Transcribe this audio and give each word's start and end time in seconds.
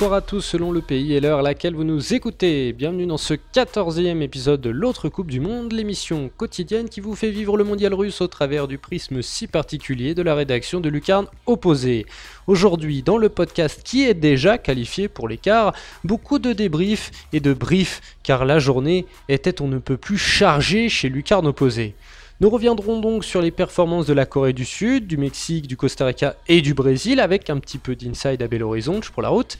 Bonsoir 0.00 0.16
à 0.16 0.22
tous 0.22 0.40
selon 0.40 0.72
le 0.72 0.80
pays 0.80 1.12
et 1.12 1.20
l'heure 1.20 1.40
à 1.40 1.42
laquelle 1.42 1.74
vous 1.74 1.84
nous 1.84 2.14
écoutez. 2.14 2.72
Bienvenue 2.72 3.04
dans 3.04 3.18
ce 3.18 3.34
14e 3.34 4.22
épisode 4.22 4.62
de 4.62 4.70
l'autre 4.70 5.10
Coupe 5.10 5.30
du 5.30 5.40
Monde, 5.40 5.74
l'émission 5.74 6.30
quotidienne 6.38 6.88
qui 6.88 7.02
vous 7.02 7.14
fait 7.14 7.28
vivre 7.28 7.58
le 7.58 7.64
mondial 7.64 7.92
russe 7.92 8.22
au 8.22 8.26
travers 8.26 8.66
du 8.66 8.78
prisme 8.78 9.20
si 9.20 9.46
particulier 9.46 10.14
de 10.14 10.22
la 10.22 10.34
rédaction 10.34 10.80
de 10.80 10.88
Lucarne 10.88 11.26
Opposé. 11.44 12.06
Aujourd'hui, 12.46 13.02
dans 13.02 13.18
le 13.18 13.28
podcast 13.28 13.82
qui 13.84 14.06
est 14.06 14.14
déjà 14.14 14.56
qualifié 14.56 15.06
pour 15.08 15.28
l'écart, 15.28 15.74
beaucoup 16.02 16.38
de 16.38 16.54
débriefs 16.54 17.10
et 17.34 17.40
de 17.40 17.52
briefs 17.52 18.00
car 18.22 18.46
la 18.46 18.58
journée 18.58 19.04
était 19.28 19.60
on 19.60 19.68
ne 19.68 19.78
peut 19.78 19.98
plus 19.98 20.16
chargée 20.16 20.88
chez 20.88 21.10
Lucarne 21.10 21.46
Opposé. 21.46 21.94
Nous 22.40 22.48
reviendrons 22.48 23.00
donc 23.00 23.22
sur 23.22 23.42
les 23.42 23.50
performances 23.50 24.06
de 24.06 24.14
la 24.14 24.24
Corée 24.24 24.54
du 24.54 24.64
Sud, 24.64 25.06
du 25.06 25.18
Mexique, 25.18 25.66
du 25.66 25.76
Costa 25.76 26.06
Rica 26.06 26.36
et 26.48 26.62
du 26.62 26.72
Brésil 26.72 27.20
avec 27.20 27.50
un 27.50 27.58
petit 27.58 27.76
peu 27.76 27.94
d'inside 27.94 28.42
à 28.42 28.48
Belo 28.48 28.68
Horizonte 28.68 29.10
pour 29.10 29.20
la 29.20 29.28
route. 29.28 29.58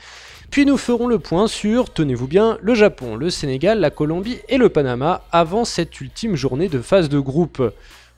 Puis 0.50 0.64
nous 0.64 0.78
ferons 0.78 1.06
le 1.06 1.18
point 1.18 1.46
sur, 1.46 1.92
tenez-vous 1.92 2.26
bien, 2.26 2.56
le 2.62 2.74
Japon, 2.74 3.16
le 3.16 3.28
Sénégal, 3.28 3.80
la 3.80 3.90
Colombie 3.90 4.38
et 4.48 4.56
le 4.56 4.70
Panama 4.70 5.20
avant 5.30 5.66
cette 5.66 6.00
ultime 6.00 6.36
journée 6.36 6.70
de 6.70 6.80
phase 6.80 7.10
de 7.10 7.18
groupe. 7.20 7.62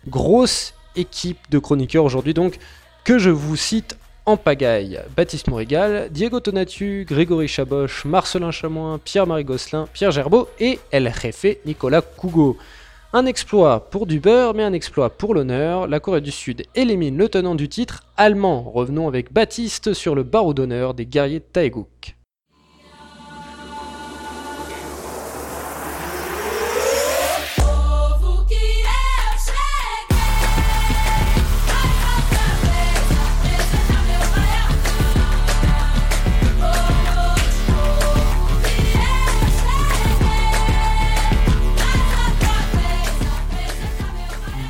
Grosse 0.06 0.74
équipe 0.94 1.40
de 1.50 1.58
chroniqueurs 1.58 2.04
aujourd'hui 2.04 2.32
donc 2.32 2.58
que 3.02 3.18
je 3.18 3.30
vous 3.30 3.56
cite 3.56 3.96
en 4.26 4.36
pagaille. 4.36 5.00
Baptiste 5.16 5.48
Morigal, 5.48 6.08
Diego 6.12 6.38
Tonatu, 6.38 7.04
Grégory 7.08 7.48
Chaboch, 7.48 8.04
Marcelin 8.04 8.52
Chamoin, 8.52 9.00
Pierre-Marie 9.04 9.42
Gosselin, 9.42 9.88
Pierre 9.92 10.12
Gerbeau 10.12 10.48
et 10.60 10.78
El 10.92 11.12
Jefe 11.12 11.56
Nicolas 11.66 12.02
Cougo. 12.02 12.56
Un 13.14 13.26
exploit 13.26 13.90
pour 13.90 14.06
du 14.06 14.20
beurre, 14.20 14.54
mais 14.54 14.62
un 14.62 14.72
exploit 14.72 15.10
pour 15.10 15.34
l'honneur. 15.34 15.86
La 15.86 16.00
Corée 16.00 16.22
du 16.22 16.30
Sud 16.30 16.62
élimine 16.74 17.18
le 17.18 17.28
tenant 17.28 17.54
du 17.54 17.68
titre 17.68 18.04
allemand. 18.16 18.62
Revenons 18.74 19.06
avec 19.06 19.34
Baptiste 19.34 19.92
sur 19.92 20.14
le 20.14 20.22
barreau 20.22 20.54
d'honneur 20.54 20.94
des 20.94 21.04
guerriers 21.04 21.40
de 21.40 21.44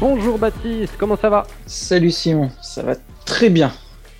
Bonjour 0.02 0.36
Baptiste, 0.36 0.96
comment 0.98 1.16
ça 1.16 1.30
va 1.30 1.46
Salut 1.64 2.10
Simon, 2.10 2.50
ça 2.60 2.82
va 2.82 2.94
très 3.24 3.48
bien. 3.50 3.70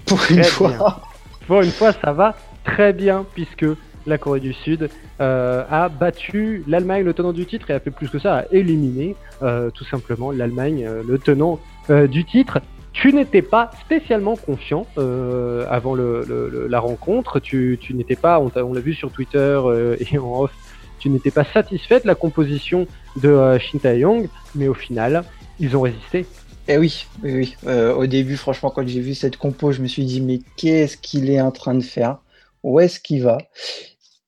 Pour 0.06 0.20
une 0.31 0.44
fois. 0.44 1.00
Pour 1.48 1.60
une 1.60 1.72
fois, 1.72 1.91
ça 1.93 2.12
va 2.12 2.37
très 2.62 2.93
bien 2.93 3.26
puisque 3.34 3.66
la 4.06 4.16
Corée 4.16 4.38
du 4.38 4.53
Sud 4.53 4.88
euh, 5.20 5.65
a 5.69 5.88
battu 5.88 6.62
l'Allemagne, 6.69 7.03
le 7.03 7.12
tenant 7.15 7.32
du 7.32 7.47
titre, 7.47 7.69
et 7.69 7.75
a 7.75 7.81
fait 7.81 7.91
plus 7.91 8.09
que 8.09 8.20
ça, 8.20 8.37
a 8.37 8.44
éliminé 8.53 9.16
euh, 9.43 9.70
tout 9.70 9.82
simplement 9.82 10.31
l'Allemagne, 10.31 10.87
euh, 10.87 11.03
le 11.04 11.19
tenant 11.19 11.59
du 11.88 12.25
titre. 12.25 12.60
Tu 12.93 13.12
n'étais 13.12 13.43
pas 13.43 13.72
spécialement 13.81 14.37
confiant 14.37 14.87
avant 14.97 15.97
la 15.97 16.78
rencontre. 16.78 17.41
Tu, 17.41 17.81
n'étais 17.91 18.14
pas, 18.14 18.38
on, 18.38 18.72
l'a 18.72 18.81
vu 18.81 18.94
sur 18.94 19.10
Twitter 19.10 19.60
et 19.99 20.16
en 20.16 20.43
off, 20.43 20.53
tu 21.00 21.10
n'étais 21.10 21.32
pas 21.32 21.43
satisfait 21.43 21.99
de 21.99 22.06
la 22.06 22.14
composition 22.14 22.87
de 23.16 23.59
Shin 23.59 23.78
Tae-yong, 23.78 24.28
mais 24.54 24.69
au 24.69 24.75
final, 24.75 25.25
ils 25.62 25.76
ont 25.76 25.80
résisté. 25.82 26.26
Eh 26.68 26.76
oui, 26.76 27.06
oui, 27.22 27.32
oui. 27.32 27.56
Euh, 27.66 27.94
au 27.94 28.06
début, 28.06 28.36
franchement, 28.36 28.70
quand 28.70 28.86
j'ai 28.86 29.00
vu 29.00 29.14
cette 29.14 29.36
compo, 29.36 29.70
je 29.70 29.80
me 29.80 29.86
suis 29.86 30.04
dit, 30.04 30.20
mais 30.20 30.40
qu'est-ce 30.56 30.96
qu'il 30.96 31.30
est 31.30 31.40
en 31.40 31.52
train 31.52 31.74
de 31.74 31.82
faire? 31.82 32.18
Où 32.64 32.80
est-ce 32.80 32.98
qu'il 32.98 33.22
va? 33.22 33.38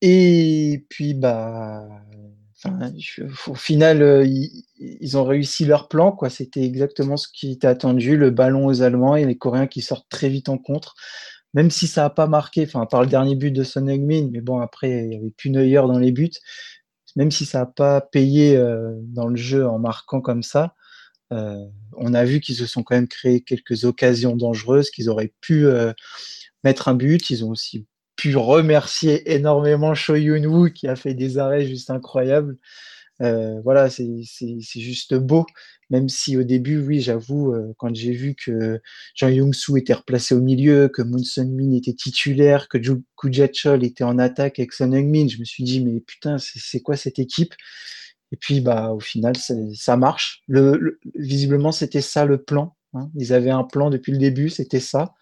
Et 0.01 0.87
puis, 0.89 1.13
bah, 1.15 1.89
au 3.49 3.55
final, 3.55 4.03
euh, 4.03 4.25
ils, 4.79 5.17
ont 5.19 5.25
réussi 5.25 5.65
leur 5.65 5.89
plan. 5.89 6.13
quoi. 6.13 6.31
C'était 6.31 6.63
exactement 6.63 7.17
ce 7.17 7.27
qui 7.29 7.53
était 7.53 7.67
attendu. 7.67 8.17
Le 8.17 8.31
ballon 8.31 8.67
aux 8.67 8.83
Allemands 8.83 9.17
et 9.17 9.25
les 9.25 9.37
Coréens 9.37 9.67
qui 9.67 9.83
sortent 9.83 10.09
très 10.09 10.29
vite 10.29 10.49
en 10.49 10.59
contre. 10.59 10.95
Même 11.53 11.71
si 11.71 11.89
ça 11.89 12.03
n'a 12.03 12.11
pas 12.11 12.29
marqué, 12.29 12.65
enfin, 12.65 12.87
par 12.87 13.03
le 13.03 13.09
dernier 13.09 13.35
but 13.35 13.51
de 13.51 13.65
Son 13.65 13.89
Heung-min, 13.89 14.29
mais 14.33 14.41
bon, 14.41 14.61
après, 14.61 14.89
il 14.91 15.09
n'y 15.09 15.17
avait 15.17 15.31
plus 15.31 15.51
Neuer 15.51 15.75
dans 15.75 15.99
les 15.99 16.13
buts. 16.13 16.31
Même 17.17 17.31
si 17.33 17.45
ça 17.45 17.61
n'a 17.61 17.67
pas 17.67 18.01
payé 18.01 18.57
euh, 18.57 18.93
dans 19.03 19.27
le 19.27 19.37
jeu 19.37 19.67
en 19.69 19.79
marquant 19.79 20.21
comme 20.21 20.43
ça, 20.43 20.75
on 21.31 22.15
a 22.15 22.25
vu 22.25 22.41
qu'ils 22.41 22.57
se 22.57 22.67
sont 22.67 22.83
quand 22.83 22.95
même 22.95 23.09
créé 23.09 23.41
quelques 23.41 23.85
occasions 23.85 24.37
dangereuses, 24.37 24.91
qu'ils 24.91 25.09
auraient 25.09 25.33
pu 25.41 25.67
euh, 25.67 25.93
mettre 26.63 26.89
un 26.89 26.95
but. 26.95 27.31
Ils 27.31 27.45
ont 27.45 27.51
aussi 27.51 27.87
pu 28.17 28.37
remercier 28.37 29.33
énormément 29.33 29.95
Choi 29.95 30.19
Yun-woo 30.19 30.71
qui 30.71 30.87
a 30.89 30.97
fait 30.97 31.15
des 31.15 31.39
arrêts 31.39 31.67
juste 31.67 31.91
incroyables. 31.91 32.57
Euh, 33.23 33.61
voilà, 33.63 33.91
c'est 33.91 34.23
juste 34.75 35.15
beau. 35.15 35.47
Même 35.91 36.09
si 36.09 36.37
au 36.37 36.43
début, 36.43 36.81
oui, 36.81 37.01
j'avoue, 37.01 37.55
quand 37.77 37.95
j'ai 37.95 38.13
vu 38.13 38.35
que 38.35 38.81
Jean 39.15 39.29
Young-soo 39.29 39.77
était 39.77 39.93
replacé 39.93 40.35
au 40.35 40.41
milieu, 40.41 40.89
que 40.89 41.03
Moon 41.03 41.23
Sun-min 41.23 41.73
était 41.77 41.93
titulaire, 41.93 42.69
que 42.69 42.79
Koo 43.15 43.29
Chol 43.53 43.85
était 43.85 44.03
en 44.03 44.19
attaque 44.19 44.59
avec 44.59 44.73
Son 44.73 44.93
Heung-min, 44.93 45.29
je 45.29 45.39
me 45.39 45.45
suis 45.45 45.63
dit, 45.63 45.85
mais 45.85 46.01
putain, 46.01 46.39
c'est 46.39 46.81
quoi 46.81 46.97
cette 46.97 47.19
équipe? 47.19 47.55
Et 48.35 48.37
puis, 48.37 48.61
bah, 48.61 48.91
au 48.91 48.99
final, 48.99 49.35
ça 49.37 49.97
marche. 49.97 50.43
Le, 50.49 50.99
visiblement, 51.15 51.71
c'était 51.71 52.01
ça 52.01 52.25
le 52.25 52.43
plan. 52.43 52.75
Hein. 52.93 53.09
Ils 53.15 53.33
avaient 53.33 53.51
un 53.51 53.63
plan 53.63 53.91
depuis 53.91 54.11
le 54.11 54.19
début, 54.19 54.49
c'était 54.49 54.81
ça. 54.81 55.15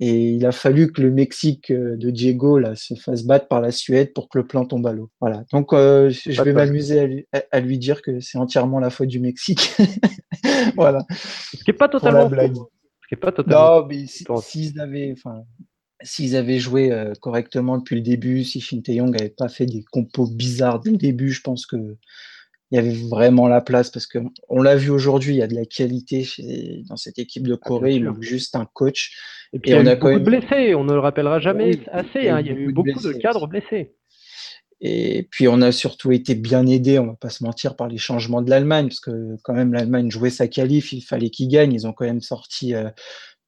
Et 0.00 0.32
il 0.32 0.44
a 0.44 0.52
fallu 0.52 0.92
que 0.92 1.00
le 1.00 1.10
Mexique 1.10 1.70
euh, 1.70 1.96
de 1.96 2.10
Diego 2.10 2.58
là, 2.58 2.76
se 2.76 2.94
fasse 2.94 3.24
battre 3.24 3.48
par 3.48 3.62
la 3.62 3.70
Suède 3.70 4.12
pour 4.12 4.28
que 4.28 4.36
le 4.36 4.46
plan 4.46 4.66
tombe 4.66 4.86
à 4.86 4.92
l'eau. 4.92 5.10
Voilà. 5.18 5.44
Donc, 5.50 5.72
euh, 5.72 6.10
je 6.10 6.42
vais 6.42 6.52
m'amuser 6.52 7.26
à, 7.50 7.60
lui 7.60 7.78
dire 7.78 8.02
que 8.02 8.20
c'est 8.20 8.36
entièrement 8.36 8.78
la 8.78 8.90
faute 8.90 9.08
du 9.08 9.18
Mexique. 9.20 9.72
voilà. 10.76 10.98
Ce 11.08 11.56
qui 11.56 11.64
n'est 11.70 11.76
pas 11.76 11.88
totalement 11.88 12.28
blague. 12.28 12.54
Ce 12.54 13.08
qui 13.08 13.16
pas 13.16 13.32
totalement. 13.32 13.80
Non, 13.80 13.86
mais 13.86 14.04
s'ils 14.06 14.78
avaient, 14.78 15.14
enfin, 15.16 15.42
s'ils 16.02 16.36
avaient 16.36 16.58
joué 16.58 16.92
euh, 16.92 17.14
correctement 17.18 17.78
depuis 17.78 17.96
le 17.96 18.02
début, 18.02 18.44
si 18.44 18.60
Shin 18.60 18.82
Tae-yong 18.82 19.16
n'avait 19.16 19.30
pas 19.30 19.48
fait 19.48 19.64
des 19.64 19.84
compos 19.90 20.26
bizarres 20.26 20.80
dès 20.80 20.90
le 20.90 20.98
début, 20.98 21.30
je 21.30 21.40
pense 21.40 21.64
que 21.64 21.96
il 22.72 22.76
y 22.76 22.78
avait 22.78 22.96
vraiment 23.10 23.48
la 23.48 23.60
place 23.60 23.90
parce 23.90 24.06
qu'on 24.06 24.62
l'a 24.62 24.76
vu 24.76 24.88
aujourd'hui, 24.88 25.34
il 25.34 25.38
y 25.38 25.42
a 25.42 25.46
de 25.46 25.54
la 25.54 25.66
qualité 25.66 26.26
dans 26.88 26.96
cette 26.96 27.18
équipe 27.18 27.46
de 27.46 27.52
ah, 27.52 27.68
Corée. 27.68 27.94
il 27.96 28.04
manque 28.04 28.22
juste 28.22 28.56
un 28.56 28.64
coach. 28.64 29.14
Et 29.52 29.58
puis, 29.58 29.72
il 29.72 29.74
y 29.74 29.76
a, 29.76 29.82
eu 29.82 29.96
beaucoup 29.98 30.18
de 30.18 30.24
blessés, 30.24 30.74
on 30.74 30.84
ne 30.84 30.94
le 30.94 30.98
rappellera 30.98 31.38
jamais 31.38 31.78
assez. 31.92 32.30
Hein. 32.30 32.40
Il 32.40 32.46
y 32.46 32.50
a, 32.50 32.54
eu 32.54 32.72
beaucoup 32.72 32.98
de, 32.98 33.12
cadres 33.12 33.46
blessés. 33.46 33.94
Et 34.80 35.28
puis 35.30 35.46
on 35.48 35.60
a 35.60 35.70
surtout 35.70 36.12
été 36.12 36.34
bien 36.34 36.66
aidé, 36.66 36.98
on 36.98 37.08
va 37.08 37.14
pas 37.14 37.28
se 37.28 37.44
mentir, 37.44 37.76
par 37.76 37.88
les 37.88 37.98
changements 37.98 38.40
de 38.40 38.48
l'Allemagne, 38.48 38.88
parce 38.88 39.00
que 39.00 39.36
quand 39.44 39.52
même 39.52 39.74
l'Allemagne 39.74 40.10
jouait 40.10 40.30
sa 40.30 40.48
qualif, 40.48 40.94
il 40.94 41.02
fallait 41.02 41.30
qu'ils 41.30 41.48
gagnent. 41.48 41.74
Ils 41.74 41.86
ont 41.86 41.92
quand 41.92 42.06
même 42.06 42.22
sorti 42.22 42.74
euh, 42.74 42.88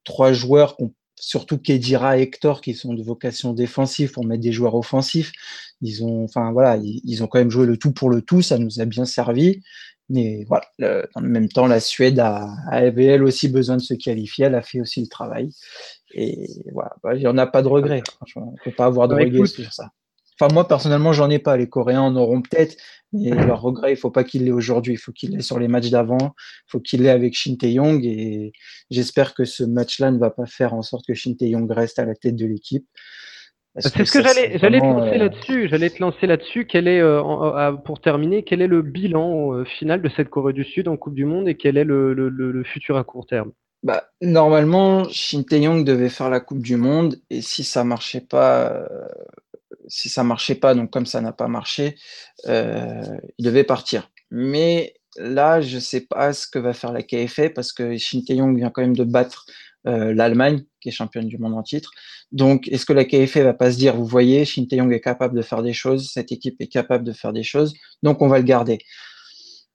trois 0.05 0.35
joueurs 0.35 0.77
qui 0.77 0.85
ont 0.85 0.95
surtout 1.17 1.59
Kedira 1.59 2.19
et 2.19 2.23
Hector 2.23 2.61
qui 2.61 2.75
sont 2.75 2.95
de 2.95 3.03
vocation 3.03 3.53
défensive 3.53 4.13
pour 4.13 4.25
mettre 4.25 4.43
des 4.43 4.53
joueurs 4.53 4.75
offensifs. 4.75 5.33
Ils 5.81 6.05
ont, 6.05 6.25
enfin 6.25 6.53
voilà, 6.53 6.79
ils, 6.83 7.23
ont 7.23 7.27
quand 7.27 7.39
même 7.39 7.51
joué 7.51 7.67
le 7.67 7.77
tout 7.77 7.93
pour 7.93 8.11
le 8.11 8.23
tout, 8.23 8.43
ça 8.43 8.59
nous 8.59 8.81
a 8.81 8.85
bien 8.85 9.05
servi. 9.05 9.63
Mais 10.11 10.45
voilà, 10.49 10.67
dans 10.79 11.21
le 11.21 11.29
même 11.29 11.49
temps, 11.49 11.67
la 11.67 11.81
Suède 11.81 12.19
a, 12.19 12.49
avait 12.71 13.07
elle 13.07 13.25
aussi 13.25 13.49
besoin 13.49 13.77
de 13.77 13.83
se 13.83 13.95
qualifier, 13.95 14.47
elle 14.47 14.55
a 14.55 14.63
fait 14.63 14.81
aussi 14.81 15.01
le 15.01 15.07
travail. 15.09 15.51
Et 16.13 16.47
voilà, 16.73 16.95
bah, 17.03 17.15
il 17.15 17.21
n'y 17.21 17.27
en 17.27 17.39
a 17.39 17.47
pas 17.47 17.63
de 17.63 17.69
regret. 17.69 18.03
Franchement, 18.17 18.49
on 18.51 18.53
ne 18.53 18.65
peut 18.65 18.77
pas 18.77 18.85
avoir 18.85 19.09
de 19.09 19.15
bah, 19.15 19.23
regret 19.23 19.47
sur 19.47 19.73
ça. 19.73 19.91
Enfin, 20.41 20.53
moi, 20.53 20.67
personnellement, 20.67 21.13
j'en 21.13 21.31
ai 21.31 21.39
pas. 21.39 21.57
Les 21.57 21.69
Coréens 21.69 22.03
en 22.03 22.17
auront 22.17 22.43
peut-être, 22.43 22.77
mais 23.13 23.31
leur 23.31 23.61
regret, 23.61 23.93
il 23.93 23.97
faut 23.97 24.11
pas 24.11 24.25
qu'il 24.25 24.45
l'ait 24.45 24.51
aujourd'hui. 24.51 24.95
Il 24.95 24.99
faut 24.99 25.13
qu'il 25.13 25.31
l'ait 25.31 25.43
sur 25.43 25.59
les 25.61 25.69
matchs 25.69 25.91
d'avant. 25.91 26.35
Il 26.67 26.71
faut 26.71 26.81
qu'il 26.81 27.03
l'ait 27.03 27.11
avec 27.11 27.35
Shin 27.35 27.55
Tae-yong. 27.57 28.05
Et 28.05 28.53
j'espère 28.91 29.35
que 29.35 29.45
ce 29.45 29.63
match-là 29.63 30.11
ne 30.11 30.19
va 30.19 30.31
pas 30.31 30.47
faire 30.47 30.75
en 30.75 30.83
sorte 30.83 31.07
que 31.07 31.15
Shin 31.15 31.35
Tae-yong 31.39 31.71
reste 31.71 31.99
à 32.01 32.05
la 32.05 32.15
tête 32.15 32.35
de 32.35 32.47
l'équipe. 32.47 32.87
C'est 33.77 34.05
ce 34.05 34.13
que 34.13 34.23
j'allais, 34.23 34.59
j'allais 34.59 34.81
te 34.81 34.85
lancer 34.85 35.15
euh, 35.15 35.19
là-dessus. 35.19 35.69
J'allais 35.69 35.91
te 35.91 36.01
lancer 36.01 36.27
là-dessus. 36.27 36.67
Quel 36.67 36.87
est, 36.87 37.01
euh, 37.01 37.73
pour 37.85 38.01
terminer, 38.01 38.45
quel 38.45 38.63
est 38.63 38.69
le 38.69 38.83
bilan 38.83 39.53
euh, 39.53 39.65
final 39.65 40.01
de 40.01 40.09
cette 40.17 40.31
Corée 40.31 40.53
du 40.53 40.65
Sud 40.65 40.87
en 40.87 40.97
Coupe 40.97 41.15
du 41.15 41.25
Monde 41.25 41.49
et 41.49 41.57
quel 41.57 41.77
est 41.77 41.85
le, 41.85 42.13
le 42.13 42.65
futur 42.65 42.97
à 42.97 43.05
court 43.05 43.27
terme? 43.27 43.53
Bah, 43.83 44.05
normalement, 44.23 45.05
Shin 45.11 45.43
Tae-yong 45.43 45.85
devait 45.85 46.09
faire 46.09 46.31
la 46.31 46.41
Coupe 46.41 46.63
du 46.63 46.77
Monde 46.77 47.17
et 47.31 47.43
si 47.43 47.65
ça 47.65 47.85
marchait 47.85 48.23
pas, 48.23 48.89
si 49.89 50.09
ça 50.09 50.25
marchait 50.25 50.55
pas, 50.55 50.75
donc 50.75 50.91
comme 50.91 51.07
ça 51.07 51.21
n'a 51.21 51.33
pas 51.33 51.49
marché, 51.49 51.97
euh, 52.47 53.03
il 53.39 53.45
devait 53.45 53.65
partir. 53.65 54.11
Mais 54.31 54.95
là, 55.17 55.61
je 55.61 55.77
ne 55.77 55.81
sais 55.81 56.03
pas 56.03 56.33
ce 56.33 56.47
que 56.47 56.59
va 56.59 56.73
faire 56.73 56.93
la 56.93 57.03
KFA 57.03 57.51
parce 57.51 57.73
que 57.73 57.97
Shin 57.97 58.23
Tae-yong 58.27 58.57
vient 58.57 58.71
quand 58.71 58.83
même 58.83 58.97
de 58.97 59.05
battre 59.05 59.47
euh, 59.87 60.15
l'Allemagne, 60.15 60.65
qui 60.81 60.89
est 60.89 60.93
championne 60.93 61.29
du 61.29 61.39
monde 61.39 61.55
en 61.55 61.63
titre. 61.63 61.93
Donc, 62.33 62.69
est-ce 62.69 62.87
que 62.87 62.93
la 62.93 63.05
KFA 63.05 63.45
va 63.45 63.55
pas 63.55 63.71
se 63.71 63.77
dire, 63.77 63.97
vous 63.97 64.07
voyez, 64.07 64.45
Shin 64.45 64.67
Tae-yong 64.67 64.93
est 64.93 65.01
capable 65.01 65.37
de 65.37 65.43
faire 65.43 65.63
des 65.63 65.73
choses, 65.73 66.11
cette 66.11 66.33
équipe 66.33 66.61
est 66.61 66.69
capable 66.69 67.05
de 67.05 67.13
faire 67.13 67.33
des 67.33 67.43
choses, 67.43 67.75
donc 68.03 68.23
on 68.23 68.29
va 68.29 68.39
le 68.39 68.45
garder. 68.45 68.79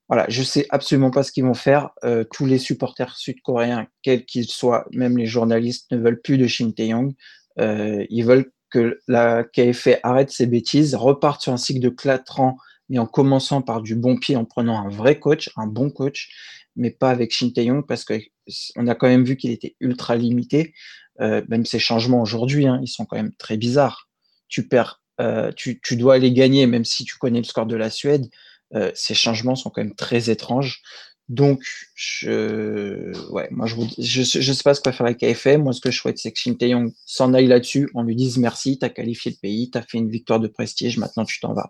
Voilà, 0.07 0.25
je 0.27 0.41
sais 0.41 0.65
absolument 0.71 1.11
pas 1.11 1.21
ce 1.21 1.31
qu'ils 1.31 1.43
vont 1.43 1.53
faire. 1.53 1.91
Euh, 2.03 2.23
tous 2.33 2.47
les 2.47 2.57
supporters 2.57 3.15
sud-coréens, 3.15 3.87
quels 4.01 4.25
qu'ils 4.25 4.49
soient, 4.49 4.87
même 4.91 5.17
les 5.17 5.27
journalistes, 5.27 5.91
ne 5.91 5.97
veulent 5.97 6.21
plus 6.21 6.39
de 6.39 6.47
Shin 6.47 6.71
Tae-yong. 6.71 7.13
ils 7.57 8.23
veulent 8.23 8.51
que 8.69 8.99
la 9.07 9.43
KFA 9.43 9.99
arrête 10.03 10.31
ses 10.31 10.45
bêtises, 10.45 10.95
reparte 10.95 11.41
sur 11.41 11.53
un 11.53 11.57
cycle 11.57 11.79
de 11.79 11.89
4 11.89 12.39
ans, 12.39 12.57
mais 12.89 12.99
en 12.99 13.05
commençant 13.05 13.61
par 13.61 13.81
du 13.81 13.95
bon 13.95 14.17
pied, 14.17 14.35
en 14.35 14.45
prenant 14.45 14.79
un 14.79 14.89
vrai 14.89 15.19
coach, 15.19 15.49
un 15.57 15.67
bon 15.67 15.89
coach, 15.89 16.29
mais 16.75 16.91
pas 16.91 17.11
avec 17.11 17.33
Shin 17.33 17.51
parce 17.87 18.05
qu'on 18.05 18.87
a 18.87 18.95
quand 18.95 19.07
même 19.07 19.25
vu 19.25 19.37
qu'il 19.37 19.51
était 19.51 19.75
ultra 19.79 20.15
limité. 20.15 20.73
Euh, 21.21 21.41
même 21.49 21.65
ces 21.65 21.79
changements 21.79 22.21
aujourd'hui, 22.21 22.67
hein, 22.67 22.79
ils 22.81 22.87
sont 22.87 23.05
quand 23.05 23.17
même 23.17 23.33
très 23.35 23.57
bizarres. 23.57 24.07
Tu 24.47 24.67
perds, 24.67 25.01
euh, 25.19 25.51
tu, 25.55 25.79
dois 25.91 26.15
aller 26.15 26.31
gagner, 26.31 26.65
même 26.65 26.85
si 26.85 27.03
tu 27.03 27.17
connais 27.17 27.39
le 27.39 27.43
score 27.43 27.65
de 27.65 27.75
la 27.75 27.89
Suède. 27.89 28.29
Euh, 28.73 28.91
ces 28.95 29.13
changements 29.13 29.55
sont 29.55 29.69
quand 29.69 29.83
même 29.83 29.95
très 29.95 30.29
étranges. 30.29 30.81
Donc, 31.29 31.61
je, 31.93 33.13
ouais, 33.31 33.47
moi, 33.51 33.67
je, 33.67 33.75
je, 33.99 34.23
je 34.23 34.53
sais 34.53 34.63
pas 34.63 34.73
ce 34.73 34.81
que 34.81 34.89
va 34.89 34.93
faire 34.93 35.05
la 35.05 35.13
KFM. 35.13 35.61
Moi, 35.61 35.73
ce 35.73 35.79
que 35.79 35.91
je 35.91 35.99
souhaite, 35.99 36.17
c'est 36.17 36.31
que 36.31 36.39
Shin 36.39 36.55
Tae-yong 36.55 36.91
s'en 37.05 37.35
aille 37.35 37.45
là-dessus. 37.45 37.87
On 37.93 38.01
lui 38.01 38.15
dise 38.15 38.39
merci, 38.39 38.79
tu 38.79 38.85
as 38.85 38.89
qualifié 38.89 39.31
le 39.31 39.37
pays, 39.39 39.69
tu 39.69 39.77
as 39.77 39.83
fait 39.83 39.99
une 39.99 40.09
victoire 40.09 40.39
de 40.39 40.47
prestige, 40.47 40.97
maintenant 40.97 41.25
tu 41.25 41.39
t'en 41.39 41.53
vas. 41.53 41.67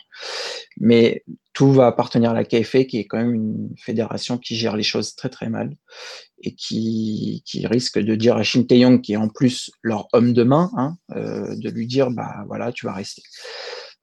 Mais 0.79 1.25
tout 1.51 1.73
va 1.73 1.87
appartenir 1.87 2.31
à 2.31 2.33
la 2.33 2.45
KFA, 2.45 2.85
qui 2.85 2.99
est 2.99 3.05
quand 3.05 3.17
même 3.17 3.33
une 3.33 3.69
fédération 3.77 4.37
qui 4.37 4.55
gère 4.55 4.77
les 4.77 4.83
choses 4.83 5.15
très 5.15 5.27
très 5.27 5.49
mal 5.49 5.75
et 6.41 6.55
qui, 6.55 7.43
qui 7.45 7.67
risque 7.67 7.99
de 7.99 8.15
dire 8.15 8.37
à 8.37 8.43
Shin 8.43 8.63
Tae-yong, 8.63 9.01
qui 9.01 9.11
est 9.11 9.17
en 9.17 9.27
plus 9.27 9.71
leur 9.83 10.07
homme 10.13 10.31
de 10.31 10.43
main, 10.43 10.71
hein, 10.77 10.95
euh, 11.17 11.53
de 11.57 11.69
lui 11.69 11.85
dire, 11.85 12.11
bah 12.11 12.45
voilà, 12.47 12.71
tu 12.71 12.85
vas 12.85 12.93
rester. 12.93 13.23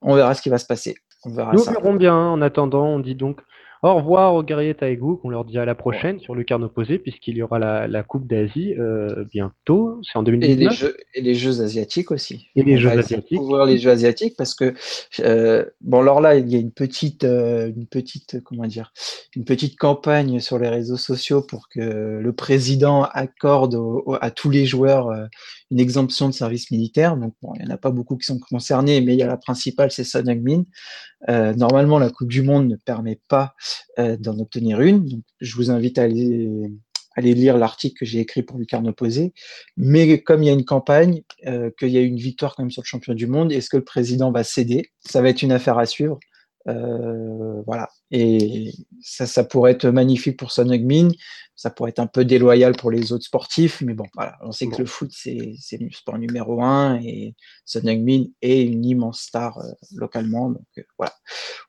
On 0.03 0.13
verra 0.13 0.35
ce 0.35 0.43
qui 0.43 0.49
va 0.49 0.59
se 0.59 0.67
passer. 0.67 0.95
On 1.23 1.31
verra 1.31 1.53
Nous 1.53 1.63
verrons 1.63 1.95
bien. 1.95 2.15
En 2.15 2.43
attendant, 2.43 2.85
on 2.85 2.99
dit 2.99 3.15
donc 3.15 3.41
au 3.83 3.95
revoir 3.95 4.33
aux 4.33 4.43
guerriers 4.43 4.73
Taegu, 4.73 5.17
qu'on 5.21 5.29
leur 5.29 5.45
dit 5.45 5.57
à 5.57 5.65
la 5.65 5.75
prochaine 5.75 6.19
sur 6.19 6.35
le 6.35 6.43
carnet 6.43 6.65
opposé, 6.65 6.97
puisqu'il 6.97 7.37
y 7.37 7.41
aura 7.41 7.59
la, 7.59 8.03
Coupe 8.03 8.27
d'Asie 8.27 8.73
euh, 8.77 9.25
bientôt. 9.31 9.99
C'est 10.03 10.17
en 10.17 10.23
2019. 10.23 10.57
Et 10.57 10.63
les, 10.63 10.75
jeux, 10.75 10.97
et 11.13 11.21
les 11.21 11.35
Jeux 11.35 11.61
asiatiques 11.61 12.11
aussi. 12.11 12.47
Et 12.55 12.63
les 12.63 12.77
Jeux 12.77 12.89
asiatiques. 12.89 13.39
Ouvrir 13.39 13.65
les 13.65 13.77
Jeux 13.77 13.91
asiatiques 13.91 14.35
parce 14.37 14.55
que 14.55 14.73
euh, 15.19 15.65
bon, 15.81 16.01
alors 16.01 16.21
là, 16.21 16.35
il 16.35 16.49
y 16.49 16.55
a 16.55 16.59
une 16.59 16.71
petite, 16.71 17.23
euh, 17.23 17.67
une 17.75 17.87
petite, 17.87 18.41
comment 18.43 18.65
dire, 18.65 18.93
une 19.35 19.45
petite 19.45 19.77
campagne 19.77 20.39
sur 20.39 20.57
les 20.59 20.69
réseaux 20.69 20.97
sociaux 20.97 21.41
pour 21.41 21.67
que 21.69 22.19
le 22.21 22.33
président 22.33 23.03
accorde 23.03 23.77
à 24.21 24.31
tous 24.31 24.49
les 24.49 24.65
joueurs 24.65 25.11
une 25.71 25.79
exemption 25.79 26.27
de 26.27 26.33
service 26.33 26.71
militaire. 26.71 27.17
Donc, 27.17 27.33
il 27.55 27.65
n'y 27.65 27.71
en 27.71 27.73
a 27.73 27.77
pas 27.77 27.91
beaucoup 27.91 28.17
qui 28.17 28.25
sont 28.25 28.39
concernés, 28.39 29.01
mais 29.01 29.13
il 29.13 29.19
y 29.19 29.23
a 29.23 29.27
la 29.27 29.37
principale, 29.37 29.91
c'est 29.91 30.03
Son 30.03 30.27
Heung-min. 30.27 30.63
normalement, 31.55 31.99
la 31.99 32.09
Coupe 32.09 32.29
du 32.29 32.41
Monde 32.41 32.67
ne 32.67 32.75
permet 32.75 33.19
pas 33.27 33.55
euh, 33.99 34.17
d'en 34.17 34.37
obtenir 34.39 34.81
une. 34.81 35.21
je 35.41 35.55
vous 35.55 35.71
invite 35.71 35.97
à 35.97 36.03
aller, 36.03 36.69
lire 37.17 37.57
l'article 37.57 37.97
que 37.97 38.05
j'ai 38.05 38.19
écrit 38.19 38.43
pour 38.43 38.59
Lucarne 38.59 38.87
Opposé. 38.87 39.33
Mais 39.75 40.21
comme 40.21 40.43
il 40.43 40.47
y 40.47 40.49
a 40.49 40.53
une 40.53 40.65
campagne, 40.65 41.23
euh, 41.47 41.71
qu'il 41.79 41.89
y 41.89 41.97
a 41.97 42.01
une 42.01 42.17
victoire 42.17 42.55
quand 42.55 42.63
même 42.63 42.71
sur 42.71 42.83
le 42.83 42.87
champion 42.87 43.13
du 43.13 43.27
monde, 43.27 43.51
est-ce 43.51 43.69
que 43.69 43.77
le 43.77 43.83
président 43.83 44.31
va 44.31 44.43
céder? 44.43 44.91
Ça 44.99 45.21
va 45.21 45.29
être 45.29 45.41
une 45.41 45.51
affaire 45.51 45.77
à 45.77 45.85
suivre. 45.85 46.19
Euh, 46.67 47.61
voilà. 47.65 47.89
Et 48.11 48.71
ça, 49.01 49.25
ça 49.25 49.43
pourrait 49.43 49.71
être 49.71 49.87
magnifique 49.87 50.37
pour 50.37 50.51
Son 50.51 50.69
Heung-min 50.69 51.09
ça 51.57 51.71
pourrait 51.71 51.89
être 51.89 51.99
un 51.99 52.07
peu 52.07 52.23
déloyal 52.23 52.75
pour 52.75 52.91
les 52.91 53.11
autres 53.11 53.25
sportifs, 53.25 53.81
mais 53.81 53.95
bon, 53.95 54.05
voilà, 54.13 54.37
on 54.43 54.51
sait 54.51 54.67
que 54.67 54.77
le 54.77 54.85
foot, 54.85 55.09
c'est 55.11 55.57
le 55.71 55.91
sport 55.91 56.19
numéro 56.19 56.61
un 56.61 56.99
et 57.01 57.33
Son 57.65 57.79
Heung-min 57.79 58.25
est 58.43 58.61
une 58.61 58.85
immense 58.85 59.21
star 59.21 59.57
euh, 59.57 59.71
localement, 59.95 60.51
donc 60.51 60.67
euh, 60.77 60.83
voilà. 60.99 61.13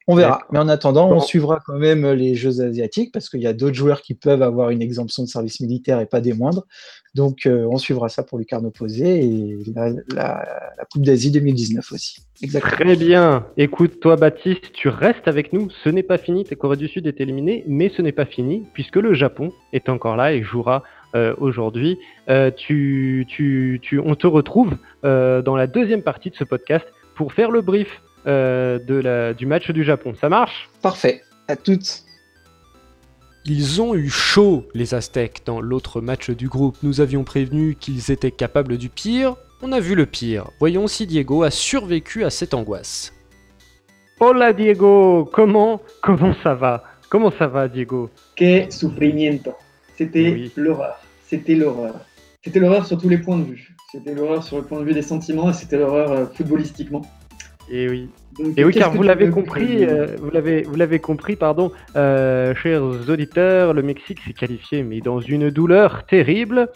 On 0.06 0.14
verra. 0.14 0.40
Mais 0.52 0.58
en 0.58 0.69
attendant, 0.69 1.11
on 1.11 1.20
suivra 1.20 1.61
quand 1.64 1.79
même 1.79 2.06
les 2.12 2.35
Jeux 2.35 2.61
asiatiques 2.61 3.12
parce 3.12 3.31
qu'il 3.31 3.40
y 3.40 3.46
a 3.46 3.55
d'autres 3.55 3.76
joueurs 3.76 4.02
qui 4.02 4.14
peuvent 4.14 4.43
avoir 4.43 4.70
une 4.70 4.82
exemption 4.82 5.23
de 5.23 5.29
service 5.29 5.61
militaire 5.61 6.00
et 6.00 6.06
pas 6.06 6.20
des 6.20 6.35
moindres. 6.35 6.67
Donc, 7.14 7.46
euh, 7.46 7.67
on 7.70 7.79
suivra 7.79 8.11
ça 8.11 8.23
pour 8.23 8.38
Lucarne 8.38 8.67
opposé 8.67 9.25
et 9.25 9.58
la, 9.75 9.90
la 10.14 10.85
Coupe 10.90 11.02
d'Asie 11.02 11.31
2019 11.31 11.93
aussi. 11.93 12.20
Exactement. 12.43 12.73
Très 12.73 12.96
bien. 12.96 13.46
Écoute, 13.56 14.00
toi, 14.00 14.17
Baptiste, 14.17 14.73
tu 14.73 14.88
restes 14.88 15.26
avec 15.26 15.52
nous. 15.52 15.69
Ce 15.82 15.88
n'est 15.88 16.02
pas 16.02 16.19
fini. 16.19 16.27
Ta 16.48 16.56
Corée 16.56 16.76
du 16.76 16.88
Sud 16.88 17.06
est 17.06 17.20
éliminée, 17.20 17.64
mais 17.66 17.90
ce 17.96 18.02
n'est 18.02 18.12
pas 18.12 18.26
fini 18.26 18.64
puisque 18.75 18.96
le 18.96 19.14
Japon 19.14 19.52
est 19.72 19.88
encore 19.88 20.14
là 20.16 20.34
et 20.34 20.42
jouera 20.42 20.82
euh, 21.14 21.34
aujourd'hui. 21.38 21.98
Euh, 22.28 22.50
tu, 22.54 23.26
tu, 23.28 23.80
tu, 23.82 23.98
on 23.98 24.14
te 24.14 24.26
retrouve 24.26 24.76
euh, 25.04 25.40
dans 25.40 25.56
la 25.56 25.66
deuxième 25.66 26.02
partie 26.02 26.28
de 26.28 26.36
ce 26.36 26.44
podcast 26.44 26.86
pour 27.14 27.32
faire 27.32 27.50
le 27.50 27.62
brief 27.62 28.02
de 28.26 29.00
la, 29.02 29.32
du 29.32 29.46
match 29.46 29.70
du 29.70 29.84
Japon. 29.84 30.12
Ça 30.20 30.28
marche? 30.28 30.69
Parfait. 30.82 31.22
À 31.48 31.56
toutes. 31.56 32.02
Ils 33.46 33.80
ont 33.80 33.94
eu 33.94 34.10
chaud, 34.10 34.69
les 34.75 34.92
Aztèques, 34.92 35.40
dans 35.46 35.62
l'autre 35.62 36.02
match 36.02 36.28
du 36.28 36.46
groupe. 36.46 36.76
Nous 36.82 37.00
avions 37.00 37.25
prévenu 37.25 37.75
qu'ils 37.75 38.10
étaient 38.10 38.30
capables 38.30 38.76
du 38.76 38.90
pire. 38.90 39.36
On 39.62 39.72
a 39.72 39.80
vu 39.80 39.94
le 39.94 40.04
pire. 40.04 40.50
Voyons 40.58 40.88
si 40.88 41.06
Diego 41.06 41.42
a 41.42 41.50
survécu 41.50 42.25
à 42.25 42.30
cette 42.30 42.52
angoisse. 42.52 43.14
Hola 44.20 44.52
Diego, 44.52 45.30
comment 45.32 45.80
comment 46.02 46.34
ça 46.42 46.52
va? 46.54 46.82
Comment 47.08 47.30
ça 47.30 47.46
va 47.46 47.68
Diego? 47.68 48.10
Que 48.36 48.68
sufrimiento. 48.68 49.52
C'était 49.96 50.50
l'horreur. 50.56 51.00
C'était 51.24 51.54
l'horreur. 51.54 51.94
C'était 52.42 52.58
l'horreur 52.58 52.84
sur 52.84 52.98
tous 52.98 53.08
les 53.08 53.18
points 53.18 53.38
de 53.38 53.44
vue. 53.44 53.68
C'était 53.92 54.14
l'horreur 54.14 54.42
sur 54.42 54.56
le 54.56 54.64
point 54.64 54.80
de 54.80 54.84
vue 54.84 54.92
des 54.92 55.02
sentiments 55.02 55.50
et 55.50 55.52
c'était 55.52 55.78
l'horreur 55.78 56.10
euh, 56.10 56.26
footballistiquement. 56.26 57.02
Et 57.70 57.88
oui. 57.88 58.10
et 58.56 58.64
oui, 58.64 58.75
car 58.75 58.92
vous 58.92 59.04
l'avez 59.04 59.30
compris, 59.30 59.84
euh, 59.84 60.16
vous 60.18 60.30
l'avez, 60.30 60.62
vous 60.62 60.75
l'avez 60.75 60.98
compris, 60.98 61.37
pardon, 61.37 61.70
euh, 61.94 62.54
chers 62.56 62.82
auditeurs, 62.82 63.72
le 63.72 63.82
Mexique 63.82 64.18
s'est 64.26 64.32
qualifié, 64.32 64.82
mais 64.82 65.00
dans 65.00 65.20
une 65.20 65.50
douleur 65.50 66.06
terrible. 66.06 66.70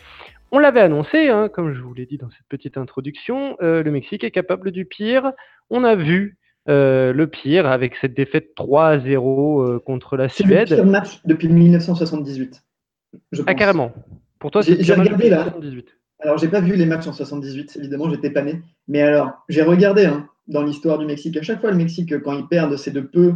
On 0.52 0.58
l'avait 0.58 0.80
annoncé, 0.80 1.28
hein, 1.28 1.48
comme 1.48 1.72
je 1.74 1.80
vous 1.80 1.94
l'ai 1.94 2.06
dit 2.06 2.18
dans 2.18 2.30
cette 2.30 2.46
petite 2.48 2.76
introduction, 2.76 3.56
euh, 3.62 3.82
le 3.82 3.90
Mexique 3.90 4.22
est 4.22 4.30
capable 4.30 4.70
du 4.70 4.84
pire. 4.84 5.32
On 5.70 5.82
a 5.82 5.96
vu 5.96 6.36
euh, 6.68 7.12
le 7.12 7.26
pire 7.26 7.66
avec 7.66 7.96
cette 7.96 8.14
défaite 8.14 8.50
3-0 8.56 9.06
euh, 9.06 9.78
contre 9.78 10.16
la 10.16 10.28
Suède. 10.28 10.68
C'est 10.68 10.76
le 10.76 10.82
pire 10.82 10.86
match 10.86 11.20
depuis 11.24 11.48
1978. 11.48 12.62
ah, 13.46 13.54
carrément. 13.54 13.92
Pour 14.38 14.50
toi, 14.50 14.62
c'est 14.62 14.82
j'ai 14.82 14.94
regardé 14.94 15.28
là. 15.28 15.44
78. 15.44 15.88
Alors, 16.20 16.38
j'ai 16.38 16.48
pas 16.48 16.60
vu 16.60 16.76
les 16.76 16.86
matchs 16.86 17.08
en 17.08 17.12
78, 17.12 17.76
évidemment, 17.76 18.08
j'étais 18.08 18.30
pas 18.30 18.42
né. 18.42 18.62
Mais 18.86 19.02
alors, 19.02 19.32
j'ai 19.48 19.62
regardé 19.62 20.06
hein, 20.06 20.28
dans 20.46 20.62
l'histoire 20.62 20.98
du 20.98 21.06
Mexique. 21.06 21.36
À 21.36 21.42
chaque 21.42 21.60
fois, 21.60 21.72
le 21.72 21.76
Mexique, 21.76 22.20
quand 22.22 22.32
ils 22.38 22.46
perdent, 22.46 22.76
c'est 22.76 22.92
de 22.92 23.00
peu. 23.00 23.34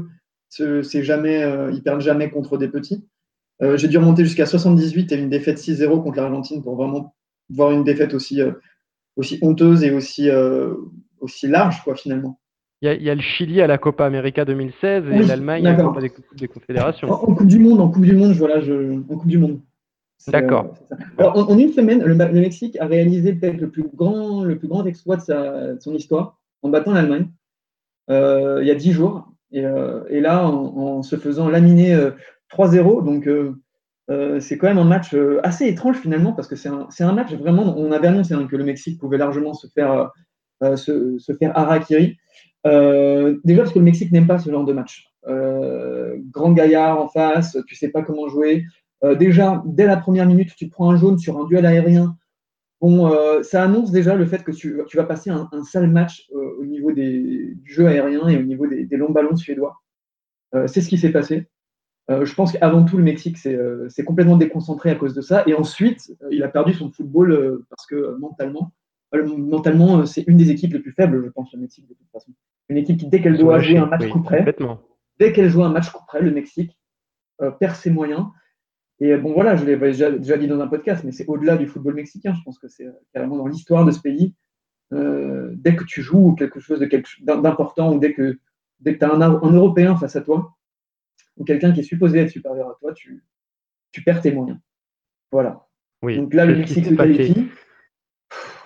C'est 0.48 1.02
jamais, 1.02 1.44
ils 1.72 1.82
perdent 1.82 2.00
jamais 2.00 2.30
contre 2.30 2.56
des 2.56 2.68
petits. 2.68 3.04
Euh, 3.62 3.76
j'ai 3.76 3.88
dû 3.88 3.98
remonter 3.98 4.24
jusqu'à 4.24 4.46
78 4.46 5.12
et 5.12 5.16
une 5.16 5.30
défaite 5.30 5.58
6-0 5.58 6.02
contre 6.02 6.18
l'Argentine 6.18 6.62
pour 6.62 6.76
vraiment 6.76 7.14
voir 7.48 7.70
une 7.70 7.84
défaite 7.84 8.12
aussi, 8.12 8.40
euh, 8.42 8.52
aussi 9.16 9.38
honteuse 9.40 9.82
et 9.82 9.90
aussi, 9.90 10.28
euh, 10.28 10.74
aussi 11.20 11.48
large, 11.48 11.82
quoi, 11.82 11.94
finalement. 11.94 12.38
Il 12.82 13.02
y, 13.02 13.10
a, 13.10 13.14
le 13.14 13.22
Chili 13.22 13.62
à 13.62 13.66
la 13.66 13.78
Copa 13.78 14.04
América 14.04 14.44
2016 14.44 15.04
et 15.10 15.22
l'Allemagne 15.24 15.66
à 15.66 15.76
la 15.76 15.82
Copa 15.82 16.00
des, 16.00 16.48
Confédérations. 16.48 17.10
En, 17.10 17.34
Coupe 17.34 17.46
du 17.46 17.58
Monde, 17.58 17.80
en 17.80 17.88
Coupe 17.88 18.04
du 18.04 18.14
Monde, 18.14 18.32
voilà, 18.32 18.60
je, 18.60 18.98
en 18.98 19.02
Coupe 19.02 19.26
du 19.26 19.38
Monde. 19.38 19.60
D'accord. 20.28 20.74
en, 21.18 21.58
une 21.58 21.72
semaine, 21.72 22.02
le, 22.02 22.14
Mexique 22.14 22.76
a 22.78 22.86
réalisé 22.86 23.32
peut-être 23.32 23.60
le 23.60 23.70
plus 23.70 23.84
grand, 23.94 24.44
le 24.44 24.58
plus 24.58 24.68
grand 24.68 24.84
exploit 24.84 25.16
de, 25.16 25.78
son 25.80 25.94
histoire 25.94 26.38
en 26.62 26.68
battant 26.68 26.92
l'Allemagne 26.92 27.28
il 28.08 28.66
y 28.66 28.70
a 28.70 28.74
dix 28.74 28.92
jours. 28.92 29.26
Et, 29.52 29.62
et 30.10 30.20
là, 30.20 30.46
en, 30.46 31.02
se 31.02 31.16
faisant 31.16 31.48
laminer 31.48 32.10
3-0. 32.52 33.04
Donc, 33.04 33.26
euh, 33.26 33.54
euh, 34.10 34.40
c'est 34.40 34.58
quand 34.58 34.68
même 34.68 34.78
un 34.78 34.84
match 34.84 35.14
euh, 35.14 35.40
assez 35.42 35.66
étrange 35.66 35.96
finalement, 35.96 36.32
parce 36.32 36.48
que 36.48 36.56
c'est 36.56 36.68
un, 36.68 36.88
un, 37.00 37.12
match 37.12 37.32
vraiment. 37.34 37.76
On 37.76 37.92
avait 37.92 38.08
annoncé 38.08 38.34
hein, 38.34 38.46
que 38.50 38.56
le 38.56 38.64
Mexique 38.64 39.00
pouvait 39.00 39.18
largement 39.18 39.54
se 39.54 39.66
faire, 39.68 40.10
se, 40.60 41.18
se, 41.18 41.32
faire 41.34 41.56
harakiri. 41.56 42.16
Déjà 43.44 43.62
parce 43.62 43.72
que 43.72 43.78
le 43.78 43.84
Mexique 43.84 44.12
n'aime 44.12 44.26
pas 44.26 44.38
ce 44.38 44.50
genre 44.50 44.64
de 44.64 44.72
match. 44.72 45.12
grand 45.24 46.52
gaillard 46.52 47.00
en 47.00 47.08
face, 47.08 47.56
tu 47.66 47.74
sais 47.74 47.88
pas 47.88 48.02
comment 48.02 48.28
jouer. 48.28 48.64
déjà, 49.18 49.62
dès 49.66 49.86
la 49.86 49.96
première 49.96 50.26
minute, 50.26 50.54
tu 50.56 50.68
prends 50.68 50.90
un 50.90 50.96
jaune 50.96 51.18
sur 51.18 51.38
un 51.38 51.46
duel 51.46 51.66
aérien. 51.66 52.16
Bon, 52.80 53.10
ça 53.42 53.62
annonce 53.62 53.90
déjà 53.90 54.14
le 54.14 54.26
fait 54.26 54.42
que 54.44 54.52
tu, 54.52 54.82
vas 54.94 55.04
passer 55.04 55.30
un, 55.30 55.48
sale 55.64 55.90
match 55.90 56.28
au 56.32 56.64
niveau 56.64 56.92
des, 56.92 57.54
du 57.54 57.72
jeu 57.72 57.86
aérien 57.86 58.28
et 58.28 58.36
au 58.36 58.42
niveau 58.42 58.66
des, 58.66 58.84
des 58.84 58.96
longs 58.96 59.12
ballons 59.12 59.36
suédois. 59.36 59.80
c'est 60.66 60.80
ce 60.80 60.88
qui 60.88 60.98
s'est 60.98 61.12
passé. 61.12 61.48
Euh, 62.10 62.24
je 62.24 62.34
pense 62.34 62.52
qu'avant 62.52 62.84
tout, 62.84 62.96
le 62.96 63.02
Mexique 63.02 63.36
s'est 63.36 63.56
euh, 63.56 63.88
complètement 64.06 64.36
déconcentré 64.36 64.90
à 64.90 64.94
cause 64.94 65.14
de 65.14 65.20
ça. 65.20 65.42
Et 65.46 65.54
ensuite, 65.54 66.12
euh, 66.22 66.28
il 66.30 66.42
a 66.42 66.48
perdu 66.48 66.72
son 66.72 66.90
football 66.90 67.64
parce 67.68 67.86
que 67.86 68.16
mentalement, 68.18 68.72
mentalement, 69.12 70.06
c'est 70.06 70.24
une 70.26 70.36
des 70.36 70.50
équipes 70.50 70.72
les 70.72 70.80
plus 70.80 70.92
faibles, 70.92 71.24
je 71.24 71.30
pense, 71.30 71.52
le 71.52 71.60
Mexique, 71.60 71.88
de 71.88 71.94
toute 71.94 72.10
façon. 72.12 72.32
Une 72.68 72.76
équipe 72.78 72.98
qui, 72.98 73.06
dès 73.06 73.20
qu'elle 73.20 73.38
doit 73.38 73.60
jouer 73.60 73.78
un 73.78 73.86
match 73.86 74.08
coup 74.08 74.20
près, 74.20 74.44
dès 75.18 75.32
qu'elle 75.32 75.48
joue 75.48 75.62
un 75.62 75.70
match 75.70 75.90
coup 75.90 76.04
près, 76.06 76.20
le 76.20 76.30
Mexique 76.30 76.78
perd 77.60 77.76
ses 77.76 77.90
moyens. 77.90 78.26
Et 78.98 79.16
bon, 79.16 79.34
voilà, 79.34 79.56
je 79.56 79.64
l'ai 79.64 79.76
déjà, 79.76 80.10
dit 80.10 80.48
dans 80.48 80.60
un 80.60 80.66
podcast, 80.66 81.04
mais 81.04 81.12
c'est 81.12 81.26
au-delà 81.26 81.56
du 81.56 81.66
football 81.66 81.94
mexicain. 81.94 82.34
Je 82.34 82.42
pense 82.42 82.58
que 82.58 82.66
c'est 82.66 82.86
carrément 83.12 83.36
dans 83.36 83.46
l'histoire 83.46 83.84
de 83.84 83.90
ce 83.90 84.00
pays. 84.00 84.34
dès 84.90 85.76
que 85.76 85.84
tu 85.84 86.02
joues 86.02 86.34
quelque 86.34 86.60
chose 86.60 86.80
d'important 87.20 87.94
ou 87.94 87.98
dès 87.98 88.14
que, 88.14 88.38
dès 88.80 88.94
que 88.94 88.98
tu 88.98 89.04
as 89.04 89.12
un, 89.12 89.20
un 89.20 89.52
Européen 89.52 89.96
face 89.96 90.16
à 90.16 90.22
toi, 90.22 90.56
ou 91.36 91.44
quelqu'un 91.44 91.72
qui 91.72 91.80
est 91.80 91.84
supposé 91.84 92.20
être 92.20 92.30
supérieur 92.30 92.70
à 92.70 92.74
toi, 92.80 92.92
tu, 92.94 93.24
tu 93.92 94.02
perds 94.02 94.22
tes 94.22 94.32
moyens. 94.32 94.58
Voilà. 95.30 95.66
Oui. 96.02 96.16
Donc 96.16 96.34
là, 96.34 96.46
le 96.46 96.56
Mexique 96.56 96.86
se 96.86 96.94
qualifie. 96.94 97.48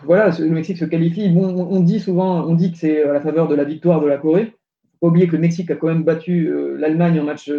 Voilà, 0.05 0.31
le 0.39 0.51
Mexique 0.51 0.79
se 0.79 0.85
qualifie. 0.85 1.29
Bon, 1.29 1.67
on 1.71 1.81
dit 1.81 2.01
souvent, 2.01 2.47
on 2.47 2.55
dit 2.55 2.73
que 2.73 2.79
c'est 2.79 3.03
à 3.03 3.13
la 3.13 3.21
faveur 3.21 3.49
de 3.49 3.55
la 3.55 3.65
victoire 3.65 4.01
de 4.01 4.07
la 4.07 4.19
Corée. 4.19 4.47
Faut 5.01 5.07
pas 5.07 5.09
oublier 5.09 5.29
que 5.29 5.37
le 5.37 5.43
Mexique 5.43 5.71
a 5.71 5.77
quand 5.77 5.89
même 5.89 6.05
battu 6.05 6.49
euh, 6.49 6.77
l'Allemagne 6.77 7.19
en 7.21 7.25
match, 7.25 7.51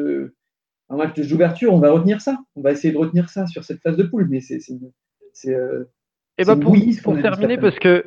en 0.89 0.97
match 0.97 1.19
d'ouverture. 1.19 1.73
On 1.73 1.79
va 1.79 1.91
retenir 1.91 2.21
ça. 2.21 2.37
On 2.55 2.61
va 2.61 2.71
essayer 2.71 2.93
de 2.93 2.99
retenir 2.99 3.29
ça 3.29 3.47
sur 3.47 3.63
cette 3.63 3.81
phase 3.81 3.97
de 3.97 4.03
poule. 4.03 4.27
Mais 4.29 4.41
c'est, 4.41 4.59
c'est, 5.33 5.55
et 6.37 6.43
eh 6.43 6.45
ben 6.45 6.59
pour, 6.59 6.75
pour 7.03 7.21
terminer, 7.21 7.57
parce 7.57 7.77
que 7.77 8.05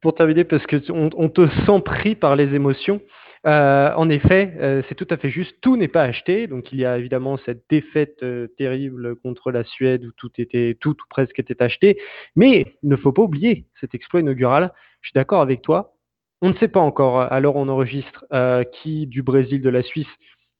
pour 0.00 0.14
terminer, 0.14 0.44
parce 0.44 0.66
que 0.66 0.76
on 0.90 1.28
te 1.28 1.48
sent 1.66 1.80
pris 1.84 2.14
par 2.14 2.36
les 2.36 2.54
émotions. 2.54 3.00
Euh, 3.46 3.92
en 3.94 4.08
effet, 4.10 4.54
euh, 4.58 4.82
c'est 4.88 4.96
tout 4.96 5.06
à 5.10 5.16
fait 5.16 5.30
juste. 5.30 5.56
Tout 5.60 5.76
n'est 5.76 5.88
pas 5.88 6.02
acheté. 6.02 6.48
Donc, 6.48 6.72
il 6.72 6.80
y 6.80 6.84
a 6.84 6.98
évidemment 6.98 7.38
cette 7.46 7.64
défaite 7.70 8.22
euh, 8.22 8.48
terrible 8.58 9.16
contre 9.16 9.52
la 9.52 9.62
Suède 9.62 10.04
où 10.04 10.10
tout 10.16 10.30
était, 10.38 10.76
tout, 10.80 10.90
ou 10.90 11.04
presque 11.08 11.38
était 11.38 11.62
acheté. 11.62 11.98
Mais 12.34 12.74
il 12.82 12.88
ne 12.88 12.96
faut 12.96 13.12
pas 13.12 13.22
oublier 13.22 13.66
cet 13.80 13.94
exploit 13.94 14.20
inaugural. 14.20 14.72
Je 15.00 15.08
suis 15.08 15.14
d'accord 15.14 15.42
avec 15.42 15.62
toi. 15.62 15.94
On 16.42 16.50
ne 16.50 16.54
sait 16.54 16.68
pas 16.68 16.80
encore, 16.80 17.30
où 17.32 17.52
on 17.54 17.68
enregistre, 17.68 18.26
qui 18.72 19.06
du 19.06 19.22
Brésil, 19.22 19.62
de 19.62 19.70
la 19.70 19.82
Suisse 19.82 20.08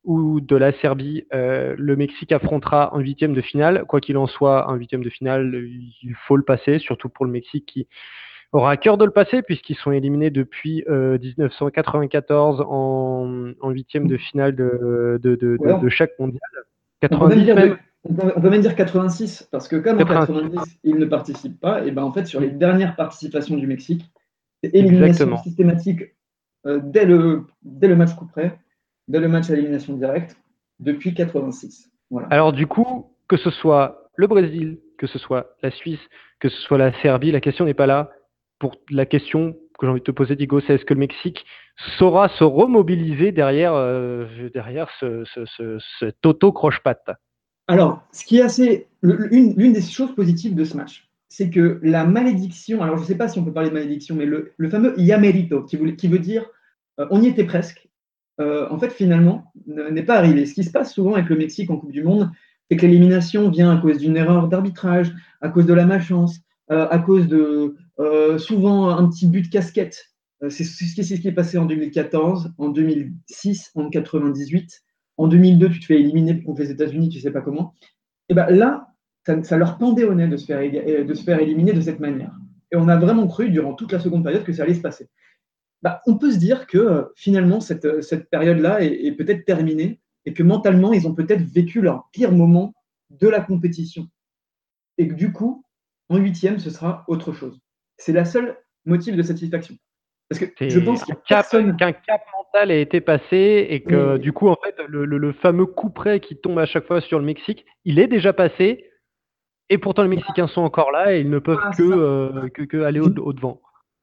ou 0.04 0.40
de 0.40 0.56
la 0.56 0.72
Serbie, 0.80 1.26
le 1.32 1.96
Mexique 1.96 2.32
affrontera 2.32 2.94
en 2.94 3.00
huitième 3.00 3.34
de 3.34 3.42
finale. 3.42 3.84
Quoi 3.86 4.00
qu'il 4.00 4.16
en 4.16 4.26
soit, 4.26 4.70
un 4.70 4.76
huitième 4.76 5.04
de 5.04 5.10
finale, 5.10 5.54
il 6.02 6.14
faut 6.26 6.36
le 6.36 6.44
passer, 6.44 6.78
surtout 6.78 7.10
pour 7.10 7.26
le 7.26 7.30
Mexique 7.30 7.66
qui 7.66 7.88
aura 8.52 8.70
à 8.70 8.76
cœur 8.76 8.98
de 8.98 9.04
le 9.04 9.10
passer 9.10 9.42
puisqu'ils 9.42 9.76
sont 9.76 9.92
éliminés 9.92 10.30
depuis 10.30 10.84
1994 10.88 12.60
euh, 12.60 12.64
en 12.64 13.70
huitième 13.70 14.06
de 14.06 14.16
finale 14.16 14.54
de, 14.54 15.18
de, 15.22 15.34
de, 15.36 15.58
de, 15.80 15.88
chaque 15.88 16.18
mondial. 16.18 16.40
90 17.00 17.76
on, 18.08 18.40
peut 18.40 18.50
même 18.50 18.60
dire 18.60 18.76
86 18.76 19.48
parce 19.50 19.68
que 19.68 19.76
comme 19.76 20.00
en 20.00 20.04
90 20.04 20.78
ils 20.84 20.96
ne 20.96 21.06
participent 21.06 21.60
pas, 21.60 21.84
et 21.84 21.90
ben 21.90 22.02
en 22.02 22.12
fait 22.12 22.24
sur 22.26 22.40
les 22.40 22.50
dernières 22.50 22.94
participations 22.94 23.56
du 23.56 23.66
Mexique, 23.66 24.04
c'est 24.62 24.74
élimination 24.74 25.36
systématique 25.38 26.02
euh, 26.66 26.80
dès, 26.82 27.04
le, 27.04 27.44
dès 27.62 27.88
le 27.88 27.96
match 27.96 28.14
coup 28.14 28.26
près, 28.26 28.58
dès 29.08 29.20
le 29.20 29.28
match 29.28 29.50
à 29.50 29.54
élimination 29.54 29.94
directe 29.94 30.36
depuis 30.80 31.14
86. 31.14 31.90
Voilà. 32.10 32.28
Alors 32.30 32.52
du 32.52 32.66
coup, 32.66 33.12
que 33.28 33.36
ce 33.36 33.50
soit 33.50 34.10
le 34.14 34.26
Brésil, 34.26 34.78
que 34.98 35.06
ce 35.06 35.18
soit 35.18 35.56
la 35.62 35.70
Suisse, 35.70 36.00
que 36.40 36.48
ce 36.48 36.60
soit 36.62 36.78
la 36.78 36.92
Serbie, 37.02 37.32
la 37.32 37.40
question 37.40 37.64
n'est 37.64 37.74
pas 37.74 37.86
là 37.86 38.10
pour 38.58 38.76
la 38.90 39.06
question 39.06 39.56
que 39.78 39.86
j'ai 39.86 39.90
envie 39.90 40.00
de 40.00 40.04
te 40.04 40.10
poser, 40.10 40.36
Diego, 40.36 40.60
c'est 40.60 40.74
est-ce 40.74 40.84
que 40.84 40.94
le 40.94 41.00
Mexique 41.00 41.44
saura 41.98 42.28
se 42.28 42.44
remobiliser 42.44 43.32
derrière, 43.32 43.74
euh, 43.74 44.48
derrière 44.54 44.88
ce, 44.98 45.24
cet 46.00 46.24
auto-croche-patte 46.24 47.10
Alors, 47.68 48.02
ce 48.12 48.24
qui 48.24 48.38
est 48.38 48.42
assez. 48.42 48.88
L'une 49.02 49.72
des 49.72 49.82
choses 49.82 50.14
positives 50.14 50.54
de 50.54 50.64
ce 50.64 50.76
match, 50.76 51.08
c'est 51.28 51.50
que 51.50 51.78
la 51.82 52.04
malédiction, 52.04 52.82
alors 52.82 52.96
je 52.96 53.02
ne 53.02 53.06
sais 53.06 53.16
pas 53.16 53.28
si 53.28 53.38
on 53.38 53.44
peut 53.44 53.52
parler 53.52 53.68
de 53.68 53.74
malédiction, 53.74 54.14
mais 54.14 54.26
le, 54.26 54.52
le 54.56 54.70
fameux 54.70 54.98
Yamerito, 54.98 55.62
qui, 55.62 55.78
qui 55.96 56.08
veut 56.08 56.18
dire 56.18 56.46
euh, 56.98 57.06
on 57.10 57.20
y 57.20 57.26
était 57.26 57.44
presque, 57.44 57.88
euh, 58.40 58.66
en 58.70 58.78
fait, 58.78 58.90
finalement, 58.90 59.52
n'est 59.66 60.02
pas 60.02 60.16
arrivé. 60.16 60.46
Ce 60.46 60.54
qui 60.54 60.64
se 60.64 60.70
passe 60.70 60.92
souvent 60.92 61.14
avec 61.14 61.28
le 61.28 61.36
Mexique 61.36 61.70
en 61.70 61.76
Coupe 61.76 61.92
du 61.92 62.02
Monde, 62.02 62.30
c'est 62.70 62.76
que 62.76 62.86
l'élimination 62.86 63.50
vient 63.50 63.76
à 63.76 63.80
cause 63.80 63.98
d'une 63.98 64.16
erreur 64.16 64.48
d'arbitrage, 64.48 65.12
à 65.40 65.50
cause 65.50 65.66
de 65.66 65.74
la 65.74 65.86
malchance, 65.86 66.40
à 66.68 66.98
cause 66.98 67.28
de, 67.28 67.76
euh, 67.98 68.38
souvent 68.38 68.90
un 68.90 69.08
petit 69.08 69.26
but 69.26 69.42
de 69.42 69.48
casquette. 69.48 70.04
Euh, 70.42 70.50
c'est 70.50 70.64
ce 70.64 70.94
qui 70.94 71.28
est 71.28 71.32
passé 71.32 71.58
en 71.58 71.66
2014, 71.66 72.52
en 72.58 72.68
2006, 72.68 73.70
en 73.74 73.88
98. 73.88 74.82
En 75.16 75.28
2002, 75.28 75.70
tu 75.70 75.80
te 75.80 75.86
fais 75.86 75.98
éliminer 75.98 76.42
contre 76.42 76.60
les 76.60 76.70
États-Unis, 76.70 77.08
tu 77.08 77.18
ne 77.18 77.22
sais 77.22 77.30
pas 77.30 77.40
comment. 77.40 77.72
Et 78.28 78.34
ben 78.34 78.46
là, 78.50 78.88
ça, 79.42 79.56
leur 79.56 79.78
pendait 79.78 80.04
au 80.04 80.14
nez 80.14 80.28
de 80.28 80.36
se, 80.36 80.44
faire, 80.44 80.58
euh, 80.58 81.04
de 81.04 81.42
éliminer 81.42 81.72
de 81.72 81.80
cette 81.80 82.00
manière. 82.00 82.32
Et 82.70 82.76
on 82.76 82.88
a 82.88 82.96
vraiment 82.96 83.26
cru 83.26 83.48
durant 83.50 83.74
toute 83.74 83.92
la 83.92 84.00
seconde 84.00 84.24
période 84.24 84.44
que 84.44 84.52
ça 84.52 84.64
allait 84.64 84.74
se 84.74 84.80
passer. 84.80 85.08
Bah, 85.82 86.02
on 86.06 86.18
peut 86.18 86.32
se 86.32 86.38
dire 86.38 86.66
que 86.66 87.12
finalement, 87.16 87.60
cette, 87.60 88.02
cette 88.02 88.28
période-là 88.28 88.82
est, 88.82 89.06
est 89.06 89.12
peut-être 89.12 89.44
terminée 89.44 90.00
et 90.26 90.34
que 90.34 90.42
mentalement, 90.42 90.92
ils 90.92 91.06
ont 91.06 91.14
peut-être 91.14 91.42
vécu 91.42 91.80
leur 91.80 92.08
pire 92.12 92.32
moment 92.32 92.74
de 93.10 93.28
la 93.28 93.40
compétition. 93.40 94.08
Et 94.98 95.08
que 95.08 95.14
du 95.14 95.32
coup, 95.32 95.64
en 96.08 96.18
huitième, 96.18 96.58
ce 96.58 96.70
sera 96.70 97.04
autre 97.08 97.32
chose. 97.32 97.60
C'est 97.98 98.12
la 98.12 98.24
seule 98.24 98.56
motif 98.84 99.16
de 99.16 99.22
satisfaction. 99.22 99.76
Parce 100.28 100.40
que 100.40 100.68
je 100.68 100.80
pense 100.80 101.04
qu'un 101.04 101.14
cap, 101.14 101.46
cap, 102.04 102.20
mental 102.36 102.70
a 102.70 102.76
été 102.76 103.00
passé 103.00 103.66
et 103.70 103.82
que 103.82 104.16
du 104.16 104.32
coup, 104.32 104.48
en 104.48 104.56
fait, 104.62 104.74
le, 104.88 105.32
fameux 105.32 105.66
coup 105.66 105.90
près 105.90 106.18
qui 106.18 106.36
tombe 106.36 106.58
à 106.58 106.66
chaque 106.66 106.86
fois 106.86 107.00
sur 107.00 107.18
le 107.18 107.24
Mexique, 107.24 107.64
il 107.84 107.98
est 107.98 108.08
déjà 108.08 108.32
passé. 108.32 108.90
Et 109.68 109.78
pourtant, 109.78 110.02
les 110.02 110.08
Mexicains 110.08 110.48
sont 110.48 110.62
encore 110.62 110.90
là 110.90 111.14
et 111.14 111.20
ils 111.20 111.30
ne 111.30 111.38
peuvent 111.38 111.58
que, 111.76 111.82
euh, 111.82 112.48
que, 112.48 112.82
aller 112.82 113.00
au, 113.00 113.08
devant. 113.08 113.60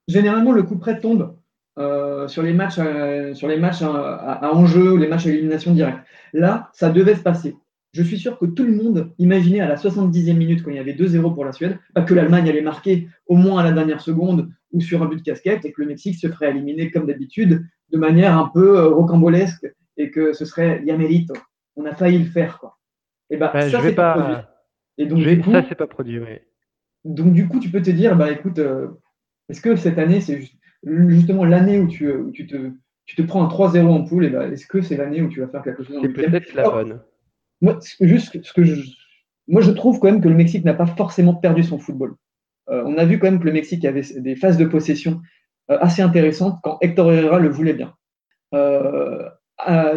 Généralement, 0.08 0.52
le 0.52 0.62
coup 0.62 0.78
près 0.78 1.00
tombe 1.00 1.36
euh, 1.78 2.28
sur 2.28 2.42
les 2.42 2.52
matchs, 2.52 2.78
euh, 2.78 3.34
sur 3.34 3.48
les 3.48 3.58
matchs 3.58 3.82
à, 3.82 4.50
enjeu 4.52 4.92
ou 4.92 4.96
les 4.96 5.08
matchs 5.08 5.26
à 5.26 5.30
élimination 5.30 5.72
directe. 5.72 6.00
Là, 6.32 6.70
ça 6.72 6.90
devait 6.90 7.14
se 7.14 7.22
passer 7.22 7.56
je 7.94 8.02
suis 8.02 8.18
sûr 8.18 8.38
que 8.38 8.46
tout 8.46 8.64
le 8.64 8.74
monde 8.74 9.12
imaginait 9.18 9.60
à 9.60 9.68
la 9.68 9.76
70e 9.76 10.36
minute, 10.36 10.64
quand 10.64 10.70
il 10.70 10.76
y 10.76 10.80
avait 10.80 10.94
2-0 10.94 11.32
pour 11.32 11.44
la 11.44 11.52
Suède, 11.52 11.78
que 12.06 12.12
l'Allemagne 12.12 12.48
allait 12.48 12.60
marquer 12.60 13.08
au 13.26 13.36
moins 13.36 13.60
à 13.60 13.64
la 13.64 13.70
dernière 13.70 14.00
seconde 14.00 14.50
ou 14.72 14.80
sur 14.80 15.00
un 15.02 15.06
but 15.06 15.18
de 15.18 15.22
casquette 15.22 15.64
et 15.64 15.72
que 15.72 15.80
le 15.80 15.86
Mexique 15.86 16.18
se 16.18 16.26
ferait 16.26 16.50
éliminer 16.50 16.90
comme 16.90 17.06
d'habitude 17.06 17.64
de 17.90 17.98
manière 17.98 18.36
un 18.36 18.50
peu 18.52 18.78
euh, 18.78 18.88
rocambolesque 18.88 19.72
et 19.96 20.10
que 20.10 20.32
ce 20.32 20.44
serait 20.44 20.82
Yamerito. 20.84 21.34
On 21.76 21.84
a 21.84 21.94
failli 21.94 22.18
le 22.18 22.24
faire. 22.24 22.58
Quoi. 22.58 22.76
Et 23.30 23.36
bah, 23.36 23.52
ça, 23.52 23.80
c'est 23.80 23.94
pas, 23.94 24.14
produit. 24.14 24.36
Et 24.98 25.06
donc, 25.06 25.52
ça, 25.52 25.64
c'est 25.68 25.74
pas 25.76 25.86
produit. 25.86 26.20
Donc, 27.04 27.32
du 27.32 27.46
coup, 27.46 27.60
tu 27.60 27.68
peux 27.68 27.82
te 27.82 27.90
dire, 27.90 28.16
bah, 28.16 28.32
écoute, 28.32 28.58
euh, 28.58 28.88
est-ce 29.48 29.60
que 29.60 29.76
cette 29.76 29.98
année, 29.98 30.20
c'est 30.20 30.40
justement 30.84 31.44
l'année 31.44 31.78
où 31.78 31.86
tu, 31.86 32.12
tu, 32.32 32.48
te, 32.48 32.72
tu 33.06 33.14
te 33.14 33.22
prends 33.22 33.44
un 33.44 33.48
3-0 33.48 33.86
en 33.86 34.02
poule, 34.02 34.24
et 34.24 34.30
bah, 34.30 34.48
est-ce 34.48 34.66
que 34.66 34.80
c'est 34.80 34.96
l'année 34.96 35.22
où 35.22 35.28
tu 35.28 35.40
vas 35.40 35.46
faire 35.46 35.62
quelque 35.62 35.84
chose 35.84 35.98
C'est 36.02 36.08
peut-être 36.08 36.54
la 36.54 36.68
bonne. 36.68 37.00
Moi, 37.64 37.78
juste 38.00 38.42
ce 38.42 38.52
que 38.52 38.62
je, 38.62 38.74
moi, 39.48 39.62
je 39.62 39.70
trouve 39.70 39.98
quand 39.98 40.10
même 40.10 40.20
que 40.20 40.28
le 40.28 40.34
Mexique 40.34 40.64
n'a 40.64 40.74
pas 40.74 40.86
forcément 40.86 41.34
perdu 41.34 41.62
son 41.62 41.78
football. 41.78 42.14
Euh, 42.70 42.82
on 42.86 42.98
a 42.98 43.04
vu 43.04 43.18
quand 43.18 43.30
même 43.30 43.40
que 43.40 43.46
le 43.46 43.52
Mexique 43.52 43.84
avait 43.84 44.02
des 44.16 44.36
phases 44.36 44.58
de 44.58 44.64
possession 44.64 45.20
euh, 45.70 45.78
assez 45.80 46.02
intéressantes 46.02 46.58
quand 46.62 46.78
Hector 46.82 47.12
Herrera 47.12 47.38
le 47.38 47.48
voulait 47.48 47.72
bien. 47.72 47.94
Euh, 48.54 49.28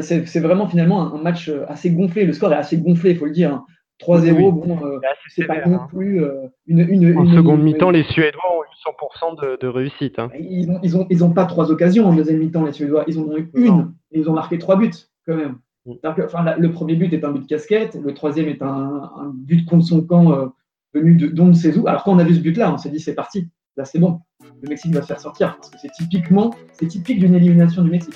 c'est 0.01 0.39
vraiment 0.39 0.67
finalement 0.67 1.13
un, 1.13 1.21
match 1.21 1.51
assez 1.67 1.91
gonflé. 1.91 2.25
Le 2.25 2.31
score 2.33 2.53
est 2.53 2.57
assez 2.57 2.77
gonflé, 2.77 3.12
il 3.12 3.17
faut 3.17 3.25
le 3.25 3.31
dire. 3.31 3.63
3-0, 4.01 4.29
hein. 4.29 4.51
bon, 4.51 5.00
c'est 5.29 5.45
pas 5.45 5.65
non 5.65 5.77
hein. 5.77 5.88
plus 5.89 6.21
une, 6.67 6.79
une, 6.79 7.17
En 7.17 7.25
seconde 7.33 7.63
mi-temps, 7.63 7.89
les 7.89 8.03
Suédois 8.03 8.43
ont 8.53 8.62
eu 8.62 9.33
100% 9.36 9.59
de, 9.59 9.67
réussite. 9.67 10.19
Hein. 10.19 10.29
Ils 10.39 10.67
n'ont 10.67 10.79
ils 10.83 10.95
ont, 10.95 11.07
ils 11.09 11.24
ont 11.24 11.31
pas 11.31 11.45
trois 11.45 11.71
occasions 11.71 12.05
en 12.05 12.13
deuxième 12.13 12.38
mi-temps, 12.38 12.63
les 12.63 12.74
Suédois. 12.74 13.05
Ils 13.07 13.17
en 13.17 13.24
ont 13.24 13.38
eu 13.38 13.50
une. 13.55 13.93
Et 14.12 14.19
ils 14.19 14.29
ont 14.29 14.33
marqué 14.33 14.59
trois 14.59 14.77
buts, 14.77 14.91
quand 15.25 15.36
même. 15.36 15.57
Enfin, 16.03 16.56
le 16.58 16.72
premier 16.72 16.96
but 16.96 17.13
est 17.13 17.24
un 17.24 17.32
but 17.32 17.44
de 17.44 17.48
casquette, 17.48 17.98
le 18.03 18.13
troisième 18.13 18.48
est 18.50 18.62
un, 18.62 19.32
but 19.34 19.65
contre 19.65 19.86
son 19.86 20.01
camp 20.01 20.32
euh, 20.32 20.48
venu 20.94 21.15
de 21.15 21.27
Don 21.27 21.53
Cezou. 21.53 21.88
Alors 21.88 22.03
quand 22.03 22.13
on 22.13 22.20
a 22.20 22.24
vu 22.24 22.36
ce 22.36 22.41
but-là, 22.41 22.74
on 22.74 22.77
s'est 22.77 22.89
dit 22.89 23.00
c'est 23.00 23.15
parti, 23.15 23.48
là 23.77 23.86
c'est 23.86 24.00
bon, 24.00 24.20
le 24.62 24.70
Mexique 24.70 24.94
va 24.94 25.01
se 25.01 25.08
faire 25.08 25.20
sortir 25.20 25.56
parce 25.56 25.70
que 25.70 25.77
c'est 25.82 25.91
typiquement, 25.91 26.53
c'est 26.74 26.88
typique 26.88 27.20
d'une 27.20 27.36
élimination 27.36 27.84
du 27.84 27.89
Mexique. 27.89 28.15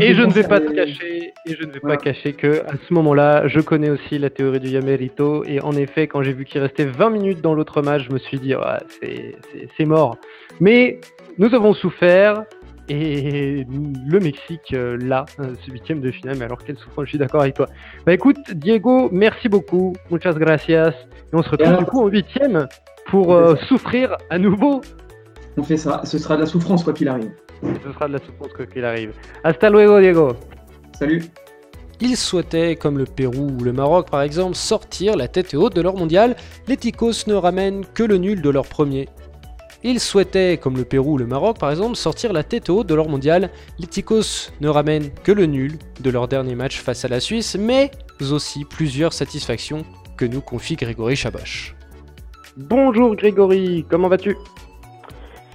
Et 0.00 0.14
je 0.14 0.22
ne 0.22 0.30
vais 0.30 0.42
pas 0.42 0.60
te 0.60 0.70
cacher, 0.72 1.32
et 1.46 1.54
je 1.54 1.64
ne 1.64 1.72
vais 1.72 1.80
pas 1.80 1.96
cacher 1.96 2.34
que 2.34 2.60
à 2.66 2.74
ce 2.86 2.92
moment-là, 2.94 3.48
je 3.48 3.60
connais 3.60 3.88
aussi 3.88 4.18
la 4.18 4.28
théorie 4.28 4.60
du 4.60 4.68
Yamerito. 4.68 5.42
Et 5.44 5.60
en 5.62 5.72
effet, 5.72 6.06
quand 6.06 6.22
j'ai 6.22 6.34
vu 6.34 6.44
qu'il 6.44 6.60
restait 6.60 6.84
20 6.84 7.10
minutes 7.10 7.40
dans 7.40 7.54
l'autre 7.54 7.80
match, 7.80 8.06
je 8.06 8.12
me 8.12 8.18
suis 8.18 8.38
dit, 8.38 8.52
c'est 9.76 9.84
mort. 9.86 10.18
Mais 10.60 11.00
nous 11.38 11.54
avons 11.54 11.72
souffert, 11.72 12.44
et 12.88 13.66
le 14.06 14.20
Mexique 14.20 14.72
euh, 14.72 14.96
là, 14.96 15.24
euh, 15.38 15.54
ce 15.64 15.70
huitième 15.70 16.00
de 16.00 16.10
finale. 16.10 16.36
Mais 16.38 16.44
alors 16.44 16.62
quelle 16.64 16.76
souffrance, 16.76 17.04
je 17.04 17.10
suis 17.10 17.18
d'accord 17.18 17.42
avec 17.42 17.54
toi. 17.54 17.66
Bah 18.06 18.12
écoute, 18.12 18.38
Diego, 18.54 19.08
merci 19.12 19.48
beaucoup, 19.48 19.94
muchas 20.10 20.32
gracias. 20.32 20.90
Et 20.90 21.34
on 21.34 21.42
se 21.42 21.50
retrouve 21.50 21.78
du 21.78 21.84
coup 21.84 22.00
en 22.02 22.08
huitième 22.08 22.66
pour 23.06 23.32
euh, 23.32 23.56
souffrir 23.68 24.16
à 24.30 24.38
nouveau. 24.38 24.80
On 25.56 25.62
fait 25.62 25.76
ça, 25.76 26.02
ce 26.04 26.18
sera 26.18 26.36
de 26.36 26.42
la 26.42 26.46
souffrance 26.46 26.84
quoi 26.84 26.92
qu'il 26.92 27.08
arrive. 27.08 27.32
ce 27.62 27.92
sera 27.92 28.08
de 28.08 28.14
la 28.14 28.18
souffrance 28.18 28.52
quoi 28.54 28.66
qu'il 28.66 28.84
arrive. 28.84 29.12
Hasta 29.44 29.70
luego, 29.70 30.00
Diego. 30.00 30.32
Salut. 30.98 31.22
Ils 32.02 32.16
souhaitaient, 32.16 32.76
comme 32.76 32.96
le 32.96 33.04
Pérou 33.04 33.50
ou 33.58 33.62
le 33.62 33.72
Maroc 33.72 34.10
par 34.10 34.22
exemple, 34.22 34.54
sortir 34.54 35.16
la 35.16 35.28
tête 35.28 35.54
haute 35.54 35.76
de 35.76 35.82
leur 35.82 35.96
mondial. 35.96 36.34
Les 36.66 36.76
Ticos 36.76 37.26
ne 37.26 37.34
ramènent 37.34 37.84
que 37.94 38.02
le 38.02 38.16
nul 38.16 38.40
de 38.40 38.48
leur 38.48 38.66
premier. 38.66 39.08
Ils 39.82 39.98
souhaitaient, 39.98 40.58
comme 40.58 40.76
le 40.76 40.84
Pérou 40.84 41.14
ou 41.14 41.18
le 41.18 41.26
Maroc 41.26 41.58
par 41.58 41.70
exemple, 41.70 41.96
sortir 41.96 42.32
la 42.34 42.44
tête 42.44 42.68
haute 42.68 42.86
de 42.86 42.94
leur 42.94 43.08
mondial. 43.08 43.50
Les 43.78 43.86
Ticos 43.86 44.52
ne 44.60 44.68
ramènent 44.68 45.10
que 45.24 45.32
le 45.32 45.46
nul 45.46 45.78
de 46.00 46.10
leur 46.10 46.28
dernier 46.28 46.54
match 46.54 46.80
face 46.80 47.04
à 47.06 47.08
la 47.08 47.18
Suisse, 47.18 47.56
mais 47.58 47.90
aussi 48.30 48.66
plusieurs 48.66 49.14
satisfactions 49.14 49.84
que 50.18 50.26
nous 50.26 50.42
confie 50.42 50.76
Grégory 50.76 51.16
Chaboch. 51.16 51.74
Bonjour 52.58 53.16
Grégory, 53.16 53.86
comment 53.88 54.08
vas-tu? 54.08 54.36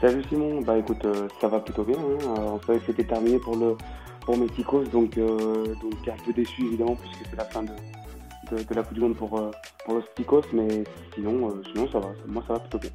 Salut 0.01 0.23
Simon, 0.27 0.61
bah 0.61 0.77
écoute, 0.77 1.05
euh, 1.05 1.27
ça 1.39 1.47
va 1.47 1.59
plutôt 1.59 1.83
bien. 1.83 1.97
Hein. 1.97 2.35
On 2.35 2.59
savait 2.65 2.79
que 2.79 2.85
c'était 2.87 3.03
terminé 3.03 3.37
pour, 3.37 3.55
le, 3.55 3.77
pour 4.25 4.37
mes 4.37 4.47
Ticos, 4.47 4.85
donc, 4.85 5.17
euh, 5.17 5.65
donc 5.81 6.07
un 6.07 6.25
peu 6.25 6.33
déçu 6.33 6.65
évidemment, 6.65 6.95
puisque 6.95 7.29
c'est 7.29 7.37
la 7.37 7.45
fin 7.45 7.61
de, 7.61 8.57
de, 8.57 8.75
la 8.75 8.81
Coupe 8.81 8.95
du 8.95 9.01
Monde 9.01 9.15
pour, 9.15 9.37
euh, 9.37 9.51
pour 9.85 9.97
les 9.97 10.03
Ticos, 10.15 10.45
mais 10.51 10.83
sinon, 11.13 11.61
sinon 11.71 11.87
ça 11.91 11.99
va, 11.99 12.09
moi 12.27 12.43
ça 12.47 12.53
va 12.53 12.59
plutôt 12.59 12.79
bien. 12.79 12.89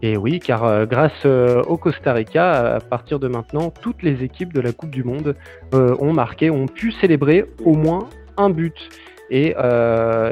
Et 0.00 0.16
oui, 0.16 0.38
car 0.38 0.64
euh, 0.64 0.86
grâce 0.86 1.24
euh, 1.24 1.62
au 1.62 1.76
Costa 1.76 2.12
Rica, 2.12 2.76
à 2.76 2.80
partir 2.80 3.18
de 3.18 3.26
maintenant, 3.26 3.70
toutes 3.70 4.02
les 4.02 4.22
équipes 4.22 4.52
de 4.52 4.60
la 4.60 4.72
Coupe 4.72 4.90
du 4.90 5.02
Monde 5.02 5.34
euh, 5.74 5.96
ont 5.98 6.12
marqué, 6.12 6.50
ont 6.50 6.66
pu 6.66 6.92
célébrer 6.92 7.46
au 7.64 7.74
moins 7.74 8.08
un 8.36 8.50
but. 8.50 8.76
Et, 9.30 9.54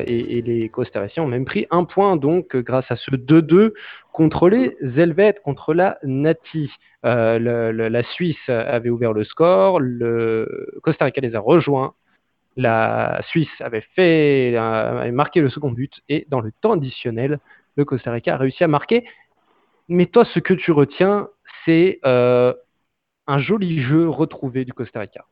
et, 0.07 0.41
les 0.41 0.71
Costariciens 0.71 1.25
ont 1.25 1.29
même 1.29 1.45
pris 1.45 1.67
un 1.71 1.85
point, 1.85 2.17
donc 2.17 2.57
grâce 2.57 2.91
à 2.91 2.97
ce 2.97 3.11
2-2 3.11 3.75
contre 4.11 4.49
les 4.49 4.75
Helvètes, 4.81 5.43
contre 5.43 5.75
la 5.75 5.99
Nati. 6.03 6.71
la 7.03 8.03
Suisse 8.15 8.49
avait 8.49 8.89
ouvert 8.89 9.13
le 9.13 9.25
score, 9.25 9.81
le 9.81 10.79
Costa 10.83 11.05
Rica 11.05 11.21
les 11.21 11.35
a 11.35 11.41
rejoints. 11.41 11.93
La 12.57 13.21
Suisse 13.29 13.51
avait 13.61 13.85
fait, 13.95 14.57
avait 14.57 15.11
marqué 15.11 15.43
le 15.43 15.51
second 15.51 15.73
but 15.73 15.93
et 16.09 16.27
dans 16.31 16.41
le 16.41 16.51
temps 16.63 16.73
additionnel, 16.73 17.39
le 17.77 17.85
Costa 17.85 18.11
Rica 18.13 18.33
a 18.33 18.39
réussi 18.39 18.65
à 18.65 18.69
marquer 18.69 19.05
mais 19.89 20.07
toi, 20.07 20.25
ce 20.25 20.41
que 20.41 20.55
tu 20.55 20.73
retiens, 20.73 21.29
c'est 21.65 22.01
euh, 22.05 22.53
un 23.27 23.39
joli 23.39 23.81
jeu 23.81 24.09
retrouvé 24.09 24.65
du 24.65 24.73
Costa 24.73 25.01
Rica. 25.01 25.25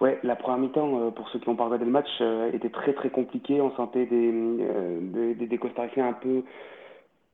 Ouais, 0.00 0.18
la 0.24 0.34
première 0.34 0.58
mi-temps, 0.58 1.00
euh, 1.00 1.10
pour 1.10 1.28
ceux 1.28 1.38
qui 1.38 1.48
n'ont 1.48 1.54
pas 1.54 1.64
regardé 1.64 1.84
le 1.84 1.90
match, 1.90 2.08
euh, 2.20 2.50
était 2.52 2.70
très 2.70 2.92
très 2.92 3.10
compliquée. 3.10 3.60
On 3.60 3.70
sentait 3.76 4.06
des, 4.06 4.32
des, 5.34 5.46
des 5.46 5.58
Costaricains 5.58 6.08
un 6.08 6.12
peu 6.12 6.42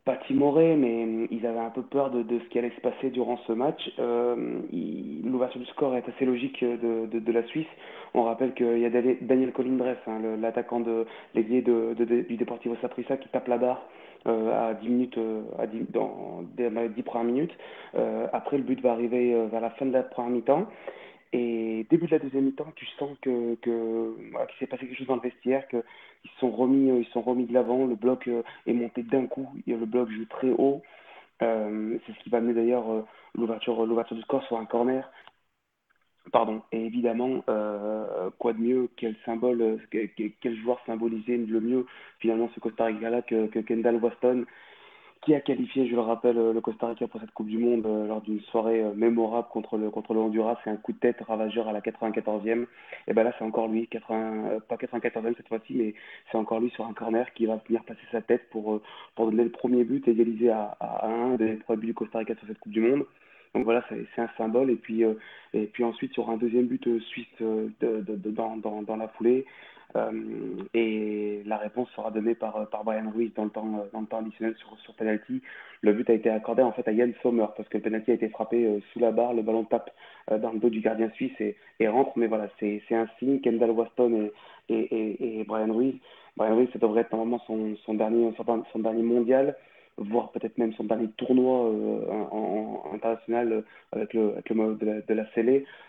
pas 0.04 0.16
timorés, 0.26 0.76
mais 0.76 1.28
ils 1.30 1.46
avaient 1.46 1.58
un 1.58 1.70
peu 1.70 1.82
peur 1.82 2.10
de, 2.10 2.22
de, 2.22 2.38
ce 2.38 2.44
qui 2.48 2.58
allait 2.58 2.72
se 2.76 2.80
passer 2.80 3.10
durant 3.10 3.38
ce 3.46 3.52
match. 3.52 3.90
L'ouverture 3.98 5.60
du 5.60 5.66
score 5.66 5.94
est 5.96 6.08
assez 6.08 6.24
logique 6.24 6.64
de, 6.64 7.06
de, 7.06 7.32
la 7.32 7.42
Suisse. 7.44 7.66
On 8.14 8.22
rappelle 8.22 8.54
qu'il 8.54 8.78
y 8.78 8.86
a 8.86 8.90
Daniel 8.90 9.52
Colindres, 9.52 9.96
hein, 10.06 10.20
l'attaquant 10.40 10.80
de 10.80 11.04
l'ailier 11.34 11.60
du 11.60 12.36
Deportivo 12.36 12.74
Saprissa, 12.80 13.18
qui 13.18 13.28
tape 13.28 13.48
la 13.48 13.58
barre 13.58 13.82
euh, 13.82 14.07
à 14.28 14.74
10 14.74 14.88
minutes, 14.88 15.18
euh, 15.18 15.42
à 15.58 15.66
10, 15.66 15.90
dans, 15.90 16.44
les 16.56 16.88
10 16.88 17.02
premières 17.02 17.32
minutes. 17.32 17.56
Euh, 17.94 18.26
après, 18.32 18.58
le 18.58 18.64
but 18.64 18.80
va 18.80 18.92
arriver 18.92 19.34
vers 19.50 19.60
la 19.60 19.70
fin 19.70 19.86
de 19.86 19.92
la 19.92 20.02
première 20.02 20.30
mi-temps. 20.30 20.66
Et 21.32 21.86
début 21.90 22.06
de 22.06 22.12
la 22.12 22.18
deuxième 22.18 22.44
mi-temps, 22.44 22.72
tu 22.74 22.86
sens 22.98 23.10
que, 23.20 23.54
qu'il 23.56 24.58
s'est 24.58 24.66
passé 24.66 24.86
quelque 24.86 24.96
chose 24.96 25.06
dans 25.06 25.16
le 25.16 25.20
vestiaire, 25.20 25.68
qu'ils 25.68 25.82
sont 26.40 26.50
remis, 26.50 26.88
ils 27.00 27.08
sont 27.12 27.20
remis 27.20 27.44
de 27.44 27.52
l'avant. 27.52 27.86
Le 27.86 27.96
bloc 27.96 28.28
est 28.66 28.72
monté 28.72 29.02
d'un 29.02 29.26
coup. 29.26 29.46
Le 29.66 29.84
bloc 29.84 30.08
joue 30.10 30.24
très 30.26 30.50
haut. 30.50 30.82
c'est 31.40 32.12
ce 32.12 32.22
qui 32.22 32.30
va 32.30 32.38
amener 32.38 32.54
d'ailleurs 32.54 32.86
l'ouverture, 33.34 33.84
l'ouverture 33.84 34.16
du 34.16 34.22
score 34.22 34.42
sur 34.44 34.56
un 34.56 34.64
corner 34.64 35.10
Pardon. 36.32 36.62
Et 36.72 36.84
évidemment, 36.84 37.42
euh, 37.48 38.30
quoi 38.38 38.52
de 38.52 38.58
mieux, 38.58 38.88
quel 38.96 39.14
symbole, 39.24 39.62
euh, 39.62 39.76
quel, 40.40 40.56
joueur 40.56 40.80
symbolisait 40.86 41.36
le 41.36 41.60
mieux 41.60 41.86
finalement 42.18 42.50
ce 42.54 42.60
Costa 42.60 42.86
Rica-là 42.86 43.22
que, 43.22 43.46
Kendall 43.60 43.96
Waston, 43.96 44.44
qui 45.22 45.34
a 45.34 45.40
qualifié, 45.40 45.88
je 45.88 45.94
le 45.94 46.00
rappelle, 46.00 46.36
euh, 46.36 46.52
le 46.52 46.60
Costa 46.60 46.88
Rica 46.88 47.06
pour 47.08 47.20
cette 47.20 47.30
Coupe 47.32 47.48
du 47.48 47.58
Monde 47.58 47.86
lors 48.06 48.20
d'une 48.20 48.40
soirée 48.42 48.82
mémorable 48.94 49.48
contre 49.50 49.78
le, 49.78 49.90
contre 49.90 50.12
le 50.12 50.20
Honduras. 50.20 50.58
C'est 50.64 50.70
un 50.70 50.76
coup 50.76 50.92
de 50.92 50.98
tête 50.98 51.20
ravageur 51.26 51.66
à 51.68 51.72
la 51.72 51.80
94e. 51.80 52.66
Et 53.06 53.14
ben 53.14 53.24
là, 53.24 53.32
c'est 53.38 53.44
encore 53.44 53.68
lui, 53.68 53.86
80, 53.88 54.60
pas 54.68 54.76
94e 54.76 55.34
cette 55.36 55.48
fois-ci, 55.48 55.74
mais 55.74 55.94
c'est 56.30 56.38
encore 56.38 56.60
lui 56.60 56.70
sur 56.70 56.86
un 56.86 56.92
corner 56.92 57.32
qui 57.34 57.46
va 57.46 57.56
venir 57.66 57.82
passer 57.84 58.04
sa 58.12 58.20
tête 58.20 58.48
pour, 58.50 58.80
pour 59.14 59.30
donner 59.30 59.44
le 59.44 59.50
premier 59.50 59.84
but 59.84 60.06
égalisé 60.08 60.50
à, 60.50 60.76
à, 60.80 61.06
un 61.06 61.36
des 61.36 61.54
premiers 61.54 61.80
buts 61.80 61.86
du 61.86 61.94
Costa 61.94 62.18
Rica 62.18 62.34
sur 62.34 62.46
cette 62.46 62.58
Coupe 62.58 62.72
du 62.72 62.80
Monde. 62.80 63.04
Donc 63.54 63.64
voilà, 63.64 63.84
c'est 63.88 64.20
un 64.20 64.28
symbole. 64.36 64.70
Et 64.70 64.76
puis, 64.76 65.04
euh, 65.04 65.14
et 65.54 65.66
puis 65.66 65.84
ensuite, 65.84 66.12
il 66.14 66.16
y 66.18 66.20
aura 66.20 66.32
un 66.32 66.36
deuxième 66.36 66.66
but 66.66 66.86
euh, 66.86 67.00
suisse 67.00 67.26
euh, 67.40 67.68
dans, 67.80 68.56
dans, 68.56 68.82
dans, 68.82 68.96
la 68.96 69.08
foulée. 69.08 69.46
et 70.74 71.42
la 71.46 71.56
réponse 71.56 71.88
sera 71.96 72.10
donnée 72.10 72.34
par, 72.34 72.68
par 72.68 72.84
Brian 72.84 73.10
Ruiz 73.10 73.32
dans 73.34 73.44
le 73.44 73.50
temps, 73.50 73.88
dans 73.92 74.00
le 74.00 74.06
temps 74.06 74.18
additionnel 74.18 74.54
sur, 74.56 74.76
sur 74.80 74.94
penalty. 74.94 75.40
Le 75.80 75.92
but 75.92 76.10
a 76.10 76.14
été 76.14 76.28
accordé 76.28 76.62
en 76.62 76.72
fait 76.72 76.86
à 76.88 76.92
Yann 76.92 77.12
Sommer 77.22 77.46
parce 77.56 77.68
que 77.68 77.78
le 77.78 77.82
penalty 77.82 78.10
a 78.10 78.14
été 78.14 78.28
frappé 78.28 78.80
sous 78.92 78.98
la 78.98 79.12
barre, 79.12 79.32
le 79.32 79.42
ballon 79.42 79.64
tape 79.64 79.90
dans 80.30 80.52
le 80.52 80.58
dos 80.58 80.68
du 80.68 80.80
gardien 80.80 81.08
suisse 81.10 81.40
et, 81.40 81.56
et 81.80 81.88
rentre. 81.88 82.12
Mais 82.16 82.26
voilà, 82.26 82.48
c'est 82.60 82.82
un 82.90 83.08
signe. 83.18 83.40
Kendall 83.40 83.70
Waston 83.70 84.30
et, 84.68 84.78
et, 84.78 85.40
et, 85.40 85.44
Brian 85.44 85.72
Ruiz. 85.72 85.94
Brian 86.36 86.56
Ruiz, 86.56 86.68
ça 86.72 86.78
devrait 86.78 87.00
être 87.02 87.12
normalement 87.12 87.42
son, 87.46 87.76
son, 87.86 87.94
dernier, 87.94 88.30
son 88.72 88.78
dernier 88.80 89.02
mondial 89.02 89.56
voire 89.98 90.30
peut-être 90.30 90.58
même 90.58 90.72
son 90.74 90.84
dernier 90.84 91.08
tournoi 91.16 91.66
euh, 91.66 92.94
international 92.94 93.52
euh, 93.52 93.62
avec 93.92 94.14
le, 94.14 94.32
avec 94.32 94.48
le 94.48 94.74
de 94.76 94.86
la, 94.86 95.00
de 95.00 95.14
la 95.14 95.26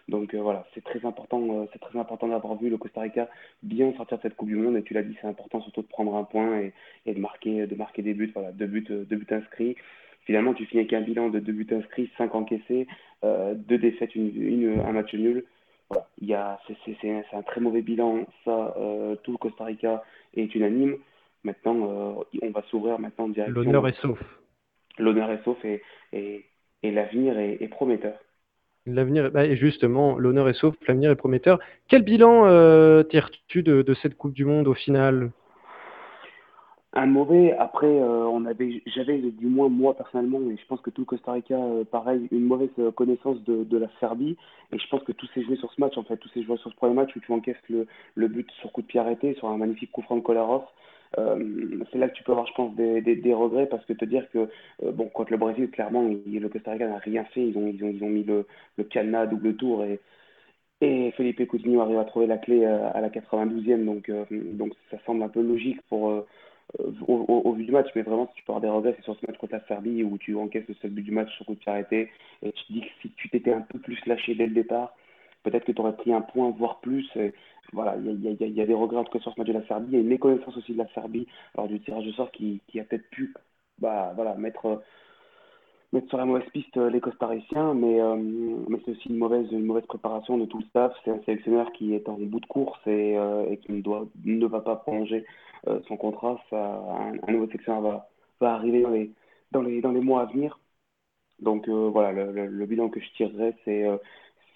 Donc 0.08 0.34
euh, 0.34 0.42
voilà, 0.42 0.66
c'est 0.74 0.84
très 0.84 1.06
important, 1.06 1.68
c'est 1.72 1.98
important 1.98 2.28
d'avoir 2.28 2.56
vu 2.56 2.70
le 2.70 2.78
Costa 2.78 3.02
Rica 3.02 3.30
bien 3.64 3.94
sortir 3.94 4.18
de 4.18 4.24
cette 4.24 4.36
Coupe 4.36 4.50
du 4.50 4.56
Monde. 4.56 4.78
Et 4.78 4.84
tu 4.84 4.94
l'as 4.94 5.04
dit, 5.04 5.16
c'est 5.22 5.28
important 5.28 5.62
surtout 5.62 5.82
de 5.82 5.88
prendre 5.88 6.16
un 6.16 6.24
point 6.24 6.60
et, 7.06 7.14
de 7.14 7.20
marquer, 7.20 7.68
de 7.68 7.76
marquer 7.76 8.02
des 8.02 8.14
buts. 8.14 8.32
Voilà, 8.34 8.52
deux 8.52 8.68
buts, 8.68 8.86
deux 8.90 9.16
buts 9.16 9.28
inscrits. 9.32 9.76
Finalement, 10.26 10.54
tu 10.54 10.66
finis 10.66 10.82
avec 10.82 10.94
un 10.94 11.02
bilan 11.02 11.30
de 11.30 11.40
deux 11.40 11.54
buts 11.54 11.68
inscrits, 11.72 12.10
cinq 12.18 12.36
encaissés, 12.36 12.88
deux 13.24 13.78
défaites, 13.78 14.16
une, 14.16 14.80
un 14.86 14.92
match 14.92 15.14
nul. 15.14 15.46
Voilà, 15.90 16.60
c'est, 16.68 17.26
un 17.34 17.42
très 17.42 17.62
mauvais 17.62 17.82
bilan. 17.82 18.26
Ça, 18.46 18.76
tout 19.24 19.32
le 19.32 19.38
Costa 19.38 19.64
Rica 19.64 20.04
est 20.36 20.54
unanime. 20.54 20.98
Maintenant, 21.44 21.76
euh, 21.76 22.40
on 22.42 22.52
va 22.52 22.64
s'ouvrir 22.70 23.00
maintenant 23.00 23.30
directement. 23.30 23.64
L'honneur 23.64 23.88
est 23.88 24.00
sauf. 24.02 24.20
L'honneur 24.98 25.32
est 25.32 25.44
sauf 25.44 25.64
et, 25.64 25.82
et, 26.12 26.46
et 26.84 26.92
l'avenir 26.92 27.40
est, 27.40 27.68
prometteur. 27.70 28.18
L'avenir, 28.86 29.32
bah, 29.32 29.54
justement, 29.56 30.18
l'honneur 30.18 30.50
est 30.50 30.54
sauf, 30.54 30.76
l'avenir 30.88 31.12
est 31.12 31.16
prometteur. 31.16 31.60
Quel 31.88 32.04
bilan 32.04 32.46
euh, 32.46 33.04
tires-tu 33.04 33.64
de, 33.64 33.82
de, 33.82 33.94
cette 33.94 34.18
Coupe 34.18 34.34
du 34.34 34.44
Monde 34.44 34.68
au 34.68 34.74
final? 34.74 35.32
Un 36.92 37.06
mauvais. 37.06 37.56
Après, 37.58 37.88
euh, 37.88 38.26
on 38.26 38.46
avait, 38.46 38.82
j'avais 38.88 39.20
du 39.20 39.46
moins 39.46 39.70
moi 39.70 39.96
personnellement, 39.96 40.42
et 40.50 40.58
je 40.58 40.66
pense 40.68 40.82
que 40.82 40.90
tout 40.90 41.02
le 41.02 41.06
Costa 41.06 41.32
Rica, 41.32 41.58
pareil, 41.90 42.28
une 42.32 42.44
mauvaise 42.44 42.72
connaissance 42.96 43.42
de, 43.46 43.64
de, 43.64 43.78
la 43.78 43.88
Serbie. 44.02 44.36
Et 44.74 44.80
je 44.80 44.88
pense 44.90 45.04
que 45.04 45.14
tout 45.14 45.28
s'est 45.28 45.44
joué 45.44 45.56
sur 45.56 45.72
ce 45.72 45.80
match, 45.80 45.98
en 45.98 46.04
fait, 46.04 46.18
tout 46.18 46.30
s'est 46.30 46.44
joué 46.44 46.58
sur 46.58 46.70
ce 46.70 46.76
premier 46.76 46.96
match 46.96 47.16
où 47.16 47.20
tu 47.22 47.32
encaisses 47.32 47.56
le, 47.70 47.88
le 48.16 48.28
but 48.28 48.50
sur 48.60 48.74
coup 48.74 48.82
de 48.82 48.88
pied 48.88 49.00
arrêté, 49.00 49.36
sur 49.36 49.48
un 49.48 49.58
magnifique 49.58 49.92
coup 49.92 50.02
franc 50.02 50.18
de 50.18 50.22
Kolarov. 50.22 50.64
Euh, 51.18 51.84
c'est 51.92 51.98
là 51.98 52.08
que 52.10 52.16
tu 52.16 52.24
peux 52.24 52.32
avoir, 52.32 52.48
je 52.48 52.54
pense, 52.54 52.76
des, 52.76 53.34
regrets 53.34 53.68
parce 53.68 53.84
que 53.86 53.94
te 53.94 54.06
dire 54.06 54.30
que, 54.32 54.50
euh, 54.84 54.92
bon, 54.92 55.10
contre 55.10 55.32
le 55.32 55.38
Brésil, 55.38 55.70
clairement, 55.72 56.04
le 56.04 56.50
Costa 56.50 56.72
Rica 56.72 56.88
n'a 56.88 56.98
rien 56.98 57.24
fait. 57.26 57.48
Ils 57.48 57.58
ont, 57.58 57.68
ils 57.68 57.84
ont, 57.84 57.90
ils 57.90 58.04
ont 58.04 58.10
mis 58.10 58.24
le, 58.24 58.46
le 58.78 58.84
cadenas 58.84 59.22
à 59.22 59.28
double 59.28 59.56
tour 59.56 59.84
et, 59.84 60.00
et 60.82 61.12
Felipe 61.12 61.46
Coutinho 61.48 61.82
arrive 61.82 62.00
à 62.00 62.06
trouver 62.06 62.28
la 62.28 62.38
clé 62.38 62.64
euh, 62.64 62.90
à, 62.94 63.02
la 63.02 63.10
92e. 63.10 63.86
Donc, 63.86 64.12
donc 64.32 64.74
ça 64.92 64.98
semble 65.06 65.24
un 65.24 65.30
peu 65.30 65.42
logique 65.42 65.82
pour, 65.90 66.26
au, 67.08 67.54
vu 67.54 67.66
du 67.66 67.72
match. 67.72 67.88
Mais 67.96 68.04
vraiment, 68.04 68.28
si 68.28 68.36
tu 68.36 68.44
peux 68.44 68.54
avoir 68.54 68.62
des 68.62 68.70
regrets, 68.70 68.94
c'est 68.98 69.04
sur 69.04 69.20
ce 69.20 69.26
match 69.28 69.38
contre 69.38 69.54
la 69.54 69.66
Serbie 69.68 70.04
où 70.04 70.18
tu 70.18 70.36
encaisses 70.36 70.68
le 70.68 70.76
seul 70.76 70.92
but 70.92 71.04
du 71.04 71.12
match 71.12 71.34
sur 71.36 71.46
coup 71.46 71.56
de 71.56 71.60
pied. 71.60 72.10
Et 72.44 72.52
tu 72.52 72.66
te 72.66 72.74
dis 72.74 72.82
que 72.82 72.88
si 73.02 73.10
tu 73.18 73.30
t'étais 73.30 73.54
un 73.54 73.62
peu 73.62 73.80
plus 73.80 74.00
lâché 74.06 74.36
dès 74.36 74.48
le 74.48 74.54
départ, 74.54 74.96
peut-être 75.44 75.66
que 75.66 75.72
tu 75.72 75.82
aurais 75.82 75.96
pris 75.96 76.14
un 76.14 76.22
point, 76.22 76.50
voire 76.52 76.80
plus. 76.80 77.10
Voilà, 77.74 77.96
il 77.98 78.24
y 78.24 78.62
a, 78.62 78.66
des 78.66 78.74
regrets 78.74 79.04
cas 79.06 79.20
sur 79.20 79.34
ce 79.34 79.40
match 79.40 79.48
de 79.48 79.54
la 79.54 79.66
Serbie. 79.68 79.96
A 79.96 80.00
une 80.00 80.08
méconnaissance 80.08 80.58
aussi 80.58 80.74
de 80.74 80.78
la 80.78 80.88
Serbie 80.90 81.28
lors 81.56 81.68
du 81.68 81.80
tirage 81.80 82.06
de 82.06 82.12
sort 82.14 82.32
qui, 82.32 82.62
qui 82.68 82.80
a 82.80 82.84
peut-être 82.84 83.10
pu 83.10 83.34
bah, 83.80 84.12
voilà, 84.16 84.36
mettre, 84.36 84.82
mettre 85.94 86.08
sur 86.10 86.18
la 86.18 86.26
mauvaise 86.26 86.50
piste 86.52 86.76
euh, 86.78 86.90
les 86.90 87.00
Costariciens, 87.00 87.74
mais, 87.74 88.02
euh, 88.02 88.16
mais 88.68 88.80
c'est 88.86 88.92
aussi 88.92 89.10
une 89.10 89.18
mauvaise, 89.18 89.48
une 89.52 89.66
mauvaise 89.66 89.86
préparation 89.86 90.38
de 90.38 90.46
tout 90.46 90.60
le 90.60 90.66
staff. 90.66 90.94
C'est 91.04 91.12
un 91.12 91.22
sélectionneur 91.26 91.72
qui 91.74 91.94
est 91.94 92.08
en 92.10 92.18
bout 92.18 92.40
de 92.40 92.46
course 92.46 92.80
et, 92.88 93.18
euh, 93.18 93.50
et 93.50 93.58
qui 93.58 93.72
ne, 93.72 93.82
doit, 93.82 94.08
ne 94.26 94.46
va 94.46 94.62
pas 94.62 94.76
prolonger 94.78 95.26
son 95.88 95.98
contrat. 95.98 96.40
Un, 96.54 97.32
nouveau 97.32 97.48
sélectionneur 97.48 97.82
va, 97.82 98.10
va 98.40 98.54
arriver 98.54 98.82
dans 98.82 98.92
les, 98.92 99.12
dans, 99.52 99.62
les, 99.62 99.82
dans 99.82 99.92
les 99.92 100.00
mois 100.00 100.22
à 100.22 100.26
venir. 100.26 100.60
Donc 101.42 101.68
voilà, 101.70 102.12
le, 102.12 102.48
le, 102.48 102.66
bilan 102.66 102.90
que 102.90 103.00
je 103.00 103.10
tirerais, 103.12 103.56
c'est 103.66 103.86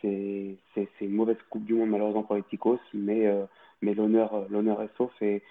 c'est 0.04 0.88
une 1.02 1.12
mauvaise 1.12 1.38
Coupe 1.50 1.66
du 1.66 1.74
Monde 1.74 1.90
malheureusement 1.90 2.24
pour 2.24 2.36
les 2.36 2.44
Ticos, 2.44 2.80
mais, 2.94 3.26
euh, 3.28 3.46
mais 3.82 3.94
l'honneur 3.94 4.34
euh, 4.36 4.46
l'honneur 4.50 4.82
est 4.82 4.90
sauf. 4.98 5.12
Et, 5.22 5.42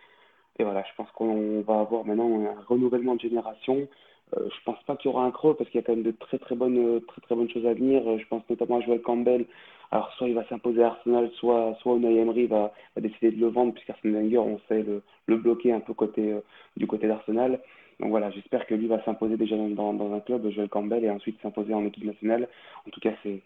et 0.59 0.65
voilà, 0.65 0.83
je 0.83 0.95
pense 0.97 1.11
qu'on 1.13 1.63
va 1.63 1.81
avoir 1.81 2.05
maintenant 2.05 2.41
un 2.45 2.61
renouvellement 2.67 3.15
de 3.17 3.21
génération. 3.21 3.89
Euh, 4.37 4.49
je 4.49 4.65
pense 4.65 4.83
pas 4.85 4.97
qu'il 4.97 5.11
y 5.11 5.15
aura 5.15 5.25
un 5.25 5.31
creux 5.31 5.55
parce 5.55 5.69
qu'il 5.71 5.81
y 5.81 5.85
a 5.85 5.87
quand 5.87 5.95
même 5.95 6.05
de 6.05 6.13
très 6.13 6.39
très 6.39 6.55
bonnes, 6.55 7.01
très, 7.07 7.21
très 7.23 7.35
bonnes 7.35 7.51
choses 7.51 7.67
à 7.67 7.75
venir. 7.75 8.03
Je 8.19 8.27
pense 8.29 8.43
notamment 8.49 8.79
à 8.79 8.81
Joel 8.83 9.03
Campbell. 9.03 9.47
Alors 9.91 10.11
soit 10.15 10.29
il 10.29 10.35
va 10.35 10.47
s'imposer 10.49 10.83
à 10.83 10.89
Arsenal, 10.89 11.31
soit, 11.35 11.77
soit 11.81 11.97
Unai 11.97 12.17
Emery 12.17 12.47
va, 12.47 12.73
décider 12.97 13.31
de 13.31 13.41
le 13.41 13.49
vendre 13.49 13.75
puisqu'Arsène 13.75 14.15
Wenger, 14.15 14.39
on 14.39 14.59
sait 14.69 14.83
le, 14.83 15.03
le 15.27 15.37
bloquer 15.37 15.73
un 15.73 15.81
peu 15.81 15.93
côté, 15.93 16.35
du 16.79 16.87
côté 16.87 17.09
d'Arsenal. 17.09 17.61
Donc 18.01 18.11
voilà, 18.11 18.31
j'espère 18.31 18.67
que 18.67 18.75
lui 18.75 18.89
va 18.89 19.03
s'imposer 19.05 19.37
déjà 19.37 19.57
dans, 19.57 19.93
dans, 19.95 20.13
un 20.13 20.21
club, 20.21 20.49
Joel 20.51 20.69
Campbell, 20.69 21.05
et 21.05 21.11
ensuite 21.11 21.41
s'imposer 21.41 21.73
en 21.73 21.85
équipe 21.85 22.05
nationale. 22.05 22.49
En 22.87 22.91
tout 22.91 23.01
cas, 23.01 23.13
c'est 23.23 23.29
euh, 23.31 23.39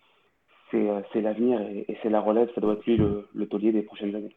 c'est 0.71 1.21
l'avenir 1.21 1.61
et, 1.61 1.97
c'est 2.03 2.11
la 2.11 2.21
relève, 2.21 2.49
ça 2.55 2.61
doit 2.61 2.75
être 2.75 2.87
lui 2.87 2.97
le, 2.97 3.29
le 3.35 3.47
taulier 3.47 3.73
des 3.73 3.83
prochaines 3.83 4.15
années. 4.15 4.35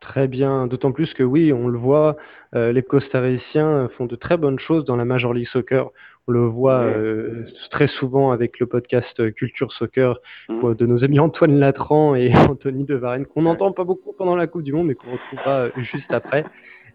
Très 0.00 0.28
bien, 0.28 0.66
d'autant 0.66 0.92
plus 0.92 1.14
que 1.14 1.22
oui, 1.22 1.52
on 1.52 1.68
le 1.68 1.78
voit, 1.78 2.16
euh, 2.54 2.70
les 2.70 2.82
costariciens 2.82 3.88
font 3.96 4.04
de 4.04 4.14
très 4.14 4.36
bonnes 4.36 4.58
choses 4.58 4.84
dans 4.84 4.96
la 4.96 5.06
Major 5.06 5.32
League 5.32 5.48
Soccer. 5.48 5.90
On 6.28 6.32
le 6.32 6.40
voit 6.40 6.80
euh, 6.80 7.46
très 7.70 7.86
souvent 7.86 8.30
avec 8.30 8.58
le 8.58 8.66
podcast 8.66 9.32
Culture 9.34 9.72
Soccer 9.72 10.18
mmh. 10.48 10.74
de 10.74 10.86
nos 10.86 11.02
amis 11.02 11.18
Antoine 11.18 11.58
Latran 11.58 12.14
et 12.14 12.30
Anthony 12.50 12.84
De 12.84 12.94
Varenne, 12.94 13.26
qu'on 13.26 13.42
n'entend 13.42 13.72
pas 13.72 13.84
beaucoup 13.84 14.12
pendant 14.12 14.36
la 14.36 14.46
Coupe 14.46 14.62
du 14.62 14.72
Monde, 14.72 14.88
mais 14.88 14.94
qu'on 14.94 15.12
retrouvera 15.12 15.70
juste 15.76 16.10
après. 16.12 16.44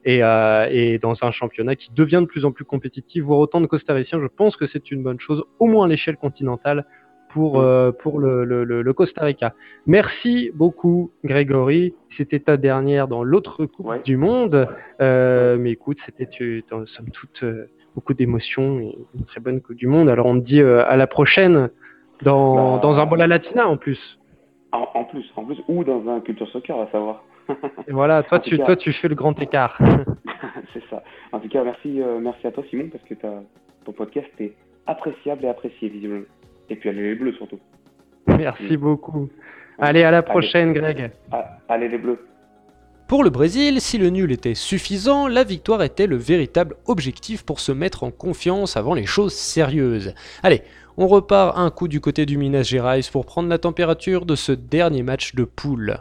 et, 0.05 0.23
euh, 0.23 0.67
et, 0.69 0.99
dans 0.99 1.15
un 1.21 1.31
championnat 1.31 1.75
qui 1.75 1.91
devient 1.93 2.19
de 2.21 2.27
plus 2.27 2.45
en 2.45 2.51
plus 2.51 2.65
compétitif, 2.65 3.23
voir 3.23 3.39
autant 3.39 3.61
de 3.61 3.67
Costariciens, 3.67 4.19
je 4.21 4.27
pense 4.27 4.55
que 4.57 4.67
c'est 4.67 4.91
une 4.91 5.01
bonne 5.01 5.19
chose, 5.19 5.43
au 5.59 5.65
moins 5.65 5.85
à 5.85 5.87
l'échelle 5.87 6.17
continentale, 6.17 6.85
pour, 7.33 7.59
euh, 7.59 7.91
pour 7.91 8.19
le, 8.19 8.43
le, 8.43 8.63
le, 8.63 8.93
Costa 8.93 9.25
Rica. 9.25 9.53
Merci 9.85 10.51
beaucoup, 10.53 11.11
Grégory. 11.23 11.93
C'était 12.17 12.39
ta 12.39 12.57
dernière 12.57 13.07
dans 13.07 13.23
l'autre 13.23 13.65
Coupe 13.65 14.03
du 14.03 14.17
Monde. 14.17 14.67
Euh, 15.01 15.57
mais 15.57 15.71
écoute, 15.71 15.97
c'était 16.05 16.27
somme 16.69 17.09
toute 17.13 17.43
euh, 17.43 17.69
beaucoup 17.95 18.13
d'émotions 18.13 18.79
et 18.79 18.97
une 19.15 19.25
très 19.25 19.39
bonne 19.39 19.61
Coupe 19.61 19.77
du 19.77 19.87
Monde. 19.87 20.09
Alors 20.09 20.25
on 20.25 20.39
te 20.39 20.45
dit 20.45 20.61
à 20.61 20.95
la 20.95 21.07
prochaine 21.07 21.69
dans, 22.21 22.75
bah, 22.75 22.81
dans 22.81 22.95
un 22.97 23.05
Bola 23.05 23.27
Latina 23.27 23.67
en 23.67 23.77
plus. 23.77 24.19
En, 24.71 24.87
en, 24.93 25.03
plus, 25.03 25.29
en 25.35 25.43
plus, 25.43 25.57
ou 25.67 25.83
dans 25.83 26.07
un 26.09 26.21
Culture 26.21 26.47
Soccer, 26.49 26.77
va 26.77 26.89
savoir. 26.91 27.23
voilà, 27.89 28.23
toi 28.23 28.39
tu, 28.39 28.57
toi 28.57 28.75
tu 28.75 28.93
fais 28.93 29.07
le 29.07 29.15
grand 29.15 29.39
écart. 29.41 29.77
c'est 30.73 30.83
ça. 30.89 31.03
En 31.31 31.39
tout 31.39 31.49
cas, 31.49 31.63
merci, 31.63 32.01
merci 32.21 32.47
à 32.47 32.51
toi 32.51 32.63
Simon 32.69 32.89
parce 32.91 33.03
que 33.03 33.15
ton 33.15 33.91
podcast 33.91 34.29
est 34.39 34.53
appréciable 34.87 35.45
et 35.45 35.49
apprécié 35.49 35.89
visiblement. 35.89 36.25
Et 36.69 36.75
puis 36.75 36.89
allez 36.89 37.01
les 37.01 37.15
bleus 37.15 37.33
surtout. 37.33 37.59
Merci 38.27 38.77
beaucoup. 38.77 39.29
Allez, 39.79 40.03
à 40.03 40.11
la 40.11 40.21
prochaine 40.21 40.73
Greg. 40.73 41.11
Ah, 41.31 41.57
allez 41.67 41.89
les 41.89 41.97
bleus. 41.97 42.19
Pour 43.07 43.23
le 43.23 43.29
Brésil, 43.29 43.81
si 43.81 43.97
le 43.97 44.09
nul 44.09 44.31
était 44.31 44.53
suffisant, 44.53 45.27
la 45.27 45.43
victoire 45.43 45.83
était 45.83 46.07
le 46.07 46.15
véritable 46.15 46.75
objectif 46.85 47.43
pour 47.43 47.59
se 47.59 47.73
mettre 47.73 48.03
en 48.03 48.11
confiance 48.11 48.77
avant 48.77 48.93
les 48.93 49.05
choses 49.05 49.33
sérieuses. 49.33 50.13
Allez, 50.43 50.61
on 50.95 51.07
repart 51.07 51.57
un 51.57 51.71
coup 51.71 51.87
du 51.87 51.99
côté 51.99 52.25
du 52.25 52.37
Minas 52.37 52.63
Gerais 52.63 53.01
pour 53.11 53.25
prendre 53.25 53.49
la 53.49 53.57
température 53.57 54.25
de 54.25 54.35
ce 54.35 54.53
dernier 54.53 55.03
match 55.03 55.35
de 55.35 55.43
poule. 55.43 55.97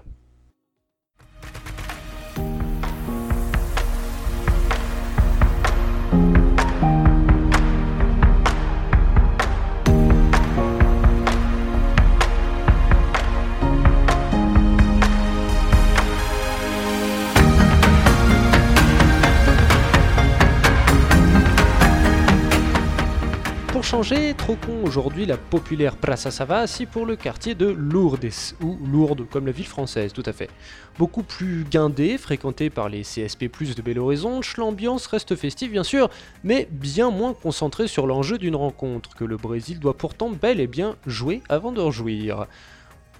Changer, 23.90 24.34
troquons 24.34 24.84
aujourd'hui 24.84 25.26
la 25.26 25.36
populaire 25.36 25.96
Praça 25.96 26.30
Savassi 26.30 26.86
pour 26.86 27.06
le 27.06 27.16
quartier 27.16 27.56
de 27.56 27.66
Lourdes, 27.66 28.54
ou 28.62 28.78
Lourdes 28.86 29.26
comme 29.28 29.46
la 29.46 29.52
ville 29.52 29.66
française, 29.66 30.12
tout 30.12 30.22
à 30.26 30.32
fait. 30.32 30.48
Beaucoup 30.96 31.24
plus 31.24 31.64
guindé, 31.64 32.16
fréquenté 32.16 32.70
par 32.70 32.88
les 32.88 33.02
CSP+, 33.02 33.48
de 33.48 33.82
Belo 33.82 34.04
Horizonte, 34.04 34.56
l'ambiance 34.58 35.08
reste 35.08 35.34
festive 35.34 35.72
bien 35.72 35.82
sûr, 35.82 36.08
mais 36.44 36.68
bien 36.70 37.10
moins 37.10 37.34
concentrée 37.34 37.88
sur 37.88 38.06
l'enjeu 38.06 38.38
d'une 38.38 38.54
rencontre, 38.54 39.16
que 39.16 39.24
le 39.24 39.36
Brésil 39.36 39.80
doit 39.80 39.96
pourtant 39.96 40.30
bel 40.30 40.60
et 40.60 40.68
bien 40.68 40.94
jouer 41.04 41.42
avant 41.48 41.72
de 41.72 41.80
rejouir. 41.80 42.46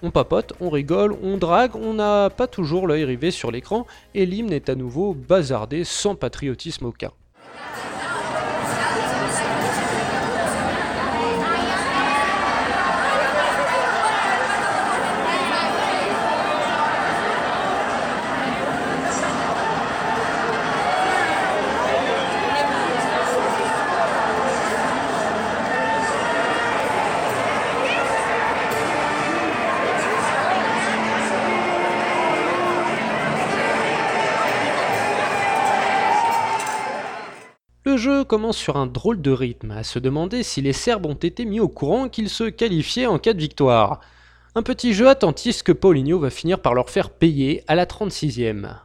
On 0.03 0.09
papote, 0.09 0.53
on 0.61 0.69
rigole, 0.69 1.17
on 1.21 1.37
drague, 1.37 1.75
on 1.75 1.95
n'a 1.95 2.29
pas 2.29 2.47
toujours 2.47 2.87
l'œil 2.87 3.03
rivé 3.03 3.31
sur 3.31 3.51
l'écran, 3.51 3.85
et 4.15 4.25
l'hymne 4.25 4.53
est 4.53 4.69
à 4.69 4.75
nouveau 4.75 5.13
bazardé 5.13 5.83
sans 5.83 6.15
patriotisme 6.15 6.85
aucun. 6.85 7.11
Le 37.91 37.97
jeu 37.97 38.23
commence 38.23 38.55
sur 38.55 38.77
un 38.77 38.87
drôle 38.87 39.21
de 39.21 39.31
rythme, 39.31 39.71
à 39.71 39.83
se 39.83 39.99
demander 39.99 40.43
si 40.43 40.61
les 40.61 40.71
Serbes 40.71 41.07
ont 41.07 41.13
été 41.13 41.43
mis 41.43 41.59
au 41.59 41.67
courant 41.67 42.07
qu'ils 42.07 42.29
se 42.29 42.45
qualifiaient 42.45 43.05
en 43.05 43.19
cas 43.19 43.33
de 43.33 43.39
victoire. 43.39 43.99
Un 44.55 44.63
petit 44.63 44.93
jeu 44.93 45.09
attentiste 45.09 45.63
que 45.63 45.73
Paulinho 45.73 46.17
va 46.17 46.29
finir 46.29 46.61
par 46.61 46.73
leur 46.73 46.89
faire 46.89 47.09
payer 47.09 47.65
à 47.67 47.75
la 47.75 47.85
36e. 47.85 48.75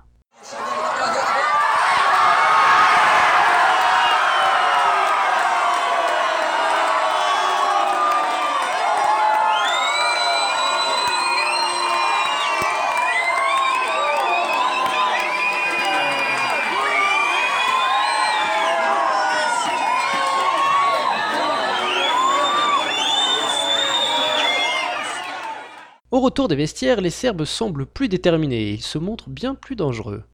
Retour 26.27 26.49
des 26.49 26.57
vestiaires, 26.57 27.01
les 27.01 27.11
Serbes 27.11 27.45
semblent 27.45 27.87
plus 27.87 28.09
déterminés 28.09 28.71
et 28.71 28.73
ils 28.73 28.83
se 28.83 28.99
montrent 28.99 29.31
bien 29.31 29.55
plus 29.55 29.77
dangereux. 29.77 30.25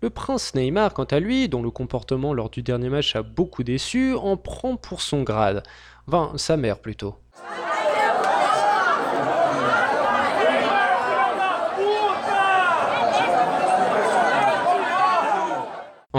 Le 0.00 0.10
prince 0.10 0.54
Neymar, 0.54 0.94
quant 0.94 1.04
à 1.04 1.18
lui, 1.18 1.48
dont 1.48 1.60
le 1.60 1.72
comportement 1.72 2.32
lors 2.32 2.50
du 2.50 2.62
dernier 2.62 2.88
match 2.88 3.16
a 3.16 3.22
beaucoup 3.24 3.64
déçu, 3.64 4.14
en 4.14 4.36
prend 4.36 4.76
pour 4.76 5.02
son 5.02 5.24
grade. 5.24 5.64
Enfin, 6.06 6.32
sa 6.36 6.56
mère 6.56 6.78
plutôt. 6.78 7.16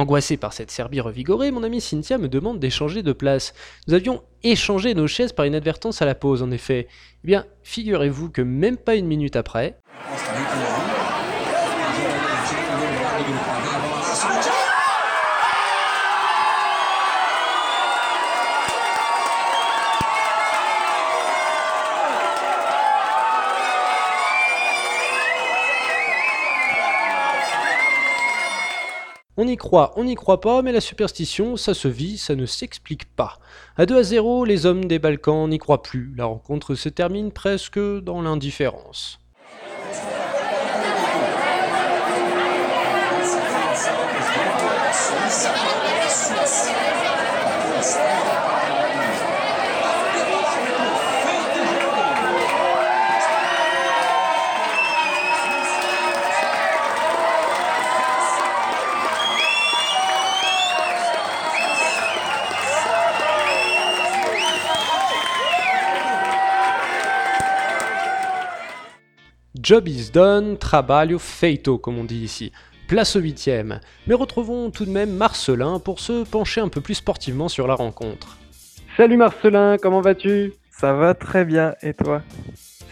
Angoissé 0.03 0.35
par 0.35 0.51
cette 0.51 0.69
Serbie 0.69 0.99
revigorée, 0.99 1.51
mon 1.51 1.63
ami 1.63 1.79
Cynthia 1.79 2.17
me 2.17 2.27
demande 2.27 2.59
d'échanger 2.59 3.03
de 3.03 3.13
place. 3.13 3.53
Nous 3.87 3.93
avions 3.93 4.21
échangé 4.43 4.95
nos 4.95 5.07
chaises 5.07 5.31
par 5.31 5.45
inadvertance 5.45 6.01
à 6.01 6.05
la 6.05 6.13
pause, 6.13 6.43
en 6.43 6.51
effet. 6.51 6.89
Eh 7.23 7.27
bien, 7.27 7.45
figurez-vous 7.63 8.29
que 8.29 8.41
même 8.41 8.75
pas 8.75 8.95
une 8.95 9.07
minute 9.07 9.37
après... 9.37 9.77
On 29.43 29.47
y 29.47 29.57
croit, 29.57 29.91
on 29.97 30.05
n'y 30.05 30.15
croit 30.15 30.39
pas, 30.39 30.61
mais 30.61 30.71
la 30.71 30.79
superstition, 30.79 31.57
ça 31.57 31.73
se 31.73 31.89
vit, 31.89 32.17
ça 32.17 32.33
ne 32.33 32.45
s'explique 32.45 33.13
pas. 33.13 33.39
À 33.75 33.85
2 33.85 33.97
à 33.97 34.03
0, 34.03 34.45
les 34.45 34.65
hommes 34.65 34.85
des 34.85 34.99
Balkans 34.99 35.49
n'y 35.49 35.57
croient 35.57 35.83
plus. 35.83 36.13
La 36.15 36.23
rencontre 36.23 36.75
se 36.75 36.87
termine 36.87 37.29
presque 37.29 37.77
dans 37.77 38.21
l'indifférence. 38.21 39.19
Job 69.63 69.87
is 69.87 70.11
done, 70.11 70.57
trabalho 70.57 71.17
feito, 71.17 71.77
comme 71.77 71.97
on 71.97 72.03
dit 72.03 72.21
ici. 72.21 72.51
Place 72.89 73.15
au 73.15 73.21
huitième. 73.21 73.79
Mais 74.07 74.13
retrouvons 74.13 74.71
tout 74.71 74.83
de 74.83 74.89
même 74.89 75.11
Marcelin 75.11 75.79
pour 75.79 76.01
se 76.01 76.25
pencher 76.25 76.59
un 76.59 76.67
peu 76.67 76.81
plus 76.81 76.95
sportivement 76.95 77.47
sur 77.47 77.65
la 77.65 77.73
rencontre. 77.73 78.37
Salut 78.97 79.15
Marcelin, 79.15 79.77
comment 79.81 80.01
vas-tu? 80.01 80.51
Ça 80.69 80.91
va 80.91 81.13
très 81.13 81.45
bien, 81.45 81.75
et 81.81 81.93
toi? 81.93 82.23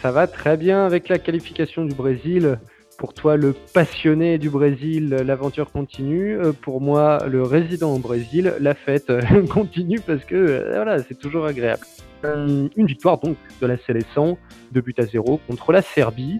Ça 0.02 0.14
va 0.14 0.28
très 0.28 0.56
bien 0.56 0.86
avec 0.86 1.10
la 1.10 1.20
qualification 1.20 1.84
du 1.84 1.94
Brésil. 1.94 2.58
Pour 2.98 3.14
toi, 3.14 3.36
le 3.36 3.54
passionné 3.74 4.38
du 4.38 4.50
Brésil, 4.50 5.10
l'aventure 5.10 5.74
continue. 5.74 6.40
Euh, 6.40 6.54
pour 6.54 6.80
moi, 6.80 7.26
le 7.28 7.44
résident 7.44 7.94
au 7.94 8.00
Brésil, 8.00 8.54
la 8.62 8.76
fête 8.76 9.12
continue 9.50 10.00
parce 10.00 10.24
que 10.24 10.36
euh, 10.36 10.72
voilà, 10.76 11.04
c'est 11.04 11.20
toujours 11.20 11.48
agréable. 11.48 11.86
une 12.24 12.70
victoire 12.86 13.18
donc 13.18 13.36
de 13.60 13.68
la 13.68 13.78
Célestin, 13.80 14.38
2 14.72 14.80
buts 14.80 14.96
à 15.00 15.04
0 15.04 15.42
contre 15.46 15.74
la 15.74 15.82
Serbie. 15.82 16.40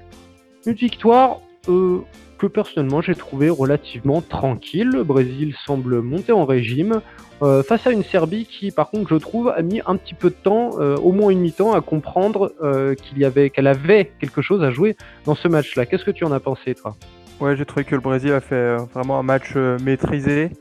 Une 0.66 0.74
victoire 0.74 1.40
que 1.66 2.48
personnellement 2.48 3.02
j'ai 3.02 3.16
trouvé 3.16 3.50
relativement 3.50 4.22
tranquille. 4.22 4.90
Le 4.90 5.04
Brésil 5.04 5.56
semble 5.66 6.02
monter 6.02 6.32
en 6.32 6.46
régime. 6.46 7.02
Euh, 7.42 7.64
face 7.64 7.88
à 7.88 7.92
une 7.92 8.04
Serbie 8.04 8.46
qui, 8.46 8.72
par 8.72 8.92
contre, 8.92 9.10
je 9.10 9.16
trouve, 9.16 9.50
a 9.50 9.62
mis 9.64 9.82
un 9.88 9.96
petit 9.96 10.14
peu 10.14 10.30
de 10.30 10.36
temps, 10.36 10.80
euh, 10.80 10.96
au 10.98 11.12
moins 11.12 11.32
une 11.32 11.40
mi-temps, 11.40 11.74
à 11.74 11.82
comprendre 11.82 12.54
euh, 12.62 12.94
qu'il 12.94 13.18
y 13.18 13.26
avait, 13.26 13.50
qu'elle 13.50 13.66
avait 13.66 14.12
quelque 14.20 14.44
chose 14.44 14.64
à 14.64 14.70
jouer 14.70 14.96
dans 15.26 15.34
ce 15.34 15.48
match-là. 15.48 15.88
Qu'est-ce 15.88 16.06
que 16.06 16.12
tu 16.12 16.24
en 16.24 16.32
as 16.32 16.40
pensé, 16.40 16.76
toi? 16.76 16.96
Ouais, 17.40 17.56
j'ai 17.56 17.66
trouvé 17.66 17.84
que 17.84 17.96
le 17.96 18.02
Brésil 18.02 18.32
a 18.32 18.42
fait 18.42 18.76
vraiment 18.94 19.18
un 19.18 19.24
match 19.24 19.56
maîtrisé 19.56 20.52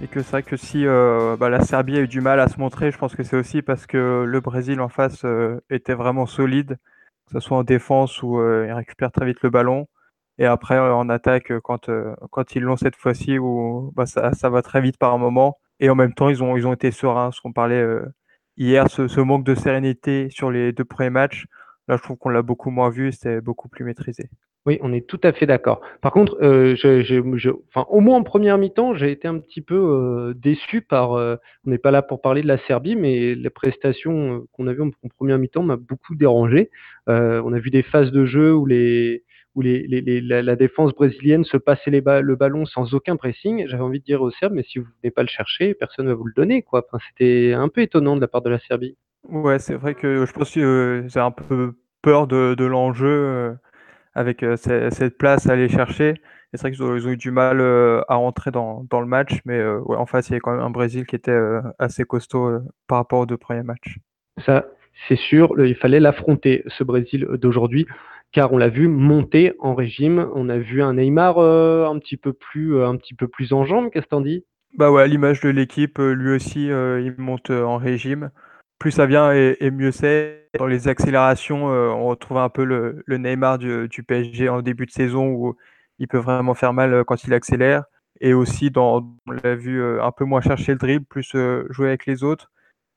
et 0.00 0.06
que 0.06 0.22
c'est 0.22 0.30
vrai 0.30 0.42
que 0.44 0.56
si 0.56 0.84
bah, 0.84 1.48
la 1.48 1.60
Serbie 1.62 1.96
a 1.96 2.02
eu 2.02 2.08
du 2.08 2.20
mal 2.20 2.38
à 2.38 2.46
se 2.46 2.60
montrer, 2.60 2.92
je 2.92 2.98
pense 2.98 3.16
que 3.16 3.24
c'est 3.24 3.36
aussi 3.36 3.62
parce 3.62 3.86
que 3.86 4.22
le 4.24 4.40
Brésil 4.40 4.80
en 4.80 4.88
face 4.88 5.26
était 5.68 5.94
vraiment 5.94 6.26
solide, 6.26 6.78
que 7.30 7.40
ce 7.40 7.46
soit 7.46 7.58
en 7.58 7.64
défense 7.64 8.22
ou 8.22 8.40
il 8.42 8.72
récupère 8.72 9.12
très 9.12 9.26
vite 9.26 9.42
le 9.42 9.50
ballon. 9.50 9.86
Et 10.38 10.46
après, 10.46 10.78
en 10.78 11.08
attaque, 11.10 11.52
quand, 11.60 11.90
quand 12.30 12.54
ils 12.56 12.62
l'ont 12.62 12.76
cette 12.76 12.96
fois-ci, 12.96 13.38
où 13.38 13.92
bah, 13.94 14.06
ça, 14.06 14.48
va 14.48 14.62
très 14.62 14.80
vite 14.80 14.96
par 14.98 15.12
un 15.14 15.18
moment. 15.18 15.58
Et 15.80 15.90
en 15.90 15.94
même 15.94 16.14
temps, 16.14 16.28
ils 16.28 16.42
ont, 16.42 16.56
ils 16.56 16.66
ont 16.66 16.72
été 16.72 16.90
sereins. 16.90 17.30
Ce 17.32 17.40
qu'on 17.40 17.52
parlait 17.52 17.82
euh, 17.82 18.06
hier, 18.56 18.88
ce, 18.90 19.20
manque 19.20 19.44
de 19.44 19.54
sérénité 19.54 20.28
sur 20.30 20.50
les 20.50 20.72
deux 20.72 20.84
premiers 20.84 21.10
matchs, 21.10 21.46
là, 21.90 21.96
je 21.96 22.02
trouve 22.02 22.16
qu'on 22.16 22.28
l'a 22.30 22.42
beaucoup 22.42 22.70
moins 22.70 22.90
vu. 22.90 23.12
C'était 23.12 23.40
beaucoup 23.40 23.68
plus 23.68 23.84
maîtrisé. 23.84 24.28
Oui, 24.66 24.78
on 24.82 24.92
est 24.92 25.06
tout 25.06 25.20
à 25.22 25.32
fait 25.32 25.46
d'accord. 25.46 25.80
Par 26.02 26.12
contre, 26.12 26.36
euh, 26.42 26.74
enfin, 27.68 27.86
au 27.88 28.00
moins 28.00 28.18
en 28.18 28.22
première 28.22 28.58
mi-temps, 28.58 28.94
j'ai 28.94 29.10
été 29.10 29.26
un 29.26 29.38
petit 29.38 29.62
peu 29.62 29.74
euh, 29.74 30.34
déçu 30.34 30.82
par. 30.82 31.12
on 31.12 31.38
n'est 31.64 31.78
pas 31.78 31.90
là 31.90 32.02
pour 32.02 32.20
parler 32.20 32.42
de 32.42 32.48
la 32.48 32.58
Serbie, 32.66 32.94
mais 32.94 33.34
la 33.34 33.50
prestation 33.50 34.46
qu'on 34.52 34.66
a 34.66 34.72
vue 34.74 34.82
en, 34.82 34.88
en, 34.88 35.08
première 35.08 35.38
mi-temps 35.38 35.62
m'a 35.62 35.76
beaucoup 35.76 36.14
dérangé. 36.14 36.70
on 37.06 37.52
a 37.52 37.58
vu 37.58 37.70
des 37.70 37.82
phases 37.82 38.12
de 38.12 38.26
jeu 38.26 38.54
où 38.54 38.66
les, 38.66 39.24
où 39.54 39.62
les, 39.62 40.20
la, 40.20 40.56
défense 40.56 40.92
brésilienne 40.94 41.44
se 41.44 41.56
passait 41.56 41.90
le 41.90 42.34
ballon 42.36 42.66
sans 42.66 42.94
aucun 42.94 43.16
pressing. 43.16 43.66
J'avais 43.66 43.82
envie 43.82 44.00
de 44.00 44.04
dire 44.04 44.22
aux 44.22 44.30
Serbes, 44.30 44.54
mais 44.54 44.62
si 44.62 44.78
vous 44.78 44.84
ne 44.84 44.90
venez 45.02 45.10
pas 45.10 45.22
le 45.22 45.28
chercher, 45.28 45.74
personne 45.74 46.06
ne 46.06 46.10
va 46.10 46.16
vous 46.16 46.26
le 46.26 46.34
donner. 46.34 46.62
Quoi. 46.62 46.84
Enfin, 46.86 47.02
C'était 47.08 47.52
un 47.52 47.68
peu 47.68 47.82
étonnant 47.82 48.16
de 48.16 48.20
la 48.20 48.28
part 48.28 48.42
de 48.42 48.50
la 48.50 48.58
Serbie. 48.60 48.96
Ouais, 49.28 49.58
c'est 49.58 49.74
vrai 49.74 49.94
que 49.94 50.24
je 50.24 50.32
pense 50.32 50.54
que 50.54 50.60
euh, 50.60 51.08
j'ai 51.08 51.20
un 51.20 51.30
peu 51.30 51.74
peur 52.02 52.26
de, 52.26 52.64
l'enjeu 52.64 53.08
euh, 53.08 53.52
avec 54.14 54.42
euh, 54.42 54.56
cette 54.56 55.18
place 55.18 55.48
à 55.48 55.52
aller 55.52 55.68
chercher. 55.68 56.14
C'est 56.52 56.62
vrai 56.62 56.72
qu'ils 56.72 56.82
ont, 56.82 56.96
eu 56.96 57.16
du 57.16 57.30
mal 57.30 57.60
à 58.08 58.14
rentrer 58.16 58.50
dans, 58.50 58.84
le 58.90 59.06
match, 59.06 59.38
mais 59.44 59.64
en 59.86 60.04
face, 60.04 60.28
il 60.28 60.32
y 60.32 60.34
avait 60.34 60.40
quand 60.40 60.50
même 60.50 60.60
un 60.60 60.70
Brésil 60.70 61.06
qui 61.06 61.14
était 61.14 61.38
assez 61.78 62.02
costaud 62.02 62.58
par 62.88 62.98
rapport 62.98 63.20
aux 63.20 63.26
deux 63.26 63.36
premiers 63.36 63.62
matchs. 63.62 63.98
Ça, 64.44 64.66
c'est 65.06 65.16
sûr, 65.16 65.54
il 65.64 65.76
fallait 65.76 66.00
l'affronter, 66.00 66.64
ce 66.66 66.82
Brésil 66.82 67.28
d'aujourd'hui 67.34 67.86
car 68.32 68.52
on 68.52 68.58
l'a 68.58 68.68
vu 68.68 68.88
monter 68.88 69.54
en 69.58 69.74
régime. 69.74 70.28
On 70.34 70.48
a 70.48 70.58
vu 70.58 70.82
un 70.82 70.94
Neymar 70.94 71.38
euh, 71.38 71.86
un 71.86 71.98
petit 71.98 72.16
peu 72.16 72.32
plus 72.32 72.76
euh, 72.76 72.86
un 72.86 72.96
petit 72.96 73.14
peu 73.14 73.28
plus 73.28 73.52
en 73.52 73.64
jambes. 73.64 73.90
Qu'est-ce 73.90 74.06
que 74.06 74.10
t'en 74.10 74.20
dis? 74.20 74.44
Bah 74.76 74.90
ouais, 74.92 75.08
l'image 75.08 75.40
de 75.40 75.48
l'équipe, 75.48 75.98
euh, 75.98 76.12
lui 76.12 76.34
aussi, 76.34 76.66
il 76.66 77.14
monte 77.18 77.50
en 77.50 77.76
régime. 77.76 78.30
Plus 78.80 78.90
ça 78.90 79.06
vient 79.06 79.32
et, 79.32 79.70
mieux 79.70 79.92
c'est. 79.92 80.48
Dans 80.58 80.66
les 80.66 80.88
accélérations, 80.88 81.66
on 81.66 82.06
retrouve 82.06 82.38
un 82.38 82.48
peu 82.48 82.64
le, 82.64 83.04
Neymar 83.06 83.58
du, 83.58 84.02
PSG 84.02 84.48
en 84.48 84.62
début 84.62 84.86
de 84.86 84.90
saison 84.90 85.28
où 85.28 85.56
il 86.00 86.08
peut 86.08 86.18
vraiment 86.18 86.54
faire 86.54 86.72
mal 86.72 87.04
quand 87.04 87.22
il 87.22 87.32
accélère. 87.32 87.84
Et 88.20 88.34
aussi, 88.34 88.70
dans, 88.70 89.08
on 89.28 89.30
l'a 89.30 89.54
vu 89.54 89.80
un 90.00 90.10
peu 90.10 90.24
moins 90.24 90.40
chercher 90.40 90.72
le 90.72 90.78
dribble, 90.78 91.04
plus 91.04 91.36
jouer 91.70 91.88
avec 91.88 92.06
les 92.06 92.24
autres 92.24 92.50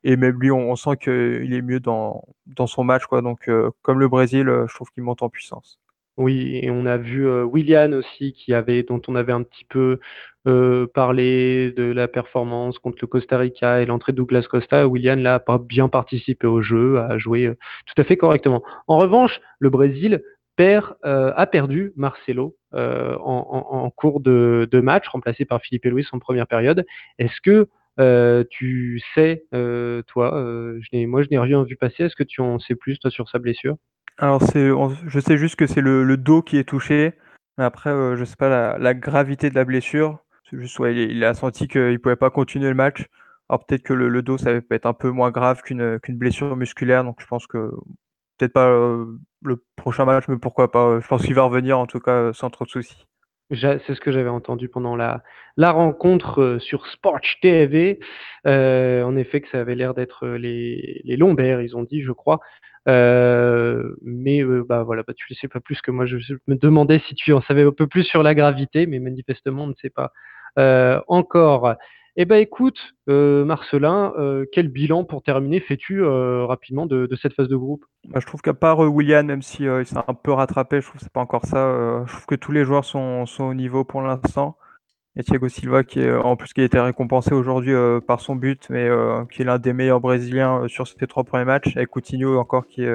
et 0.03 0.17
même 0.17 0.37
lui, 0.39 0.51
on, 0.51 0.75
sent 0.75 0.97
qu'il 0.97 1.53
est 1.53 1.61
mieux 1.61 1.79
dans, 1.79 2.23
dans 2.45 2.67
son 2.67 2.83
match. 2.83 3.05
Quoi. 3.05 3.21
Donc, 3.21 3.47
euh, 3.47 3.71
comme 3.81 3.99
le 3.99 4.07
Brésil, 4.07 4.49
euh, 4.49 4.67
je 4.67 4.75
trouve 4.75 4.89
qu'il 4.91 5.03
monte 5.03 5.21
en 5.21 5.29
puissance. 5.29 5.79
Oui, 6.17 6.59
et 6.61 6.69
on 6.69 6.85
a 6.85 6.97
vu 6.97 7.27
euh, 7.27 7.43
Willian 7.43 7.91
aussi, 7.93 8.33
qui 8.33 8.53
avait, 8.53 8.83
dont 8.83 9.01
on 9.07 9.15
avait 9.15 9.33
un 9.33 9.43
petit 9.43 9.65
peu 9.65 9.99
parlé 10.93 11.71
de 11.71 11.83
la 11.83 12.09
performance 12.09 12.77
contre 12.77 12.97
le 13.01 13.07
Costa 13.07 13.37
Rica 13.37 13.81
et 13.81 13.85
l'entrée 13.85 14.11
de 14.11 14.17
Douglas 14.17 14.45
Costa. 14.49 14.87
Willian 14.87 15.15
là, 15.15 15.41
a 15.47 15.57
bien 15.57 15.87
participé 15.87 16.47
au 16.47 16.61
jeu, 16.61 16.99
a 16.99 17.17
joué 17.17 17.49
tout 17.85 18.01
à 18.01 18.03
fait 18.03 18.17
correctement. 18.17 18.61
En 18.87 18.97
revanche, 18.97 19.39
le 19.59 19.69
Brésil 19.69 20.21
perd, 20.57 20.97
a 21.03 21.47
perdu 21.47 21.93
Marcelo 21.95 22.57
en, 22.73 23.89
cours 23.95 24.19
de, 24.19 24.67
de, 24.69 24.79
match, 24.81 25.07
remplacé 25.07 25.45
par 25.45 25.61
Philippe 25.61 25.85
Luis 25.85 26.05
en 26.11 26.19
première 26.19 26.47
période. 26.47 26.85
Est-ce 27.19 27.39
que 27.41 27.69
euh, 27.99 28.43
tu 28.49 29.01
sais, 29.13 29.45
euh, 29.53 30.01
toi, 30.07 30.35
euh, 30.35 30.79
je 30.81 31.05
moi 31.05 31.21
je 31.23 31.29
n'ai 31.29 31.39
rien 31.39 31.63
vu 31.63 31.75
passer. 31.75 32.03
Est-ce 32.03 32.15
que 32.15 32.23
tu 32.23 32.41
en 32.41 32.59
sais 32.59 32.75
plus 32.75 32.97
toi 32.99 33.11
sur 33.11 33.29
sa 33.29 33.39
blessure? 33.39 33.77
Alors 34.17 34.41
c'est, 34.43 34.69
je 35.07 35.19
sais 35.19 35.37
juste 35.37 35.55
que 35.55 35.67
c'est 35.67 35.81
le, 35.81 36.17
dos 36.17 36.41
qui 36.41 36.57
est 36.57 36.63
touché. 36.63 37.13
Mais 37.57 37.63
après, 37.63 37.91
je 38.17 38.23
sais 38.25 38.35
pas 38.35 38.77
la, 38.77 38.93
gravité 38.93 39.49
de 39.49 39.55
la 39.55 39.65
blessure. 39.65 40.19
C'est 40.49 40.59
juste, 40.59 40.77
il, 40.79 41.23
a 41.23 41.33
senti 41.33 41.67
qu'il 41.67 41.99
pouvait 41.99 42.15
pas 42.15 42.29
continuer 42.29 42.69
le 42.69 42.75
match. 42.75 43.07
Alors 43.49 43.65
peut-être 43.65 43.83
que 43.83 43.93
le, 43.93 44.21
dos, 44.21 44.37
ça 44.37 44.61
peut 44.61 44.75
être 44.75 44.85
un 44.85 44.93
peu 44.93 45.09
moins 45.09 45.31
grave 45.31 45.61
qu'une 45.61 45.99
qu'une 45.99 46.17
blessure 46.17 46.55
musculaire. 46.55 47.03
Donc 47.03 47.21
je 47.21 47.27
pense 47.27 47.47
que 47.47 47.71
peut-être 48.37 48.53
pas 48.53 48.69
le 48.69 49.63
prochain 49.75 50.05
match, 50.05 50.25
mais 50.27 50.37
pourquoi 50.37 50.71
pas. 50.71 50.99
Je 50.99 51.07
pense 51.07 51.23
qu'il 51.23 51.35
va 51.35 51.43
revenir 51.43 51.79
en 51.79 51.87
tout 51.87 51.99
cas 51.99 52.33
sans 52.33 52.49
trop 52.49 52.65
de 52.65 52.69
soucis. 52.69 53.07
C'est 53.51 53.93
ce 53.93 53.99
que 53.99 54.11
j'avais 54.11 54.29
entendu 54.29 54.69
pendant 54.69 54.95
la, 54.95 55.21
la 55.57 55.71
rencontre 55.71 56.41
euh, 56.41 56.59
sur 56.59 56.87
Sport 56.87 57.19
TV. 57.41 57.99
Euh, 58.47 59.03
en 59.03 59.15
effet, 59.15 59.41
que 59.41 59.49
ça 59.49 59.59
avait 59.59 59.75
l'air 59.75 59.93
d'être 59.93 60.25
euh, 60.25 60.37
les, 60.37 61.01
les 61.03 61.17
lombaires, 61.17 61.61
ils 61.61 61.75
ont 61.75 61.83
dit, 61.83 62.01
je 62.01 62.11
crois. 62.11 62.39
mais 62.85 64.43
bah 64.67 64.83
voilà, 64.83 65.03
bah, 65.03 65.13
tu 65.15 65.25
ne 65.31 65.35
sais 65.35 65.47
pas 65.47 65.59
plus 65.59 65.81
que 65.81 65.91
moi. 65.91 66.05
Je, 66.05 66.17
me 66.47 66.55
demandais 66.55 66.99
si 67.07 67.15
tu 67.15 67.33
en 67.33 67.41
savais 67.41 67.63
un 67.63 67.71
peu 67.71 67.87
plus 67.87 68.03
sur 68.03 68.23
la 68.23 68.33
gravité, 68.35 68.87
mais 68.87 68.99
manifestement, 68.99 69.65
on 69.65 69.67
ne 69.67 69.75
sait 69.75 69.91
pas 69.91 70.11
encore. 71.07 71.75
Eh 72.15 72.25
ben 72.25 72.35
écoute, 72.37 72.93
Marcelin, 73.07 74.13
quel 74.51 74.67
bilan 74.67 75.03
pour 75.03 75.23
terminer? 75.23 75.59
Fais-tu 75.59 76.03
rapidement 76.03 76.85
de, 76.85 77.09
cette 77.19 77.33
phase 77.33 77.47
de 77.47 77.55
groupe? 77.55 77.85
Bah, 78.05 78.19
Je 78.21 78.27
trouve 78.27 78.41
qu'à 78.41 78.53
part 78.53 78.79
William, 78.79 79.25
même 79.25 79.41
si 79.41 79.65
s'est 79.85 79.97
un 80.07 80.13
peu 80.13 80.31
rattrapé, 80.31 80.79
je 80.79 80.85
trouve 80.85 80.99
que 80.99 81.03
c'est 81.03 81.11
pas 81.11 81.21
encore 81.21 81.45
ça. 81.45 82.03
je 82.05 82.11
trouve 82.11 82.25
que 82.27 82.35
tous 82.35 82.51
les 82.51 82.65
joueurs 82.65 82.85
sont, 82.85 83.25
au 83.39 83.53
niveau 83.55 83.83
pour 83.83 84.01
l'instant. 84.03 84.57
A 85.17 85.21
Thiago 85.21 85.47
Silva 85.47 85.83
qui 85.83 86.09
en 86.09 86.35
plus 86.35 86.53
qui 86.53 86.61
a 86.61 86.63
été 86.63 86.79
récompensé 86.79 87.33
aujourd'hui 87.33 87.73
par 88.05 88.21
son 88.21 88.35
but, 88.35 88.67
mais 88.69 88.89
qui 89.31 89.41
est 89.41 89.45
l'un 89.45 89.57
des 89.57 89.73
meilleurs 89.73 89.99
Brésiliens 89.99 90.67
sur 90.67 90.87
ces 90.87 91.07
trois 91.07 91.23
premiers 91.23 91.45
matchs. 91.45 91.75
Avec 91.75 91.89
Coutinho 91.89 92.37
encore 92.37 92.67
qui, 92.67 92.85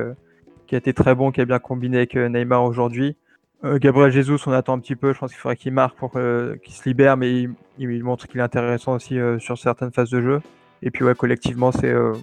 qui 0.68 0.74
a 0.76 0.78
été 0.78 0.92
très 0.92 1.16
bon, 1.16 1.32
qui 1.32 1.40
a 1.40 1.44
bien 1.44 1.58
combiné 1.58 1.96
avec 1.96 2.14
Neymar 2.14 2.62
aujourd'hui. 2.62 3.16
Euh, 3.64 3.78
Gabriel 3.78 4.12
Jesus, 4.12 4.38
on 4.46 4.52
attend 4.52 4.74
un 4.74 4.78
petit 4.78 4.96
peu. 4.96 5.12
Je 5.12 5.18
pense 5.18 5.30
qu'il 5.30 5.40
faudrait 5.40 5.56
qu'il 5.56 5.72
marque 5.72 5.96
pour 5.96 6.12
qu'il 6.12 6.72
se 6.72 6.88
libère, 6.88 7.16
mais 7.16 7.48
il, 7.78 8.04
montre 8.04 8.26
qu'il 8.28 8.38
est 8.40 8.42
intéressant 8.42 8.94
aussi 8.94 9.18
euh, 9.18 9.38
sur 9.38 9.58
certaines 9.58 9.92
phases 9.92 10.10
de 10.10 10.20
jeu. 10.20 10.40
Et 10.80 10.92
puis 10.92 11.04
ouais, 11.04 11.16
collectivement, 11.16 11.72
euh, 11.82 12.14